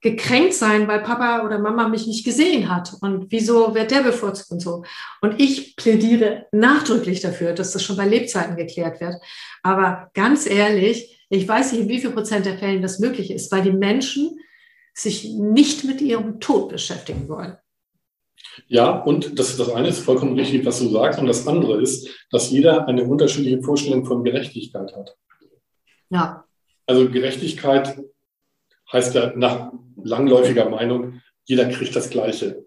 gekränkt 0.00 0.54
sein, 0.54 0.86
weil 0.86 1.02
Papa 1.02 1.44
oder 1.44 1.58
Mama 1.58 1.88
mich 1.88 2.06
nicht 2.06 2.24
gesehen 2.24 2.70
hat. 2.70 2.92
Und 3.00 3.26
wieso 3.30 3.74
wird 3.74 3.90
der 3.90 4.02
bevorzugt 4.02 4.52
und 4.52 4.60
so? 4.60 4.84
Und 5.20 5.40
ich 5.40 5.74
plädiere 5.74 6.46
nachdrücklich 6.52 7.20
dafür, 7.20 7.52
dass 7.52 7.72
das 7.72 7.82
schon 7.82 7.96
bei 7.96 8.06
Lebzeiten 8.06 8.56
geklärt 8.56 9.00
wird. 9.00 9.16
Aber 9.64 10.08
ganz 10.14 10.48
ehrlich, 10.48 11.26
ich 11.30 11.48
weiß 11.48 11.72
nicht, 11.72 11.82
in 11.82 11.88
wie 11.88 11.98
viel 11.98 12.10
Prozent 12.10 12.46
der 12.46 12.58
Fällen 12.58 12.80
das 12.80 13.00
möglich 13.00 13.32
ist, 13.32 13.50
weil 13.50 13.62
die 13.62 13.72
Menschen 13.72 14.38
sich 14.94 15.34
nicht 15.34 15.82
mit 15.82 16.00
ihrem 16.00 16.38
Tod 16.38 16.68
beschäftigen 16.68 17.28
wollen. 17.28 17.56
Ja, 18.68 19.00
und 19.00 19.36
das, 19.36 19.56
das 19.56 19.70
eine 19.70 19.88
ist 19.88 19.98
vollkommen 19.98 20.38
richtig, 20.38 20.64
was 20.64 20.78
du 20.78 20.88
sagst. 20.90 21.18
Und 21.18 21.26
das 21.26 21.48
andere 21.48 21.82
ist, 21.82 22.08
dass 22.30 22.52
jeder 22.52 22.86
eine 22.86 23.02
unterschiedliche 23.02 23.60
Vorstellung 23.62 24.04
von 24.04 24.22
Gerechtigkeit 24.22 24.94
hat. 24.94 25.16
Ja. 26.10 26.44
Also 26.86 27.08
Gerechtigkeit 27.10 27.98
heißt 28.92 29.14
ja 29.14 29.32
nach 29.36 29.72
langläufiger 30.02 30.68
Meinung, 30.68 31.20
jeder 31.44 31.68
kriegt 31.68 31.94
das 31.96 32.10
Gleiche. 32.10 32.64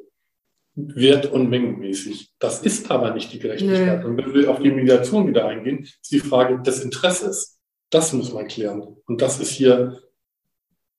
Wert- 0.76 1.32
und 1.32 1.50
mengenmäßig. 1.50 2.32
Das 2.40 2.62
ist 2.62 2.90
aber 2.90 3.14
nicht 3.14 3.34
die 3.34 3.40
Gerechtigkeit. 3.40 4.00
Nee. 4.00 4.06
Und 4.06 4.18
wenn 4.18 4.34
wir 4.34 4.50
auf 4.50 4.62
die 4.62 4.72
Mediation 4.72 5.28
wieder 5.28 5.46
eingehen, 5.46 5.80
ist 5.80 6.12
die 6.12 6.20
Frage 6.20 6.62
des 6.62 6.84
Interesses. 6.84 7.60
Das 7.90 8.14
muss 8.14 8.32
man 8.32 8.48
klären. 8.48 8.82
Und 9.06 9.22
das 9.22 9.40
ist 9.40 9.52
hier 9.52 10.00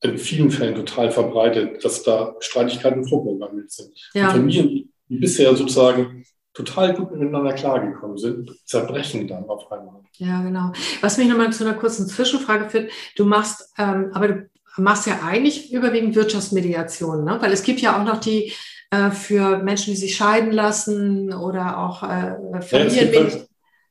in 0.03 0.18
vielen 0.18 0.50
Fällen 0.50 0.74
total 0.74 1.11
verbreitet, 1.11 1.85
dass 1.85 2.03
da 2.03 2.35
Streitigkeiten 2.40 3.07
vorprogrammiert 3.07 3.70
sind. 3.70 3.92
Ja. 4.14 4.31
Familien, 4.31 4.68
die 5.09 5.16
bisher 5.16 5.55
sozusagen 5.55 6.24
total 6.64 6.94
gut 6.94 7.12
miteinander 7.12 7.53
klargekommen 7.53 8.18
sind, 8.18 8.51
zerbrechen 8.64 9.27
dann 9.29 9.49
auf 9.49 9.70
einmal. 9.70 10.01
Ja, 10.16 10.42
genau. 10.42 10.73
Was 11.01 11.18
mich 11.18 11.29
nochmal 11.29 11.53
zu 11.53 11.64
einer 11.64 11.75
kurzen 11.75 12.07
Zwischenfrage 12.07 12.68
führt, 12.68 12.90
du 13.16 13.25
machst, 13.25 13.73
ähm, 13.79 14.11
aber 14.12 14.29
du 14.29 14.49
machst 14.77 15.07
ja 15.07 15.20
eigentlich 15.25 15.73
überwiegend 15.73 16.14
Wirtschaftsmediation, 16.14 17.25
ne? 17.25 17.38
weil 17.40 17.53
es 17.53 17.62
gibt 17.62 17.81
ja 17.81 17.99
auch 17.99 18.05
noch 18.05 18.18
die 18.18 18.53
äh, 18.90 19.11
für 19.11 19.59
Menschen, 19.59 19.92
die 19.92 19.96
sich 20.01 20.16
scheiden 20.16 20.53
lassen 20.53 21.33
oder 21.33 21.79
auch 21.79 22.03
äh, 22.03 22.61
Familienmediation. 22.61 23.40
Ja, 23.40 23.46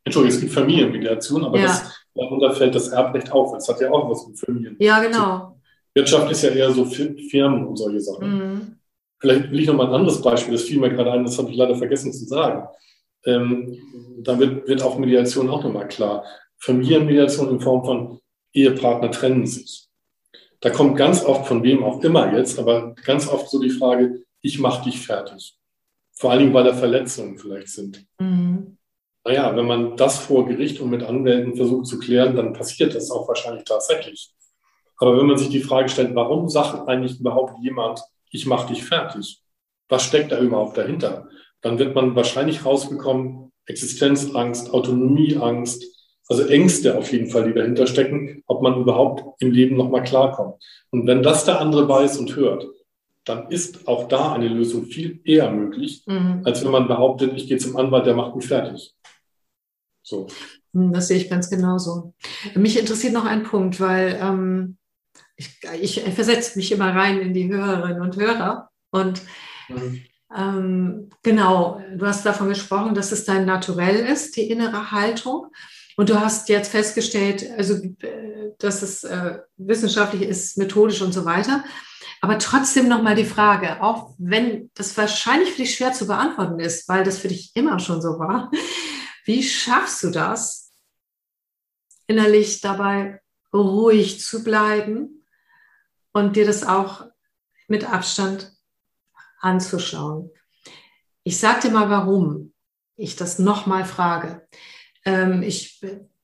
Entschuldigung, 0.05 0.36
es 0.36 0.41
gibt 0.41 0.53
Familienmediation, 0.53 1.45
aber 1.45 1.58
ja. 1.58 1.65
das, 1.65 2.05
darunter 2.15 2.51
fällt 2.51 2.75
das 2.75 2.89
Erbrecht 2.89 3.32
auf. 3.32 3.53
Das 3.53 3.67
hat 3.67 3.82
ja 3.82 3.91
auch 3.91 4.10
was 4.10 4.27
mit 4.27 4.39
Familien. 4.39 4.75
Ja, 4.79 5.01
genau. 5.01 5.60
Wirtschaft 5.93 6.32
ist 6.32 6.43
ja 6.43 6.49
eher 6.51 6.71
so 6.71 6.86
Firmen 6.86 7.65
und 7.67 7.75
solche 7.75 7.99
Sachen. 7.99 8.38
Mhm. 8.38 8.79
Vielleicht 9.19 9.51
will 9.51 9.60
ich 9.60 9.67
noch 9.67 9.75
mal 9.75 9.88
ein 9.88 9.93
anderes 9.93 10.21
Beispiel, 10.21 10.53
das 10.53 10.63
fiel 10.63 10.79
mir 10.79 10.89
gerade 10.89 11.12
ein, 11.12 11.25
das 11.25 11.38
habe 11.38 11.49
ich 11.49 11.58
leider 11.58 11.75
vergessen 11.75 12.13
zu 12.13 12.25
sagen. 12.25 12.67
Ähm, 13.25 13.77
da 14.23 14.39
wird, 14.39 14.67
wird 14.67 14.82
auch 14.82 14.97
Mediation 14.97 15.49
auch 15.49 15.63
nochmal 15.63 15.88
klar. 15.88 16.23
Familienmediation 16.60 17.49
in 17.49 17.60
Form 17.60 17.84
von 17.84 18.19
Ehepartner 18.53 19.12
trennen 19.12 19.45
sich. 19.45 19.88
Da 20.62 20.69
kommt 20.69 20.97
ganz 20.97 21.23
oft 21.23 21.47
von 21.47 21.63
wem 21.63 21.84
auch 21.84 22.03
immer 22.03 22.36
jetzt, 22.36 22.60
aber 22.60 22.95
ganz 23.03 23.27
oft 23.27 23.49
so 23.49 23.62
die 23.62 23.69
Frage, 23.69 24.23
ich 24.41 24.60
mache 24.60 24.86
dich 24.86 24.99
fertig. 24.99 25.58
Vor 26.13 26.32
allen 26.32 26.39
Dingen, 26.39 26.53
weil 26.53 26.65
da 26.65 26.73
Verletzungen 26.73 27.38
vielleicht 27.38 27.69
sind. 27.69 28.05
Mhm. 28.19 28.77
Naja, 29.23 29.55
wenn 29.55 29.67
man 29.67 29.97
das 29.97 30.17
vor 30.17 30.45
Gericht 30.47 30.79
und 30.79 30.89
mit 30.89 31.03
Anwälten 31.03 31.55
versucht 31.55 31.88
zu 31.88 31.99
klären, 31.99 32.36
dann 32.36 32.53
passiert 32.53 32.95
das 32.95 33.12
auch 33.12 33.27
wahrscheinlich 33.27 33.63
tatsächlich. 33.63 34.34
Aber 34.97 35.17
wenn 35.17 35.27
man 35.27 35.38
sich 35.38 35.49
die 35.49 35.62
Frage 35.62 35.88
stellt, 35.88 36.15
warum 36.15 36.49
sagt 36.49 36.88
eigentlich 36.88 37.19
überhaupt 37.19 37.58
jemand, 37.62 38.01
ich 38.30 38.46
mache 38.46 38.74
dich 38.74 38.84
fertig. 38.84 39.42
Was 39.88 40.04
steckt 40.04 40.32
da 40.32 40.39
überhaupt 40.39 40.78
dahinter? 40.78 41.28
Dann 41.62 41.80
wird 41.80 41.96
man 41.96 42.15
wahrscheinlich 42.15 42.65
rausbekommen, 42.65 43.52
Existenzangst, 43.65 44.74
Autonomieangst, 44.74 45.84
also 46.28 46.44
Ängste 46.44 46.98
auf 46.98 47.12
jeden 47.12 47.30
Fall, 47.30 47.48
die 47.48 47.54
dahinter 47.54 47.88
stecken, 47.88 48.44
ob 48.46 48.62
man 48.62 48.80
überhaupt 48.80 49.42
im 49.42 49.52
Leben 49.52 49.76
nochmal 49.76 50.04
klarkommt. 50.04 50.63
Und 50.92 51.08
wenn 51.08 51.24
das 51.24 51.46
der 51.46 51.60
andere 51.60 51.89
weiß 51.89 52.18
und 52.20 52.36
hört, 52.36 52.65
dann 53.26 53.50
ist 53.50 53.88
auch 53.88 54.08
da 54.08 54.34
eine 54.34 54.48
Lösung 54.48 54.86
viel 54.86 55.20
eher 55.24 55.52
möglich, 55.52 56.04
mhm. 56.06 56.42
als 56.46 56.63
wenn 56.63 56.72
man 56.72 56.88
behauptet, 56.88 57.34
ich 57.36 57.48
gehe 57.48 57.58
zum 57.58 57.78
Anwalt, 57.78 58.06
der 58.06 58.15
macht 58.15 58.36
mich 58.36 58.48
fertig. 58.48 58.96
So. 60.02 60.28
Hm, 60.74 60.94
das 60.94 61.08
sehe 61.08 61.18
ich 61.18 61.30
ganz 61.30 61.50
genauso. 61.50 62.13
Mich 62.56 62.80
interessiert 62.80 63.13
noch 63.13 63.26
ein 63.26 63.44
Punkt, 63.44 63.80
weil 63.80 64.18
ähm, 64.22 64.78
ich, 65.39 66.06
ich 66.06 66.13
versetze 66.13 66.58
mich 66.58 66.71
immer 66.71 66.93
rein 66.93 67.19
in 67.19 67.34
die 67.34 67.49
Hörerinnen 67.49 68.02
und 68.02 68.17
Hörer. 68.17 68.69
Und 68.91 69.21
mhm. 69.69 70.04
ähm, 70.36 71.10
genau, 71.23 71.82
du 71.95 72.06
hast 72.06 72.25
davon 72.25 72.49
gesprochen, 72.49 72.93
dass 72.93 73.12
es 73.12 73.25
dein 73.25 73.45
Naturell 73.45 74.06
ist, 74.06 74.36
die 74.36 74.49
innere 74.49 74.91
Haltung. 74.91 75.47
Und 75.95 76.10
du 76.10 76.19
hast 76.19 76.49
jetzt 76.49 76.71
festgestellt, 76.71 77.45
also, 77.58 77.78
dass 78.60 78.82
es 78.82 79.04
äh, 79.04 79.39
wissenschaftlich 79.58 80.23
ist, 80.23 80.58
methodisch 80.58 81.02
und 81.02 81.13
so 81.13 81.25
weiter. 81.25 81.63
Aber 82.21 82.38
trotzdem 82.38 82.89
nochmal 82.89 83.15
die 83.15 83.25
Frage, 83.25 83.82
auch 83.82 84.13
wenn 84.17 84.71
das 84.73 84.95
wahrscheinlich 84.97 85.52
für 85.52 85.62
dich 85.62 85.75
schwer 85.75 85.93
zu 85.93 86.08
beantworten 86.08 86.60
ist, 86.60 86.88
weil 86.89 87.04
das 87.04 87.17
für 87.17 87.30
dich 87.30 87.52
immer 87.56 87.80
schon 87.80 88.02
so 88.02 88.19
war, 88.19 88.52
wie 89.25 89.43
schaffst 89.43 90.04
du 90.04 90.10
das, 90.10 90.71
innerlich 92.08 92.60
dabei 92.62 93.21
ruhig 93.54 94.19
zu 94.19 94.43
bleiben 94.43 95.18
und 96.12 96.36
dir 96.36 96.45
das 96.45 96.65
auch 96.65 97.06
mit 97.67 97.89
Abstand 97.89 98.52
anzuschauen. 99.39 100.32
Ich 101.24 101.39
sage 101.39 101.67
dir 101.67 101.72
mal, 101.72 101.89
warum 101.89 102.54
ich 102.95 103.15
das 103.15 103.39
nochmal 103.39 103.86
frage. 103.86 104.48
Ähm, 105.06 105.43
ich 105.43 105.82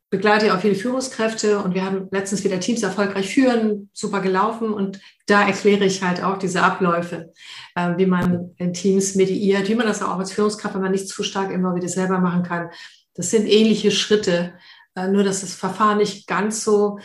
begleite 0.10 0.54
auch 0.54 0.60
viele 0.60 0.76
Führungskräfte 0.76 1.60
und 1.60 1.74
wir 1.74 1.84
haben 1.84 2.08
letztens 2.12 2.44
wieder 2.44 2.60
Teams 2.60 2.84
erfolgreich 2.84 3.34
führen, 3.34 3.90
super 3.94 4.22
gelaufen 4.22 4.74
und 4.74 5.00
da 5.26 5.46
erkläre 5.46 5.86
ich 5.86 6.04
halt 6.04 6.24
auch 6.24 6.38
diese 6.38 6.62
Abläufe, 6.62 7.34
äh, 7.76 7.98
wie 7.98 8.06
man 8.06 8.54
in 8.58 8.74
Teams 8.74 9.16
mediiert, 9.16 9.68
wie 9.68 9.76
man 9.76 9.88
das 9.88 10.02
auch 10.02 10.18
als 10.18 10.32
Führungskraft, 10.32 10.76
wenn 10.76 10.82
man 10.82 10.92
nicht 10.92 11.08
zu 11.08 11.24
stark 11.24 11.52
immer 11.52 11.76
wieder 11.76 11.90
selber 11.90 12.20
machen 12.20 12.44
kann. 12.44 12.70
Das 13.14 13.32
sind 13.32 13.48
ähnliche 13.48 13.92
Schritte, 13.92 14.54
äh, 14.96 15.08
nur 15.08 15.24
dass 15.24 15.42
das 15.42 15.56
Verfahren 15.56 15.98
nicht 15.98 16.28
ganz 16.28 16.64
so 16.64 17.00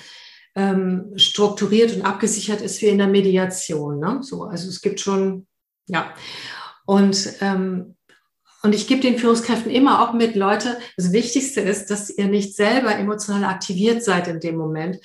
ähm, 0.56 1.12
strukturiert 1.16 1.94
und 1.94 2.02
abgesichert 2.02 2.60
ist 2.60 2.80
wie 2.82 2.86
in 2.86 2.98
der 2.98 3.06
Mediation. 3.06 3.98
Ne? 3.98 4.18
So, 4.22 4.44
also 4.44 4.68
es 4.68 4.80
gibt 4.80 5.00
schon, 5.00 5.46
ja. 5.86 6.12
Und, 6.86 7.34
ähm, 7.40 7.96
und 8.62 8.74
ich 8.74 8.86
gebe 8.86 9.00
den 9.00 9.18
Führungskräften 9.18 9.70
immer 9.70 10.02
auch 10.02 10.12
mit, 10.12 10.34
Leute, 10.34 10.76
das 10.96 11.12
Wichtigste 11.12 11.60
ist, 11.60 11.90
dass 11.90 12.10
ihr 12.10 12.26
nicht 12.26 12.56
selber 12.56 12.94
emotional 12.96 13.44
aktiviert 13.44 14.04
seid 14.04 14.28
in 14.28 14.40
dem 14.40 14.56
Moment, 14.56 14.98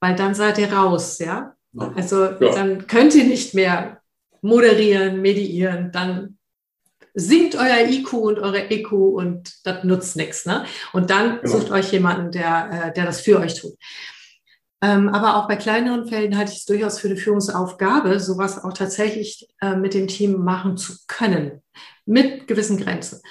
weil 0.00 0.14
dann 0.14 0.34
seid 0.34 0.58
ihr 0.58 0.72
raus, 0.72 1.18
ja. 1.18 1.54
Also 1.94 2.24
ja. 2.24 2.54
dann 2.54 2.86
könnt 2.86 3.14
ihr 3.14 3.24
nicht 3.24 3.54
mehr 3.54 4.02
moderieren, 4.42 5.22
mediieren, 5.22 5.90
dann 5.90 6.38
sinkt 7.14 7.54
euer 7.54 7.88
IQ 7.88 8.12
und 8.12 8.38
eure 8.38 8.70
EQ 8.70 8.92
und 8.92 9.54
das 9.64 9.84
nutzt 9.84 10.16
nichts. 10.16 10.46
Ne? 10.46 10.64
Und 10.92 11.10
dann 11.10 11.40
genau. 11.40 11.58
sucht 11.58 11.70
euch 11.70 11.92
jemanden, 11.92 12.32
der, 12.32 12.88
äh, 12.88 12.92
der 12.92 13.06
das 13.06 13.20
für 13.20 13.38
euch 13.38 13.60
tut. 13.60 13.74
Ähm, 14.82 15.08
aber 15.10 15.36
auch 15.36 15.46
bei 15.46 15.54
kleineren 15.54 16.08
Fällen 16.08 16.36
halte 16.36 16.50
ich 16.50 16.58
es 16.58 16.64
durchaus 16.64 16.98
für 16.98 17.06
eine 17.06 17.16
Führungsaufgabe, 17.16 18.18
sowas 18.18 18.62
auch 18.62 18.72
tatsächlich 18.72 19.48
äh, 19.60 19.76
mit 19.76 19.94
dem 19.94 20.08
Team 20.08 20.42
machen 20.42 20.76
zu 20.76 20.94
können, 21.06 21.62
mit 22.04 22.48
gewissen 22.48 22.78
Grenzen. 22.78 23.22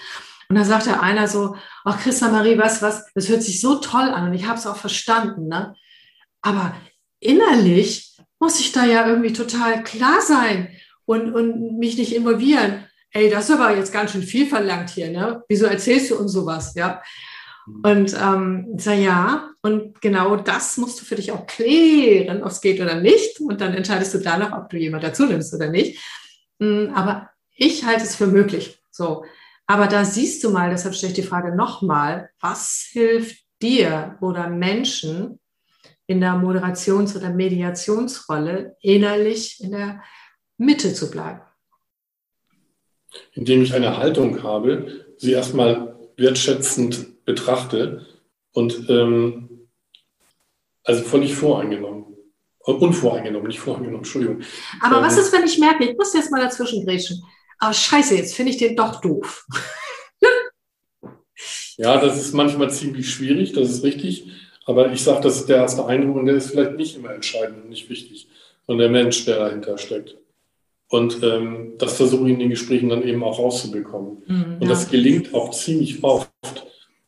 Und 0.47 0.55
da 0.55 0.63
sagte 0.63 1.01
einer 1.01 1.27
so, 1.27 1.57
ach 1.83 2.01
Christa 2.01 2.29
Marie, 2.29 2.57
was, 2.57 2.81
was, 2.81 3.05
das 3.13 3.27
hört 3.27 3.43
sich 3.43 3.59
so 3.59 3.75
toll 3.75 4.09
an 4.09 4.29
und 4.29 4.33
ich 4.33 4.47
habe 4.47 4.57
es 4.57 4.67
auch 4.67 4.77
verstanden, 4.77 5.47
ne? 5.47 5.75
Aber 6.41 6.73
innerlich 7.19 8.17
muss 8.39 8.59
ich 8.59 8.71
da 8.71 8.85
ja 8.85 9.05
irgendwie 9.07 9.33
total 9.33 9.83
klar 9.83 10.21
sein 10.21 10.69
und, 11.05 11.33
und 11.33 11.77
mich 11.77 11.97
nicht 11.97 12.15
involvieren. 12.15 12.85
Ey, 13.11 13.29
das 13.29 13.49
ist 13.49 13.55
aber 13.55 13.75
jetzt 13.75 13.93
ganz 13.93 14.11
schön 14.11 14.23
viel 14.23 14.47
verlangt 14.47 14.89
hier, 14.89 15.11
ne? 15.11 15.43
Wieso 15.49 15.65
erzählst 15.65 16.11
du 16.11 16.17
uns 16.17 16.31
sowas, 16.31 16.73
ja? 16.75 17.01
Mhm. 17.65 17.81
Und 17.83 18.17
ähm, 18.19 18.73
ich 18.77 18.83
sage, 18.83 19.01
ja, 19.01 19.51
und 19.61 20.01
genau 20.01 20.35
das 20.35 20.77
musst 20.77 20.99
du 20.99 21.05
für 21.05 21.15
dich 21.15 21.31
auch 21.31 21.45
klären, 21.45 22.41
ob 22.41 22.49
es 22.49 22.61
geht 22.61 22.81
oder 22.81 22.99
nicht. 22.99 23.39
Und 23.39 23.61
dann 23.61 23.73
entscheidest 23.73 24.13
du 24.13 24.19
danach, 24.19 24.57
ob 24.57 24.69
du 24.69 24.77
jemand 24.77 25.03
dazu 25.03 25.25
nimmst 25.25 25.53
oder 25.53 25.69
nicht. 25.69 25.99
Mm, 26.59 26.87
aber 26.93 27.29
ich 27.55 27.85
halte 27.85 28.03
es 28.03 28.15
für 28.15 28.27
möglich. 28.27 28.79
So. 28.89 29.23
Aber 29.67 29.87
da 29.87 30.03
siehst 30.03 30.43
du 30.43 30.49
mal, 30.49 30.69
deshalb 30.71 30.95
stelle 30.95 31.11
ich 31.11 31.15
die 31.15 31.27
Frage 31.27 31.55
nochmal, 31.55 32.29
was 32.39 32.87
hilft 32.91 33.43
dir 33.61 34.17
oder 34.19 34.49
Menschen 34.49 35.39
in 36.07 36.19
der 36.19 36.33
Moderations- 36.33 37.15
oder 37.15 37.29
Mediationsrolle 37.29 38.75
innerlich 38.81 39.63
in 39.63 39.71
der 39.71 40.03
Mitte 40.57 40.93
zu 40.93 41.09
bleiben? 41.09 41.41
Indem 43.33 43.61
ich 43.61 43.73
eine 43.73 43.97
Haltung 43.97 44.43
habe, 44.43 45.05
sie 45.17 45.33
erstmal 45.33 45.95
wertschätzend 46.17 47.10
betrachte 47.25 48.05
und 48.53 48.89
ähm, 48.89 49.67
also 50.83 51.03
völlig 51.03 51.35
voreingenommen. 51.35 52.05
Äh, 52.65 52.71
unvoreingenommen, 52.71 53.47
nicht 53.47 53.59
voreingenommen, 53.59 54.01
Entschuldigung. 54.01 54.41
Aber 54.81 54.97
ähm, 54.97 55.03
was 55.03 55.17
ist, 55.17 55.33
wenn 55.33 55.45
ich 55.45 55.57
merke, 55.57 55.83
ich 55.85 55.97
muss 55.97 56.13
jetzt 56.13 56.31
mal 56.31 56.41
dazwischen 56.41 56.85
grätschen. 56.85 57.23
Aber 57.59 57.73
scheiße, 57.73 58.15
jetzt 58.15 58.35
finde 58.35 58.51
ich 58.51 58.57
den 58.57 58.75
doch 58.75 59.01
doof. 59.01 59.45
ja, 61.77 61.99
das 61.99 62.17
ist 62.17 62.33
manchmal 62.33 62.71
ziemlich 62.71 63.09
schwierig, 63.09 63.53
das 63.53 63.69
ist 63.69 63.83
richtig. 63.83 64.27
Aber 64.65 64.91
ich 64.91 65.03
sage, 65.03 65.21
das 65.21 65.37
ist 65.37 65.49
der 65.49 65.57
erste 65.57 65.85
Eindruck 65.85 66.17
und 66.17 66.25
der 66.27 66.35
ist 66.35 66.51
vielleicht 66.51 66.73
nicht 66.73 66.95
immer 66.95 67.13
entscheidend 67.13 67.63
und 67.63 67.69
nicht 67.69 67.89
wichtig, 67.89 68.27
sondern 68.65 68.91
der 68.91 69.03
Mensch, 69.03 69.25
der 69.25 69.37
dahinter 69.37 69.77
steckt. 69.77 70.17
Und 70.87 71.23
ähm, 71.23 71.73
das 71.77 71.97
versuche 71.97 72.25
ich 72.25 72.33
in 72.33 72.39
den 72.39 72.49
Gesprächen 72.49 72.89
dann 72.89 73.03
eben 73.03 73.23
auch 73.23 73.39
rauszubekommen. 73.39 74.23
Mhm, 74.27 74.57
und 74.59 74.63
ja. 74.63 74.69
das 74.69 74.89
gelingt 74.89 75.33
auch 75.33 75.51
ziemlich 75.51 76.03
oft. 76.03 76.29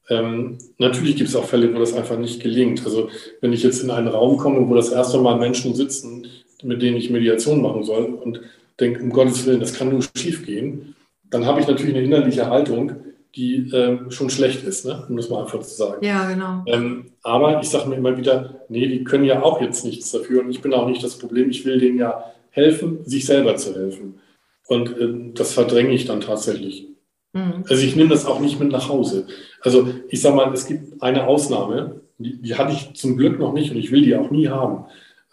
Ähm, 0.10 0.58
natürlich 0.78 1.16
gibt 1.16 1.30
es 1.30 1.36
auch 1.36 1.46
Fälle, 1.46 1.74
wo 1.74 1.80
das 1.80 1.94
einfach 1.94 2.18
nicht 2.18 2.42
gelingt. 2.42 2.86
Also 2.86 3.10
wenn 3.42 3.54
ich 3.54 3.64
jetzt 3.64 3.84
in 3.84 3.92
einen 3.92 4.08
Raum 4.08 4.38
komme, 4.38 4.68
wo 4.68 4.76
das 4.76 4.90
erste 4.90 5.20
Mal 5.20 5.38
Menschen 5.38 5.76
sitzen, 5.76 6.28
mit 6.62 6.82
denen 6.82 6.98
ich 6.98 7.10
Mediation 7.10 7.62
machen 7.62 7.84
soll 7.84 8.06
und 8.06 8.42
denke, 8.80 9.02
um 9.02 9.10
Gottes 9.10 9.46
Willen, 9.46 9.60
das 9.60 9.74
kann 9.74 9.90
nur 9.90 10.02
schief 10.16 10.46
gehen, 10.46 10.96
dann 11.30 11.46
habe 11.46 11.62
ich 11.62 11.68
natürlich 11.68 11.96
eine 11.96 12.04
innerliche 12.04 12.50
Haltung, 12.50 12.92
die 13.36 13.72
ähm, 13.74 14.12
schon 14.12 14.30
schlecht 14.30 14.64
ist, 14.64 14.86
ne? 14.86 15.06
um 15.10 15.18
das 15.18 15.30
mal 15.30 15.42
einfach 15.42 15.62
zu 15.62 15.74
sagen. 15.76 16.06
Ja, 16.06 16.30
genau. 16.30 16.64
Ähm, 16.68 17.06
aber 17.24 17.62
ich 17.62 17.70
sage 17.70 17.90
mir 17.90 17.96
immer 17.96 18.16
wieder, 18.16 18.62
nee, 18.70 18.88
die 18.88 19.04
können 19.04 19.24
ja 19.24 19.42
auch 19.42 19.60
jetzt 19.60 19.84
nichts 19.86 20.12
dafür 20.12 20.42
und 20.42 20.52
ich 20.52 20.62
bin 20.62 20.74
auch 20.74 20.88
nicht 20.88 21.04
das 21.04 21.18
Problem, 21.18 21.50
ich 21.50 21.66
will 21.66 21.80
denen 21.80 21.98
ja 21.98 22.26
helfen, 22.52 23.00
sich 23.06 23.26
selber 23.26 23.56
zu 23.56 23.76
helfen. 23.76 24.20
Und 24.68 24.98
äh, 24.98 25.34
das 25.34 25.54
verdränge 25.54 25.94
ich 25.94 26.06
dann 26.06 26.22
tatsächlich. 26.22 26.88
Mhm. 27.34 27.66
Also 27.68 27.84
ich 27.84 27.96
nehme 27.96 28.10
das 28.10 28.26
auch 28.26 28.40
nicht 28.40 28.60
mit 28.60 28.72
nach 28.72 28.88
Hause. 28.90 29.28
Also 29.62 29.88
ich 30.10 30.22
sage 30.22 30.36
mal, 30.36 30.54
es 30.54 30.66
gibt 30.66 31.02
eine 31.02 31.28
Ausnahme, 31.28 32.02
die, 32.20 32.42
die, 32.42 32.56
hatte 32.56 32.74
ich 32.74 32.94
zum 32.94 33.18
Glück 33.18 33.40
noch 33.40 33.54
nicht 33.54 33.72
und 33.72 33.78
ich 33.78 33.92
will 33.92 34.04
die 34.04 34.16
auch 34.16 34.30
nie 34.30 34.48
haben. 34.48 34.86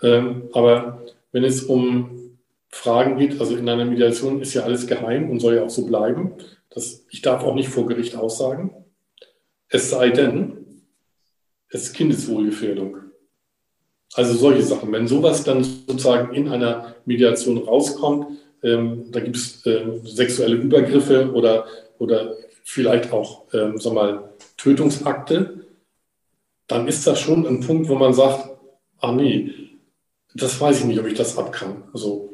Ähm, 0.02 0.48
aber 0.52 1.02
wenn 1.32 1.44
es 1.44 1.62
um 1.62 2.38
Fragen 2.70 3.18
geht, 3.18 3.40
also 3.40 3.56
in 3.56 3.68
einer 3.68 3.84
Mediation 3.84 4.40
ist 4.40 4.54
ja 4.54 4.62
alles 4.62 4.86
geheim 4.86 5.30
und 5.30 5.40
soll 5.40 5.56
ja 5.56 5.62
auch 5.62 5.70
so 5.70 5.86
bleiben. 5.86 6.32
Das, 6.70 7.04
ich 7.10 7.20
darf 7.20 7.44
auch 7.44 7.54
nicht 7.54 7.68
vor 7.68 7.86
Gericht 7.86 8.16
aussagen. 8.16 8.72
Es 9.68 9.90
sei 9.90 10.10
denn, 10.10 10.82
es 11.68 11.82
ist 11.82 11.92
Kindeswohlgefährdung. 11.94 12.96
Also 14.14 14.34
solche 14.34 14.62
Sachen. 14.62 14.90
Wenn 14.90 15.06
sowas 15.06 15.44
dann 15.44 15.62
sozusagen 15.62 16.34
in 16.34 16.48
einer 16.48 16.94
Mediation 17.04 17.58
rauskommt, 17.58 18.38
ähm, 18.62 19.04
da 19.10 19.20
gibt 19.20 19.36
es 19.36 19.64
äh, 19.66 19.84
sexuelle 20.04 20.56
Übergriffe 20.56 21.32
oder, 21.32 21.66
oder 22.00 22.34
vielleicht 22.64 23.12
auch, 23.12 23.44
ähm, 23.52 23.78
sag 23.78 23.92
mal, 23.92 24.32
Tötungsakte, 24.56 25.66
dann 26.66 26.88
ist 26.88 27.06
das 27.06 27.20
schon 27.20 27.46
ein 27.46 27.60
Punkt, 27.60 27.88
wo 27.88 27.94
man 27.94 28.14
sagt, 28.14 28.48
ah 29.00 29.12
nee, 29.12 29.52
das 30.34 30.60
weiß 30.60 30.80
ich 30.80 30.84
nicht, 30.86 30.98
ob 30.98 31.06
ich 31.06 31.14
das 31.14 31.36
ab 31.36 31.52
kann. 31.52 31.84
Also 31.92 32.32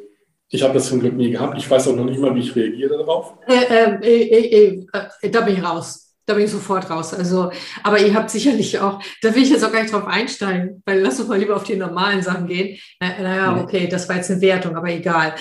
ich 0.49 0.63
habe 0.63 0.75
das 0.75 0.89
zum 0.89 1.01
Glück 1.01 1.15
nie 1.15 1.31
gehabt. 1.31 1.59
Ich 1.59 1.69
weiß 1.69 1.89
auch 1.89 1.97
noch 1.97 2.05
nicht 2.05 2.21
mal, 2.21 2.35
wie 2.35 2.41
ich 2.41 2.55
reagiere 2.55 2.97
darauf. 2.99 3.35
Äh, 3.49 3.65
äh, 3.65 4.23
äh, 4.23 4.87
äh 5.23 5.31
da 5.31 5.41
bin 5.41 5.57
ich 5.57 5.65
raus. 5.65 6.15
Da 6.27 6.35
bin 6.35 6.45
ich 6.45 6.51
sofort 6.51 6.89
raus. 6.91 7.15
Also, 7.15 7.51
aber 7.83 8.01
ihr 8.01 8.15
habt 8.15 8.31
sicherlich 8.31 8.79
auch, 8.79 9.01
da 9.23 9.35
will 9.35 9.43
ich 9.43 9.51
jetzt 9.51 9.65
auch 9.65 9.73
gar 9.73 9.83
nicht 9.83 9.93
drauf 9.93 10.07
einsteigen, 10.07 10.83
weil 10.85 11.01
lass 11.01 11.19
uns 11.19 11.29
mal 11.29 11.39
lieber 11.39 11.57
auf 11.57 11.65
die 11.65 11.77
normalen 11.77 12.23
Sachen 12.23 12.47
gehen. 12.47 12.79
Naja, 13.01 13.53
na 13.55 13.63
okay, 13.63 13.89
das 13.89 14.09
war 14.09 14.17
jetzt 14.17 14.31
eine 14.31 14.41
Wertung, 14.41 14.77
aber 14.77 14.89
egal. 14.89 15.35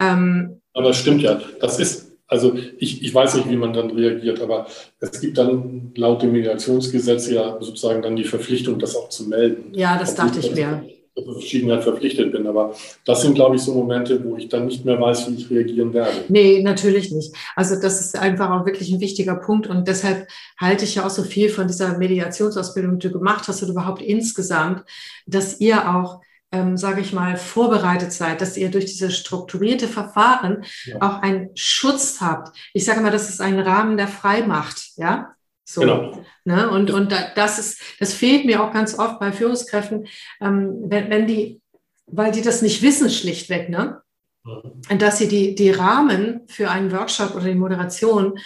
Ähm, 0.00 0.60
aber 0.74 0.90
es 0.90 0.96
stimmt 0.96 1.22
ja. 1.22 1.40
Das 1.60 1.78
ist, 1.78 2.09
also 2.30 2.54
ich, 2.78 3.02
ich 3.02 3.12
weiß 3.12 3.34
nicht, 3.34 3.50
wie 3.50 3.56
man 3.56 3.72
dann 3.72 3.90
reagiert, 3.90 4.40
aber 4.40 4.66
es 5.00 5.20
gibt 5.20 5.36
dann 5.36 5.92
laut 5.96 6.22
dem 6.22 6.32
Mediationsgesetz 6.32 7.28
ja 7.28 7.58
sozusagen 7.60 8.02
dann 8.02 8.16
die 8.16 8.24
Verpflichtung, 8.24 8.78
das 8.78 8.94
auch 8.94 9.08
zu 9.08 9.24
melden. 9.24 9.72
Ja, 9.74 9.98
das 9.98 10.14
dachte 10.14 10.38
ich 10.38 10.54
mir. 10.54 10.82
Verschiedenheit 11.24 11.82
verpflichtet 11.82 12.32
bin. 12.32 12.46
Aber 12.46 12.74
das 13.04 13.22
sind, 13.22 13.34
glaube 13.34 13.56
ich, 13.56 13.62
so 13.62 13.74
Momente, 13.74 14.24
wo 14.24 14.36
ich 14.36 14.48
dann 14.48 14.66
nicht 14.66 14.84
mehr 14.84 14.98
weiß, 14.98 15.28
wie 15.28 15.34
ich 15.34 15.50
reagieren 15.50 15.92
werde. 15.92 16.12
Nee, 16.28 16.62
natürlich 16.62 17.10
nicht. 17.10 17.34
Also 17.56 17.80
das 17.80 18.00
ist 18.00 18.16
einfach 18.16 18.50
auch 18.50 18.64
wirklich 18.64 18.90
ein 18.90 19.00
wichtiger 19.00 19.34
Punkt. 19.34 19.66
Und 19.66 19.88
deshalb 19.88 20.28
halte 20.58 20.84
ich 20.84 20.94
ja 20.94 21.04
auch 21.04 21.10
so 21.10 21.22
viel 21.22 21.48
von 21.48 21.66
dieser 21.66 21.98
Mediationsausbildung, 21.98 22.98
die 22.98 23.08
du 23.08 23.18
gemacht 23.18 23.48
hast 23.48 23.62
und 23.62 23.70
überhaupt 23.70 24.02
insgesamt, 24.02 24.84
dass 25.26 25.60
ihr 25.60 25.94
auch 25.94 26.20
ähm, 26.52 26.76
sage 26.76 27.00
ich 27.00 27.12
mal, 27.12 27.36
vorbereitet 27.36 28.12
seid, 28.12 28.40
dass 28.40 28.56
ihr 28.56 28.70
durch 28.70 28.86
diese 28.86 29.10
strukturierte 29.10 29.88
Verfahren 29.88 30.64
ja. 30.84 30.96
auch 31.00 31.22
einen 31.22 31.50
Schutz 31.54 32.20
habt. 32.20 32.56
Ich 32.74 32.84
sage 32.84 33.00
mal, 33.00 33.12
das 33.12 33.28
ist 33.28 33.40
ein 33.40 33.58
Rahmen 33.58 33.96
der 33.96 34.08
Freimacht, 34.08 34.92
ja. 34.96 35.34
So, 35.64 35.82
genau. 35.82 36.24
Ne? 36.44 36.68
Und, 36.68 36.90
und 36.90 37.14
das 37.36 37.58
ist, 37.60 37.80
das 38.00 38.12
fehlt 38.12 38.44
mir 38.44 38.62
auch 38.62 38.72
ganz 38.72 38.98
oft 38.98 39.20
bei 39.20 39.30
Führungskräften, 39.30 40.08
ähm, 40.40 40.82
wenn, 40.86 41.10
wenn 41.10 41.26
die, 41.28 41.60
weil 42.06 42.32
die 42.32 42.42
das 42.42 42.62
nicht 42.62 42.82
wissen, 42.82 43.08
schlichtweg, 43.08 43.68
ne? 43.68 44.02
Mhm. 44.44 44.98
Dass 44.98 45.18
sie 45.18 45.28
die, 45.28 45.54
die 45.54 45.70
Rahmen 45.70 46.40
für 46.48 46.70
einen 46.70 46.90
Workshop 46.90 47.36
oder 47.36 47.44
die 47.44 47.54
Moderation 47.54 48.38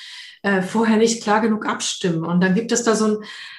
äh, 0.45 0.63
vorher 0.63 0.99
nicht 0.99 1.23
klar 1.23 1.41
genug 1.41 1.67
abstimmen. 1.67 2.25
Und 2.25 2.41
dann 2.43 2.55
gibt 2.55 2.71
es 2.71 2.85
da 2.85 2.95
so 2.95 3.07
ein, 3.07 3.17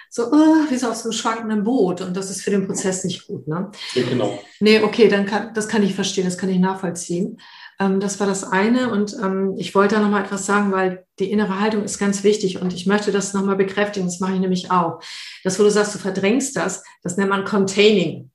so, 0.09 0.31
uh, 0.31 0.69
wie 0.69 0.77
so 0.77 0.87
auf 0.87 0.95
so 0.95 1.09
einem 1.09 1.13
schwankenden 1.13 1.63
Boot. 1.63 2.01
Und 2.01 2.15
das 2.15 2.29
ist 2.29 2.41
für 2.41 2.51
den 2.51 2.67
Prozess 2.67 3.03
nicht 3.03 3.27
gut. 3.27 3.47
Ne? 3.47 3.71
Ja, 3.95 4.03
genau. 4.03 4.39
Nee, 4.59 4.81
okay, 4.81 5.09
dann 5.09 5.25
kann, 5.25 5.53
das 5.53 5.67
kann 5.67 5.83
ich 5.83 5.95
verstehen, 5.95 6.25
das 6.25 6.37
kann 6.37 6.49
ich 6.49 6.59
nachvollziehen. 6.59 7.41
Ähm, 7.79 7.99
das 7.99 8.19
war 8.19 8.27
das 8.27 8.43
eine. 8.43 8.91
Und 8.91 9.17
ähm, 9.21 9.55
ich 9.57 9.73
wollte 9.73 9.95
da 9.95 10.01
nochmal 10.01 10.23
etwas 10.23 10.45
sagen, 10.45 10.71
weil 10.71 11.05
die 11.17 11.31
innere 11.31 11.59
Haltung 11.59 11.83
ist 11.83 11.97
ganz 11.97 12.23
wichtig. 12.23 12.61
Und 12.61 12.71
ich 12.71 12.85
möchte 12.85 13.11
das 13.11 13.33
nochmal 13.33 13.55
bekräftigen. 13.55 14.05
Das 14.05 14.19
mache 14.19 14.35
ich 14.35 14.39
nämlich 14.39 14.69
auch. 14.69 14.99
Das, 15.43 15.59
wo 15.59 15.63
du 15.63 15.71
sagst, 15.71 15.95
du 15.95 15.99
verdrängst 15.99 16.55
das, 16.55 16.83
das 17.01 17.17
nennt 17.17 17.31
man 17.31 17.45
Containing. 17.45 18.29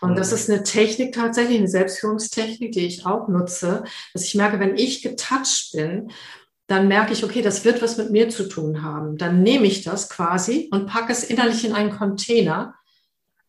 Und 0.00 0.16
das 0.16 0.30
ist 0.30 0.48
eine 0.48 0.62
Technik 0.62 1.14
tatsächlich, 1.14 1.58
eine 1.58 1.68
Selbstführungstechnik, 1.68 2.70
die 2.70 2.86
ich 2.86 3.04
auch 3.04 3.28
nutze, 3.28 3.82
dass 4.12 4.24
ich 4.24 4.34
merke, 4.36 4.60
wenn 4.60 4.76
ich 4.76 5.02
getouched 5.02 5.72
bin, 5.72 6.12
dann 6.68 6.86
merke 6.86 7.14
ich, 7.14 7.24
okay, 7.24 7.40
das 7.40 7.64
wird 7.64 7.82
was 7.82 7.96
mit 7.96 8.10
mir 8.10 8.28
zu 8.28 8.46
tun 8.46 8.82
haben. 8.82 9.16
Dann 9.16 9.42
nehme 9.42 9.66
ich 9.66 9.82
das 9.82 10.10
quasi 10.10 10.68
und 10.70 10.86
packe 10.86 11.10
es 11.10 11.24
innerlich 11.24 11.64
in 11.64 11.72
einen 11.72 11.90
Container, 11.90 12.74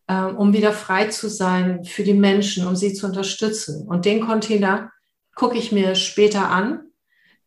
äh, 0.08 0.24
um 0.24 0.54
wieder 0.54 0.72
frei 0.72 1.08
zu 1.08 1.30
sein 1.30 1.84
für 1.84 2.04
die 2.04 2.14
Menschen, 2.14 2.66
um 2.66 2.78
sie 2.78 2.94
zu 2.94 3.06
unterstützen. 3.06 3.86
Und 3.88 4.06
den 4.06 4.26
Container 4.26 4.92
gucke 5.36 5.58
ich 5.58 5.74
mir 5.74 5.96
später 5.96 6.50
an, 6.50 6.80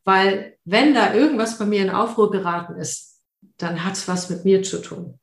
weil 0.05 0.59
wenn 0.66 0.93
da 0.93 1.14
irgendwas 1.14 1.59
bei 1.59 1.64
mir 1.64 1.81
in 1.81 1.91
Aufruhr 1.91 2.31
geraten 2.31 2.77
ist, 2.77 3.20
dann 3.57 3.83
hat 3.83 3.95
es 3.95 4.07
was 4.07 4.29
mit 4.29 4.45
mir 4.45 4.62
zu 4.62 4.79
tun. 4.79 5.18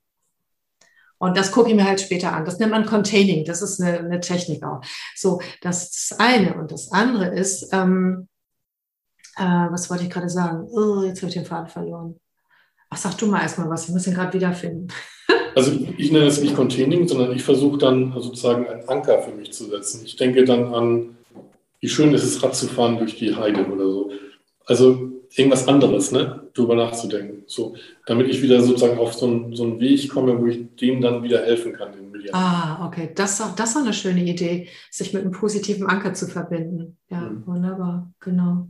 Und 1.20 1.38
das 1.38 1.52
gucke 1.52 1.70
ich 1.70 1.76
mir 1.76 1.86
halt 1.86 2.02
später 2.02 2.34
an. 2.34 2.46
Das 2.46 2.58
nennt 2.58 2.72
man 2.72 2.86
Containing. 2.86 3.46
Das 3.46 3.62
ist 3.62 3.80
eine, 3.80 4.00
eine 4.00 4.20
Technik 4.20 4.64
auch. 4.64 4.82
So, 5.16 5.42
das 5.62 5.84
ist 5.84 6.12
das 6.12 6.20
eine. 6.20 6.56
Und 6.56 6.72
das 6.72 6.92
andere 6.92 7.28
ist, 7.28 7.72
ähm, 7.72 8.30
äh, 9.38 9.72
was 9.72 9.90
wollte 9.90 10.04
ich 10.04 10.10
gerade 10.10 10.30
sagen? 10.30 10.68
Oh, 10.72 11.04
jetzt 11.04 11.22
habe 11.22 11.30
ich 11.30 11.36
den 11.36 11.46
Faden 11.46 11.68
verloren. 11.68 12.16
Ach, 12.90 12.98
sag 12.98 13.18
du 13.18 13.28
mal 13.28 13.42
erstmal 13.42 13.70
was. 13.70 13.88
Ich 13.88 13.94
muss 13.94 14.08
ihn 14.08 14.16
gerade 14.16 14.34
wiederfinden. 14.34 14.88
also 15.56 15.72
ich 15.98 16.12
nenne 16.12 16.26
es 16.26 16.42
nicht 16.42 16.56
Containing, 16.56 17.08
sondern 17.08 17.32
ich 17.32 17.44
versuche 17.44 17.78
dann 17.78 18.14
sozusagen 18.20 18.68
einen 18.68 18.88
Anker 18.90 19.22
für 19.22 19.32
mich 19.32 19.54
zu 19.54 19.66
setzen. 19.66 20.02
Ich 20.06 20.16
denke 20.16 20.44
dann 20.44 20.74
an 20.74 21.16
wie 21.80 21.90
schön 21.90 22.14
ist 22.14 22.24
es, 22.24 22.44
Rad 22.44 22.56
zu 22.56 22.68
fahren 22.68 22.98
durch 22.98 23.18
die 23.18 23.36
Heide 23.36 23.66
oder 23.66 23.90
so. 23.90 24.12
Also 24.66 25.12
irgendwas 25.36 25.68
anderes, 25.68 26.12
ne? 26.12 26.50
Drüber 26.54 26.76
nachzudenken. 26.76 27.44
So, 27.48 27.76
damit 28.06 28.28
ich 28.28 28.42
wieder 28.42 28.62
sozusagen 28.62 28.98
auf 28.98 29.14
so 29.14 29.28
einen, 29.28 29.56
so 29.56 29.64
einen 29.64 29.80
Weg 29.80 30.10
komme, 30.10 30.40
wo 30.40 30.48
ich 30.48 30.76
denen 30.76 31.02
dann 31.02 31.24
wieder 31.24 31.42
helfen 31.44 31.74
kann, 31.74 31.94
den 31.94 32.12
Milliarden. 32.12 32.36
Ah, 32.36 32.86
okay. 32.86 33.12
Das, 33.16 33.42
das 33.56 33.70
ist 33.70 33.78
auch 33.78 33.82
eine 33.82 33.94
schöne 33.94 34.24
Idee, 34.24 34.68
sich 34.92 35.14
mit 35.14 35.24
einem 35.24 35.32
positiven 35.32 35.88
Anker 35.88 36.14
zu 36.14 36.28
verbinden. 36.28 36.98
Ja, 37.10 37.22
mhm. 37.22 37.48
wunderbar, 37.48 38.12
genau. 38.20 38.68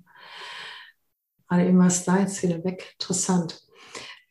Aber 1.50 1.64
immer 1.64 1.90
Slides 1.90 2.42
wieder 2.44 2.64
weg. 2.64 2.96
Interessant. 3.00 3.60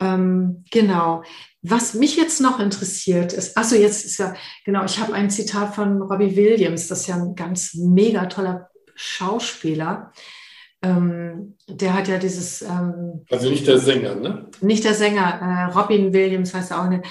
Ähm, 0.00 0.64
genau. 0.70 1.22
Was 1.62 1.94
mich 1.94 2.16
jetzt 2.16 2.40
noch 2.40 2.60
interessiert 2.60 3.32
ist, 3.32 3.56
also 3.56 3.74
jetzt 3.74 4.04
ist 4.04 4.18
ja, 4.18 4.34
genau, 4.64 4.84
ich 4.84 5.00
habe 5.00 5.12
ein 5.12 5.28
Zitat 5.28 5.74
von 5.74 6.00
Robbie 6.00 6.36
Williams, 6.36 6.86
das 6.86 7.00
ist 7.00 7.06
ja 7.08 7.16
ein 7.16 7.34
ganz 7.34 7.74
mega 7.74 8.26
toller 8.26 8.70
Schauspieler. 8.94 10.12
Ähm, 10.80 11.56
der 11.68 11.94
hat 11.94 12.06
ja 12.06 12.18
dieses. 12.18 12.62
Ähm, 12.62 13.24
also 13.30 13.50
nicht 13.50 13.66
der 13.66 13.78
Sänger, 13.78 14.14
ne? 14.14 14.48
Nicht 14.60 14.84
der 14.84 14.94
Sänger. 14.94 15.40
Äh, 15.42 15.76
Robin 15.76 16.12
Williams 16.12 16.54
heißt 16.54 16.70
er 16.70 16.82
auch 16.82 16.88
nicht. 16.88 17.04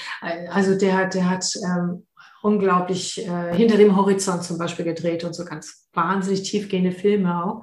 Also 0.49 0.77
der 0.77 0.95
hat, 0.95 1.13
der 1.13 1.29
hat 1.29 1.45
ähm, 1.65 2.07
unglaublich 2.41 3.25
äh, 3.27 3.53
hinter 3.53 3.75
dem 3.75 3.97
Horizont 3.97 4.43
zum 4.43 4.57
Beispiel 4.57 4.85
gedreht 4.85 5.25
und 5.25 5.33
so 5.33 5.43
ganz 5.43 5.89
wahnsinnig 5.93 6.43
tiefgehende 6.43 6.93
Filme 6.93 7.43
auch. 7.43 7.61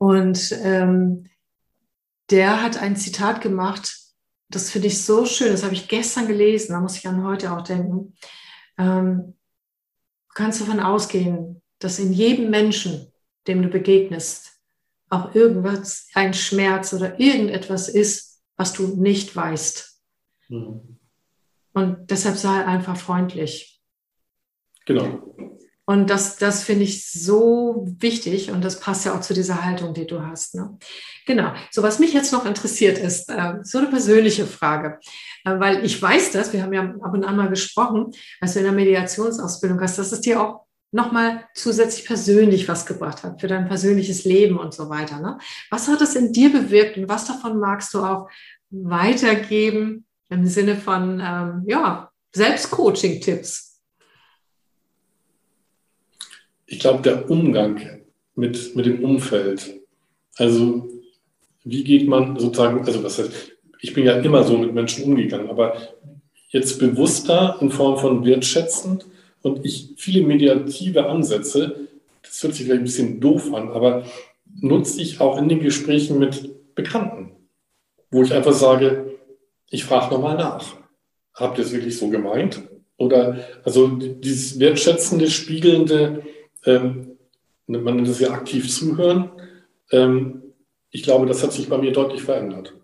Und 0.00 0.58
ähm, 0.62 1.28
der 2.30 2.62
hat 2.62 2.78
ein 2.78 2.96
Zitat 2.96 3.42
gemacht, 3.42 3.98
das 4.48 4.70
finde 4.70 4.86
ich 4.86 5.04
so 5.04 5.26
schön, 5.26 5.52
das 5.52 5.62
habe 5.62 5.74
ich 5.74 5.88
gestern 5.88 6.26
gelesen, 6.26 6.72
da 6.72 6.80
muss 6.80 6.96
ich 6.96 7.06
an 7.06 7.22
heute 7.22 7.52
auch 7.52 7.60
denken. 7.60 8.14
Ähm, 8.78 9.34
du 10.28 10.34
kannst 10.34 10.62
davon 10.62 10.80
ausgehen, 10.80 11.60
dass 11.80 11.98
in 11.98 12.14
jedem 12.14 12.48
Menschen, 12.48 13.12
dem 13.46 13.60
du 13.60 13.68
begegnest, 13.68 14.52
auch 15.10 15.34
irgendwas, 15.34 16.08
ein 16.14 16.32
Schmerz 16.32 16.94
oder 16.94 17.20
irgendetwas 17.20 17.90
ist, 17.90 18.42
was 18.56 18.72
du 18.72 18.96
nicht 18.96 19.36
weißt. 19.36 20.00
Mhm. 20.48 20.98
Und 21.74 22.10
deshalb 22.10 22.38
sei 22.38 22.64
einfach 22.64 22.96
freundlich. 22.96 23.82
Genau. 24.86 25.36
Und 25.90 26.08
das, 26.08 26.36
das 26.36 26.62
finde 26.62 26.84
ich 26.84 27.10
so 27.10 27.84
wichtig 27.98 28.52
und 28.52 28.64
das 28.64 28.78
passt 28.78 29.04
ja 29.06 29.12
auch 29.12 29.22
zu 29.22 29.34
dieser 29.34 29.64
Haltung, 29.64 29.92
die 29.92 30.06
du 30.06 30.22
hast. 30.24 30.54
Ne? 30.54 30.78
Genau. 31.26 31.52
So, 31.72 31.82
was 31.82 31.98
mich 31.98 32.12
jetzt 32.12 32.32
noch 32.32 32.46
interessiert 32.46 32.96
ist, 32.96 33.28
äh, 33.28 33.54
so 33.64 33.78
eine 33.78 33.88
persönliche 33.88 34.46
Frage, 34.46 35.00
äh, 35.44 35.58
weil 35.58 35.84
ich 35.84 36.00
weiß 36.00 36.30
das, 36.30 36.52
wir 36.52 36.62
haben 36.62 36.72
ja 36.72 36.82
ab 36.82 37.12
und 37.12 37.24
an 37.24 37.34
mal 37.34 37.48
gesprochen, 37.48 38.12
als 38.40 38.52
du 38.52 38.60
in 38.60 38.66
der 38.66 38.74
Mediationsausbildung 38.74 39.80
hast, 39.80 39.98
dass 39.98 40.12
es 40.12 40.20
dir 40.20 40.40
auch 40.40 40.66
nochmal 40.92 41.44
zusätzlich 41.56 42.06
persönlich 42.06 42.68
was 42.68 42.86
gebracht 42.86 43.24
hat 43.24 43.40
für 43.40 43.48
dein 43.48 43.66
persönliches 43.66 44.24
Leben 44.24 44.60
und 44.60 44.72
so 44.72 44.90
weiter. 44.90 45.18
Ne? 45.18 45.38
Was 45.72 45.88
hat 45.88 46.00
es 46.02 46.14
in 46.14 46.32
dir 46.32 46.52
bewirkt 46.52 46.98
und 46.98 47.08
was 47.08 47.24
davon 47.24 47.58
magst 47.58 47.92
du 47.94 48.04
auch 48.04 48.28
weitergeben 48.70 50.06
im 50.28 50.46
Sinne 50.46 50.76
von 50.76 51.20
ähm, 51.20 51.64
ja, 51.66 52.12
Selbstcoaching-Tipps? 52.32 53.69
Ich 56.70 56.78
glaube, 56.78 57.02
der 57.02 57.28
Umgang 57.28 57.80
mit, 58.36 58.76
mit 58.76 58.86
dem 58.86 59.04
Umfeld. 59.04 59.80
Also, 60.36 60.88
wie 61.64 61.82
geht 61.82 62.06
man 62.06 62.38
sozusagen, 62.38 62.86
also 62.86 63.02
was 63.02 63.18
heißt, 63.18 63.52
ich 63.80 63.92
bin 63.92 64.04
ja 64.04 64.14
immer 64.20 64.44
so 64.44 64.56
mit 64.56 64.72
Menschen 64.72 65.04
umgegangen, 65.04 65.50
aber 65.50 65.76
jetzt 66.48 66.78
bewusster 66.78 67.58
in 67.60 67.70
Form 67.70 67.98
von 67.98 68.24
wertschätzend 68.24 69.04
und 69.42 69.64
ich 69.64 69.94
viele 69.96 70.24
mediative 70.24 71.06
Ansätze, 71.06 71.88
das 72.22 72.40
hört 72.42 72.54
sich 72.54 72.66
vielleicht 72.66 72.82
ein 72.82 72.84
bisschen 72.84 73.20
doof 73.20 73.52
an, 73.52 73.70
aber 73.70 74.04
nutze 74.60 75.02
ich 75.02 75.20
auch 75.20 75.38
in 75.38 75.48
den 75.48 75.60
Gesprächen 75.60 76.20
mit 76.20 76.74
Bekannten, 76.76 77.32
wo 78.12 78.22
ich 78.22 78.32
einfach 78.32 78.52
sage, 78.52 79.18
ich 79.70 79.84
frage 79.84 80.14
nochmal 80.14 80.36
nach. 80.36 80.76
Habt 81.34 81.58
ihr 81.58 81.64
es 81.64 81.72
wirklich 81.72 81.98
so 81.98 82.08
gemeint? 82.10 82.62
Oder 82.96 83.38
also 83.64 83.88
dieses 83.88 84.60
wertschätzende, 84.60 85.28
spiegelnde, 85.30 86.22
ähm, 86.64 87.18
man 87.66 87.96
nennt 87.96 88.08
es 88.08 88.20
ja 88.20 88.30
aktiv 88.30 88.72
zuhören. 88.72 89.30
Ähm, 89.92 90.42
ich 90.90 91.02
glaube, 91.02 91.26
das 91.26 91.42
hat 91.42 91.52
sich 91.52 91.68
bei 91.68 91.78
mir 91.78 91.92
deutlich 91.92 92.22
verändert. 92.22 92.74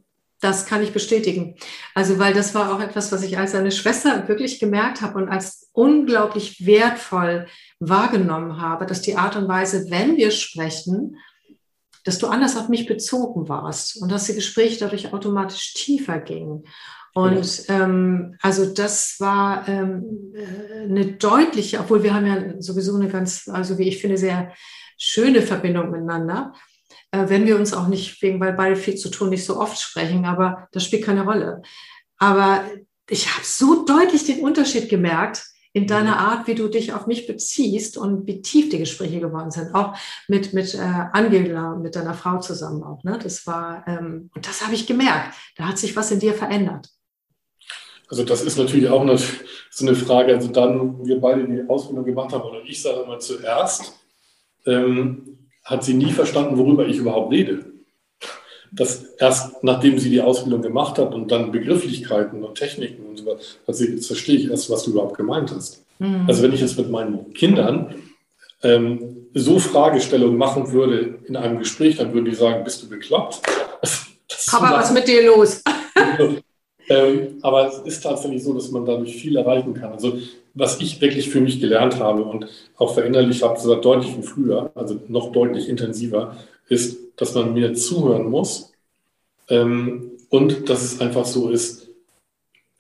Das 0.41 0.67
kann 0.67 0.83
ich 0.83 0.93
bestätigen. 0.93 1.57
Also, 1.95 2.19
weil 2.19 2.35
das 2.35 2.55
war 2.55 2.75
auch 2.75 2.81
etwas, 2.81 3.11
was 3.11 3.23
ich 3.23 3.39
als 3.39 3.53
seine 3.53 3.73
Schwester 3.73 4.29
wirklich 4.29 4.61
gemerkt 4.61 5.01
habe 5.01 5.19
und 5.19 5.29
als 5.29 5.71
unglaublich 5.73 6.67
wertvoll 6.67 7.47
wahrgenommen 7.81 8.61
habe, 8.61 8.87
dass 8.87 9.01
die 9.01 9.17
Art 9.17 9.37
und 9.37 9.49
Weise, 9.49 9.91
wenn 9.91 10.17
wir 10.17 10.31
sprechen, 10.31 11.17
dass 12.05 12.19
du 12.19 12.29
anders 12.29 12.57
auf 12.57 12.69
mich 12.69 12.87
bezogen 12.87 13.49
warst 13.49 14.01
und 14.01 14.13
dass 14.13 14.27
die 14.27 14.35
Gespräche 14.35 14.79
dadurch 14.79 15.13
automatisch 15.13 15.75
tiefer 15.75 16.21
gingen. 16.21 16.65
Und 17.17 17.65
ähm, 17.69 18.37
also 18.43 18.75
das 18.75 19.17
war 19.21 19.67
ähm, 19.71 20.35
äh, 20.35 20.83
eine 20.83 21.13
deutliche, 21.13 21.81
obwohl 21.81 22.03
wir 22.03 22.13
haben 22.13 22.27
ja 22.27 22.61
sowieso 22.61 22.95
eine 22.95 23.09
ganz, 23.09 23.49
also 23.49 23.79
wie 23.79 23.89
ich 23.89 24.03
finde, 24.03 24.19
sehr 24.19 24.53
schöne 24.99 25.41
Verbindung 25.41 25.91
miteinander. 25.91 26.53
Äh, 27.13 27.31
wenn 27.31 27.47
wir 27.47 27.57
uns 27.57 27.73
auch 27.73 27.89
nicht, 27.89 28.21
wegen, 28.21 28.39
weil 28.39 28.53
beide 28.53 28.77
viel 28.77 28.97
zu 28.97 29.09
tun, 29.09 29.31
nicht 29.31 29.47
so 29.47 29.59
oft 29.59 29.81
sprechen, 29.81 30.27
aber 30.27 30.69
das 30.73 30.85
spielt 30.85 31.07
keine 31.07 31.25
Rolle. 31.25 31.63
Aber 32.19 32.65
ich 33.09 33.35
habe 33.35 33.47
so 33.47 33.87
deutlich 33.87 34.27
den 34.27 34.41
Unterschied 34.41 34.91
gemerkt 34.91 35.43
in 35.73 35.87
deiner 35.87 36.17
mhm. 36.17 36.27
Art, 36.27 36.47
wie 36.47 36.55
du 36.55 36.69
dich 36.69 36.93
auf 36.93 37.07
mich 37.07 37.27
beziehst 37.27 37.97
und 37.97 38.27
wie 38.27 38.43
tief 38.43 38.69
die 38.69 38.79
Gespräche 38.79 39.21
geworden 39.21 39.51
sind. 39.51 39.75
Auch 39.75 39.97
mit, 40.29 40.53
mit 40.53 40.75
äh, 40.75 40.81
Angela, 40.81 41.77
mit 41.77 41.97
deiner 41.97 42.13
Frau 42.13 42.41
zusammen 42.41 42.83
auch. 42.83 43.03
Ne? 43.05 43.19
Das 43.23 43.47
war, 43.47 43.89
ähm, 43.89 44.29
und 44.35 44.47
das 44.47 44.63
habe 44.63 44.75
ich 44.75 44.87
gemerkt. 44.87 45.35
Da 45.57 45.67
hat 45.67 45.79
sich 45.79 45.97
was 45.97 46.11
in 46.11 46.21
dir 46.21 46.35
verändert. 46.35 46.91
Also 48.09 48.25
das 48.25 48.43
ist 48.43 48.59
natürlich 48.59 48.89
auch 48.89 49.03
eine, 49.03 49.19
so 49.19 49.87
eine 49.87 49.97
Frage. 49.97 50.35
Also 50.35 50.49
dann 50.49 51.07
wir 51.07 51.21
beide 51.21 51.47
die 51.47 51.69
Ausbildung 51.69 52.05
gemacht 52.05 52.33
haben, 52.33 52.49
oder 52.49 52.61
ich 52.65 52.81
sage 52.81 53.07
mal 53.07 53.21
zuerst, 53.21 53.95
ähm, 54.67 55.39
hat 55.65 55.85
sie 55.85 55.95
nie 55.95 56.13
verstanden, 56.13 56.57
worüber 56.57 56.87
ich 56.87 56.99
überhaupt 56.99 57.33
rede. 57.33 57.65
Das 58.73 59.05
erst 59.19 59.63
nachdem 59.63 59.99
sie 59.99 60.11
die 60.11 60.21
Ausbildung 60.21 60.63
gemacht 60.63 60.99
hat 60.99 61.15
und 61.15 61.31
dann 61.31 61.53
Begrifflichkeiten 61.53 62.45
und 62.45 62.57
Techniken 62.57 63.07
und 63.07 63.17
so 63.19 63.27
weiter, 63.27 63.41
hat 63.67 63.75
sie, 63.75 63.93
jetzt 63.93 64.07
verstehe 64.07 64.37
ich 64.37 64.51
erst, 64.51 64.71
was 64.71 64.85
du 64.85 64.91
überhaupt 64.91 65.17
gemeint 65.17 65.53
hast. 65.55 65.85
Mhm. 65.99 66.25
Also 66.27 66.43
wenn 66.43 66.53
ich 66.53 66.61
jetzt 66.61 66.79
mit 66.79 66.91
meinen 66.91 67.33
Kindern 67.33 67.95
ähm, 68.63 69.29
so 69.35 69.59
Fragestellungen 69.59 70.37
machen 70.37 70.73
würde 70.73 71.19
in 71.27 71.37
einem 71.37 71.59
Gespräch, 71.59 71.97
dann 71.97 72.13
würden 72.13 72.25
die 72.27 72.35
sagen, 72.35 72.65
bist 72.65 72.83
du 72.83 72.89
bekloppt? 72.89 73.41
Papa, 74.51 74.73
was 74.73 74.89
ist 74.89 74.95
mit 74.95 75.09
dir 75.09 75.27
los? 75.27 75.63
Ähm, 76.89 77.39
aber 77.43 77.67
es 77.67 77.79
ist 77.79 78.03
tatsächlich 78.03 78.43
so, 78.45 78.55
dass 78.55 78.71
man 78.71 78.85
dadurch 78.85 79.17
viel 79.17 79.37
erreichen 79.37 79.75
kann. 79.75 79.93
Also 79.93 80.19
was 80.55 80.81
ich 80.81 81.01
wirklich 81.01 81.29
für 81.29 81.41
mich 81.41 81.61
gelernt 81.61 81.99
habe 81.99 82.23
und 82.23 82.47
auch 82.77 82.95
verinnerlicht 82.95 83.43
habe, 83.43 83.59
sogar 83.59 83.81
deutlich 83.81 84.13
von 84.13 84.23
früher, 84.23 84.71
also 84.75 85.01
noch 85.09 85.33
deutlich 85.33 85.69
intensiver, 85.69 86.37
ist, 86.69 86.99
dass 87.17 87.35
man 87.35 87.53
mir 87.53 87.75
zuhören 87.75 88.31
muss 88.31 88.73
ähm, 89.49 90.13
und 90.31 90.69
dass 90.69 90.83
es 90.83 91.01
einfach 91.01 91.25
so 91.25 91.51
ist, 91.51 91.91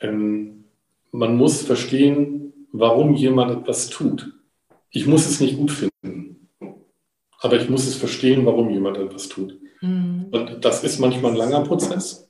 ähm, 0.00 0.64
man 1.12 1.36
muss 1.36 1.62
verstehen, 1.62 2.52
warum 2.72 3.14
jemand 3.14 3.62
etwas 3.62 3.88
tut. 3.88 4.32
Ich 4.90 5.06
muss 5.06 5.26
es 5.26 5.40
nicht 5.40 5.56
gut 5.56 5.70
finden, 5.70 6.48
aber 7.40 7.60
ich 7.60 7.68
muss 7.68 7.86
es 7.86 7.94
verstehen, 7.94 8.46
warum 8.46 8.70
jemand 8.70 8.98
etwas 8.98 9.28
tut. 9.28 9.58
Mhm. 9.80 10.26
Und 10.30 10.64
das 10.64 10.84
ist 10.84 10.98
manchmal 10.98 11.32
ein 11.32 11.38
langer 11.38 11.60
Prozess. 11.60 12.25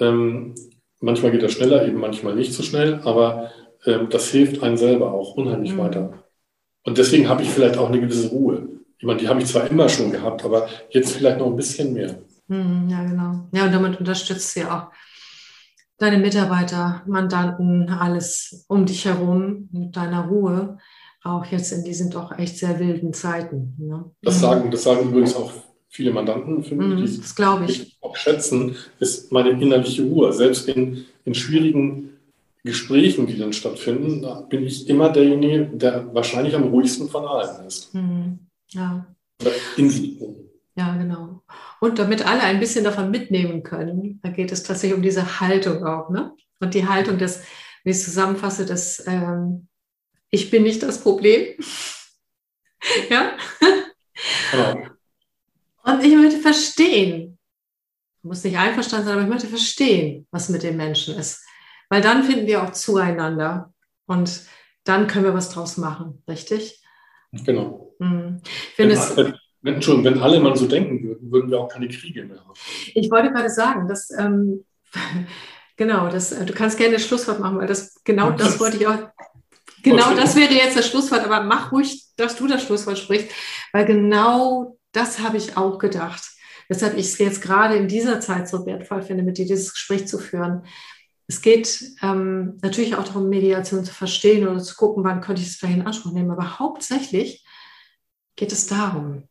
Ähm, 0.00 0.54
manchmal 1.00 1.32
geht 1.32 1.42
er 1.42 1.48
schneller, 1.48 1.86
eben 1.86 2.00
manchmal 2.00 2.34
nicht 2.34 2.52
so 2.52 2.62
schnell, 2.62 3.00
aber 3.04 3.50
ähm, 3.86 4.08
das 4.10 4.28
hilft 4.30 4.62
einem 4.62 4.76
selber 4.76 5.12
auch 5.12 5.34
unheimlich 5.34 5.74
mhm. 5.74 5.78
weiter. 5.78 6.24
Und 6.84 6.98
deswegen 6.98 7.28
habe 7.28 7.42
ich 7.42 7.50
vielleicht 7.50 7.76
auch 7.76 7.88
eine 7.88 8.00
gewisse 8.00 8.28
Ruhe. 8.28 8.68
Ich 8.98 9.04
meine, 9.04 9.18
die 9.18 9.28
habe 9.28 9.40
ich 9.40 9.46
zwar 9.46 9.70
immer 9.70 9.88
schon 9.88 10.10
gehabt, 10.10 10.44
aber 10.44 10.68
jetzt 10.90 11.12
vielleicht 11.12 11.38
noch 11.38 11.46
ein 11.46 11.56
bisschen 11.56 11.92
mehr. 11.92 12.18
Mhm, 12.48 12.88
ja, 12.88 13.04
genau. 13.04 13.48
Ja, 13.52 13.64
und 13.66 13.72
damit 13.72 13.98
unterstützt 13.98 14.56
du 14.56 14.60
ja 14.60 14.78
auch 14.78 14.92
deine 15.98 16.18
Mitarbeiter, 16.18 17.02
Mandanten, 17.06 17.88
alles 17.90 18.64
um 18.68 18.86
dich 18.86 19.04
herum 19.04 19.68
mit 19.72 19.96
deiner 19.96 20.26
Ruhe, 20.26 20.78
auch 21.22 21.44
jetzt 21.46 21.72
in 21.72 21.84
diesen 21.84 22.10
doch 22.10 22.36
echt 22.38 22.58
sehr 22.58 22.78
wilden 22.78 23.12
Zeiten. 23.12 23.74
Ne? 23.78 24.10
Das, 24.22 24.40
sagen, 24.40 24.70
das 24.70 24.82
sagen 24.82 25.08
übrigens 25.08 25.36
auch 25.36 25.52
viele 25.90 26.12
Mandanten 26.12 26.56
mich, 26.58 26.70
mm, 26.70 26.96
die 26.96 27.16
das 27.18 27.34
glaube 27.34 27.66
ich. 27.66 27.98
auch 28.00 28.16
schätzen, 28.16 28.76
ist 29.00 29.30
meine 29.32 29.50
innerliche 29.50 30.02
Ruhe. 30.02 30.32
Selbst 30.32 30.68
in, 30.68 31.04
in 31.24 31.34
schwierigen 31.34 32.16
Gesprächen, 32.62 33.26
die 33.26 33.36
dann 33.36 33.52
stattfinden, 33.52 34.22
da 34.22 34.40
bin 34.42 34.64
ich 34.64 34.88
immer 34.88 35.10
derjenige, 35.10 35.66
der 35.66 36.14
wahrscheinlich 36.14 36.54
am 36.54 36.64
ruhigsten 36.64 37.08
von 37.08 37.26
allen 37.26 37.66
ist. 37.66 37.92
Mm, 37.94 38.38
ja. 38.68 39.06
Ja, 40.76 40.96
genau. 40.96 41.42
Und 41.80 41.98
damit 41.98 42.24
alle 42.26 42.42
ein 42.42 42.60
bisschen 42.60 42.84
davon 42.84 43.10
mitnehmen 43.10 43.62
können, 43.62 44.20
da 44.22 44.30
geht 44.30 44.52
es 44.52 44.62
tatsächlich 44.62 44.96
um 44.96 45.02
diese 45.02 45.40
Haltung 45.40 45.84
auch. 45.84 46.10
Ne? 46.10 46.32
Und 46.60 46.74
die 46.74 46.86
Haltung, 46.86 47.18
dass, 47.18 47.42
wie 47.82 47.90
ich 47.90 47.96
es 47.96 48.04
zusammenfasse, 48.04 48.64
dass 48.64 49.04
ähm, 49.06 49.66
ich 50.30 50.50
bin 50.50 50.62
nicht 50.62 50.82
das 50.82 51.00
Problem. 51.00 51.46
ja. 53.10 53.32
Genau. 54.52 54.89
Und 55.90 56.04
ich 56.04 56.14
möchte 56.14 56.38
verstehen, 56.38 57.38
ich 58.18 58.24
muss 58.24 58.44
nicht 58.44 58.58
einverstanden 58.58 59.06
sein, 59.06 59.14
aber 59.14 59.22
ich 59.24 59.30
möchte 59.30 59.48
verstehen, 59.48 60.26
was 60.30 60.48
mit 60.48 60.62
den 60.62 60.76
Menschen 60.76 61.16
ist. 61.16 61.42
Weil 61.88 62.02
dann 62.02 62.22
finden 62.22 62.46
wir 62.46 62.62
auch 62.62 62.72
zueinander 62.72 63.72
und 64.06 64.42
dann 64.84 65.06
können 65.06 65.24
wir 65.24 65.34
was 65.34 65.50
draus 65.50 65.76
machen, 65.76 66.22
richtig? 66.28 66.82
Genau. 67.32 67.94
Hm. 67.98 68.40
Wenn, 68.76 68.90
es, 68.90 69.16
wenn, 69.62 69.82
schon, 69.82 70.04
wenn 70.04 70.20
alle 70.20 70.40
mal 70.40 70.56
so 70.56 70.66
denken 70.66 71.02
würden, 71.02 71.32
würden 71.32 71.50
wir 71.50 71.60
auch 71.60 71.68
keine 71.68 71.88
Kriege 71.88 72.24
mehr 72.24 72.38
haben. 72.40 72.54
Ich 72.94 73.10
wollte 73.10 73.32
gerade 73.32 73.50
sagen, 73.50 73.88
dass 73.88 74.10
ähm, 74.10 74.64
genau, 75.76 76.08
das, 76.08 76.32
äh, 76.32 76.44
du 76.44 76.52
kannst 76.52 76.78
gerne 76.78 76.94
das 76.94 77.06
Schlusswort 77.06 77.40
machen, 77.40 77.58
weil 77.58 77.66
das 77.66 78.02
genau 78.04 78.30
das 78.30 78.58
wollte 78.60 78.76
ich 78.76 78.86
auch. 78.86 78.98
Genau 79.82 80.14
das 80.14 80.36
wäre 80.36 80.52
jetzt 80.52 80.76
das 80.76 80.88
Schlusswort, 80.88 81.24
aber 81.24 81.42
mach 81.42 81.72
ruhig, 81.72 82.04
dass 82.16 82.36
du 82.36 82.46
das 82.46 82.62
Schlusswort 82.62 82.98
sprichst, 82.98 83.30
weil 83.72 83.86
genau 83.86 84.78
das 84.92 85.20
habe 85.20 85.36
ich 85.36 85.56
auch 85.56 85.78
gedacht. 85.78 86.22
Weshalb 86.68 86.96
ich 86.96 87.06
es 87.06 87.18
jetzt 87.18 87.42
gerade 87.42 87.76
in 87.76 87.88
dieser 87.88 88.20
Zeit 88.20 88.48
so 88.48 88.64
wertvoll 88.64 89.02
finde, 89.02 89.24
mit 89.24 89.38
dir 89.38 89.46
dieses 89.46 89.72
Gespräch 89.72 90.06
zu 90.06 90.18
führen. 90.18 90.62
Es 91.26 91.42
geht 91.42 91.82
ähm, 92.02 92.58
natürlich 92.62 92.94
auch 92.94 93.04
darum, 93.04 93.28
Mediation 93.28 93.84
zu 93.84 93.92
verstehen 93.92 94.46
oder 94.46 94.60
zu 94.60 94.76
gucken, 94.76 95.04
wann 95.04 95.20
könnte 95.20 95.42
ich 95.42 95.48
es 95.48 95.56
vielleicht 95.56 95.78
in 95.78 95.86
Anspruch 95.86 96.12
nehmen. 96.12 96.30
Aber 96.30 96.58
hauptsächlich 96.58 97.44
geht 98.36 98.52
es 98.52 98.66
darum, 98.66 99.28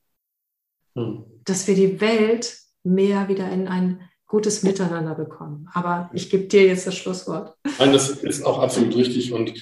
hm. 0.95 1.25
dass 1.45 1.67
wir 1.67 1.75
die 1.75 1.99
Welt 2.01 2.57
mehr 2.83 3.27
wieder 3.27 3.49
in 3.49 3.67
ein 3.67 4.01
gutes 4.27 4.63
Miteinander 4.63 5.15
bekommen. 5.15 5.67
Aber 5.73 6.09
ich 6.13 6.29
gebe 6.29 6.45
dir 6.45 6.65
jetzt 6.65 6.87
das 6.87 6.95
Schlusswort. 6.95 7.55
Nein, 7.79 7.93
das 7.93 8.09
ist 8.09 8.45
auch 8.45 8.59
absolut 8.59 8.95
richtig. 8.95 9.33
Und, 9.33 9.53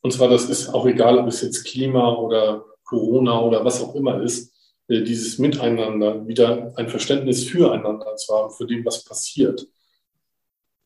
und 0.00 0.12
zwar, 0.12 0.28
das 0.28 0.48
ist 0.48 0.68
auch 0.68 0.86
egal, 0.86 1.18
ob 1.18 1.28
es 1.28 1.40
jetzt 1.40 1.64
Klima 1.64 2.14
oder 2.14 2.64
Corona 2.84 3.40
oder 3.40 3.64
was 3.64 3.82
auch 3.82 3.94
immer 3.94 4.22
ist, 4.22 4.52
dieses 4.88 5.38
Miteinander, 5.38 6.26
wieder 6.26 6.72
ein 6.76 6.88
Verständnis 6.88 7.44
füreinander 7.44 8.16
zu 8.16 8.34
haben, 8.34 8.52
für 8.52 8.66
dem, 8.66 8.84
was 8.84 9.04
passiert 9.04 9.66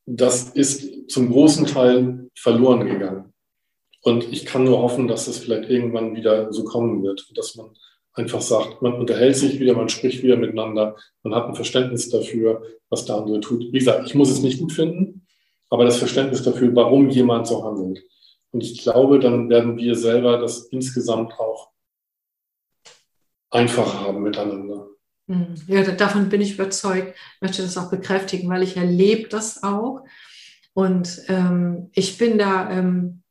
das 0.06 0.50
ist 0.50 1.10
zum 1.10 1.30
großen 1.30 1.66
Teil 1.66 2.30
verloren 2.34 2.86
gegangen. 2.86 3.32
Und 4.02 4.32
ich 4.32 4.44
kann 4.44 4.64
nur 4.64 4.80
hoffen, 4.80 5.06
dass 5.06 5.26
das 5.26 5.38
vielleicht 5.38 5.70
irgendwann 5.70 6.16
wieder 6.16 6.52
so 6.52 6.64
kommen 6.64 7.02
wird, 7.02 7.30
dass 7.36 7.54
man 7.54 7.70
einfach 8.14 8.40
sagt, 8.40 8.82
man 8.82 8.94
unterhält 8.94 9.36
sich 9.36 9.60
wieder, 9.60 9.74
man 9.74 9.88
spricht 9.88 10.22
wieder 10.22 10.36
miteinander, 10.36 10.96
man 11.22 11.34
hat 11.34 11.46
ein 11.46 11.54
Verständnis 11.54 12.10
dafür, 12.10 12.62
was 12.90 13.04
der 13.04 13.16
andere 13.16 13.40
tut. 13.40 13.72
Wie 13.72 13.78
gesagt, 13.78 14.06
ich 14.06 14.14
muss 14.14 14.30
es 14.30 14.42
nicht 14.42 14.58
gut 14.58 14.72
finden, 14.72 15.26
aber 15.70 15.84
das 15.84 15.98
Verständnis 15.98 16.42
dafür, 16.42 16.74
warum 16.74 17.08
jemand 17.10 17.46
so 17.46 17.64
handelt. 17.64 18.02
Und 18.50 18.62
ich 18.62 18.82
glaube, 18.82 19.18
dann 19.18 19.48
werden 19.48 19.78
wir 19.78 19.94
selber 19.94 20.36
das 20.36 20.66
insgesamt 20.66 21.38
auch 21.38 21.70
einfacher 23.52 24.00
haben 24.00 24.22
miteinander. 24.22 24.88
Hm. 25.28 25.54
Ja, 25.66 25.82
davon 25.82 26.28
bin 26.28 26.40
ich 26.40 26.54
überzeugt, 26.54 27.16
möchte 27.40 27.62
das 27.62 27.76
auch 27.76 27.90
bekräftigen, 27.90 28.48
weil 28.48 28.62
ich 28.62 28.76
erlebe 28.76 29.28
das 29.28 29.62
auch. 29.62 30.04
Und 30.74 31.22
ähm, 31.28 31.90
ich 31.94 32.18
bin 32.18 32.38
da 32.38 32.70
ähm, 32.70 33.22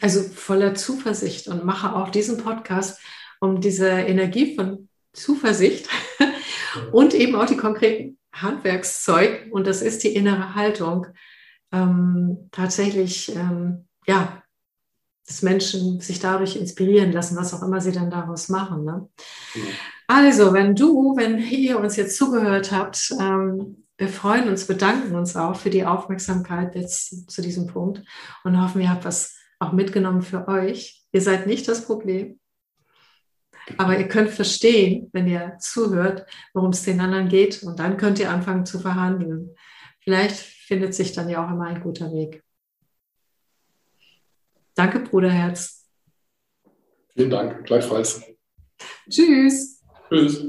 also 0.00 0.22
voller 0.22 0.74
Zuversicht 0.74 1.48
und 1.48 1.64
mache 1.64 1.94
auch 1.96 2.10
diesen 2.10 2.38
Podcast, 2.38 3.00
um 3.40 3.60
diese 3.60 3.88
Energie 3.88 4.54
von 4.54 4.88
Zuversicht 5.12 5.88
und 6.92 7.14
eben 7.14 7.34
auch 7.34 7.46
die 7.46 7.56
konkreten 7.56 8.18
Handwerkszeug, 8.32 9.48
und 9.50 9.66
das 9.66 9.82
ist 9.82 10.04
die 10.04 10.14
innere 10.14 10.54
Haltung, 10.54 11.08
ähm, 11.72 12.48
tatsächlich 12.52 13.34
ähm, 13.34 13.88
ja, 14.06 14.42
dass 15.30 15.42
Menschen 15.42 16.00
sich 16.00 16.18
dadurch 16.18 16.56
inspirieren 16.56 17.12
lassen, 17.12 17.36
was 17.36 17.54
auch 17.54 17.62
immer 17.62 17.80
sie 17.80 17.92
dann 17.92 18.10
daraus 18.10 18.48
machen. 18.48 18.84
Ne? 18.84 19.08
Ja. 19.54 19.62
Also, 20.08 20.52
wenn 20.52 20.74
du, 20.74 21.16
wenn 21.16 21.38
ihr 21.38 21.78
uns 21.78 21.94
jetzt 21.94 22.16
zugehört 22.16 22.72
habt, 22.72 23.14
ähm, 23.20 23.84
wir 23.96 24.08
freuen 24.08 24.48
uns, 24.48 24.66
bedanken 24.66 25.14
uns 25.14 25.36
auch 25.36 25.54
für 25.54 25.70
die 25.70 25.86
Aufmerksamkeit 25.86 26.74
jetzt 26.74 27.30
zu 27.30 27.42
diesem 27.42 27.68
Punkt 27.68 28.02
und 28.42 28.60
hoffen, 28.60 28.80
ihr 28.80 28.90
habt 28.90 29.04
was 29.04 29.36
auch 29.60 29.70
mitgenommen 29.70 30.22
für 30.22 30.48
euch. 30.48 31.04
Ihr 31.12 31.20
seid 31.20 31.46
nicht 31.46 31.68
das 31.68 31.84
Problem, 31.84 32.40
aber 33.76 33.96
ihr 33.96 34.08
könnt 34.08 34.30
verstehen, 34.30 35.10
wenn 35.12 35.28
ihr 35.28 35.58
zuhört, 35.60 36.26
worum 36.54 36.70
es 36.70 36.82
den 36.82 37.00
anderen 37.00 37.28
geht 37.28 37.62
und 37.62 37.78
dann 37.78 37.98
könnt 37.98 38.18
ihr 38.18 38.30
anfangen 38.30 38.66
zu 38.66 38.80
verhandeln. 38.80 39.54
Vielleicht 40.00 40.34
findet 40.34 40.92
sich 40.92 41.12
dann 41.12 41.28
ja 41.28 41.46
auch 41.46 41.50
immer 41.52 41.66
ein 41.66 41.82
guter 41.82 42.10
Weg. 42.10 42.42
Danke, 44.80 45.00
Bruderherz. 45.00 45.86
Vielen 47.12 47.28
Dank, 47.28 47.66
gleichfalls. 47.66 48.24
Tschüss. 49.10 49.84
Tschüss. 50.08 50.42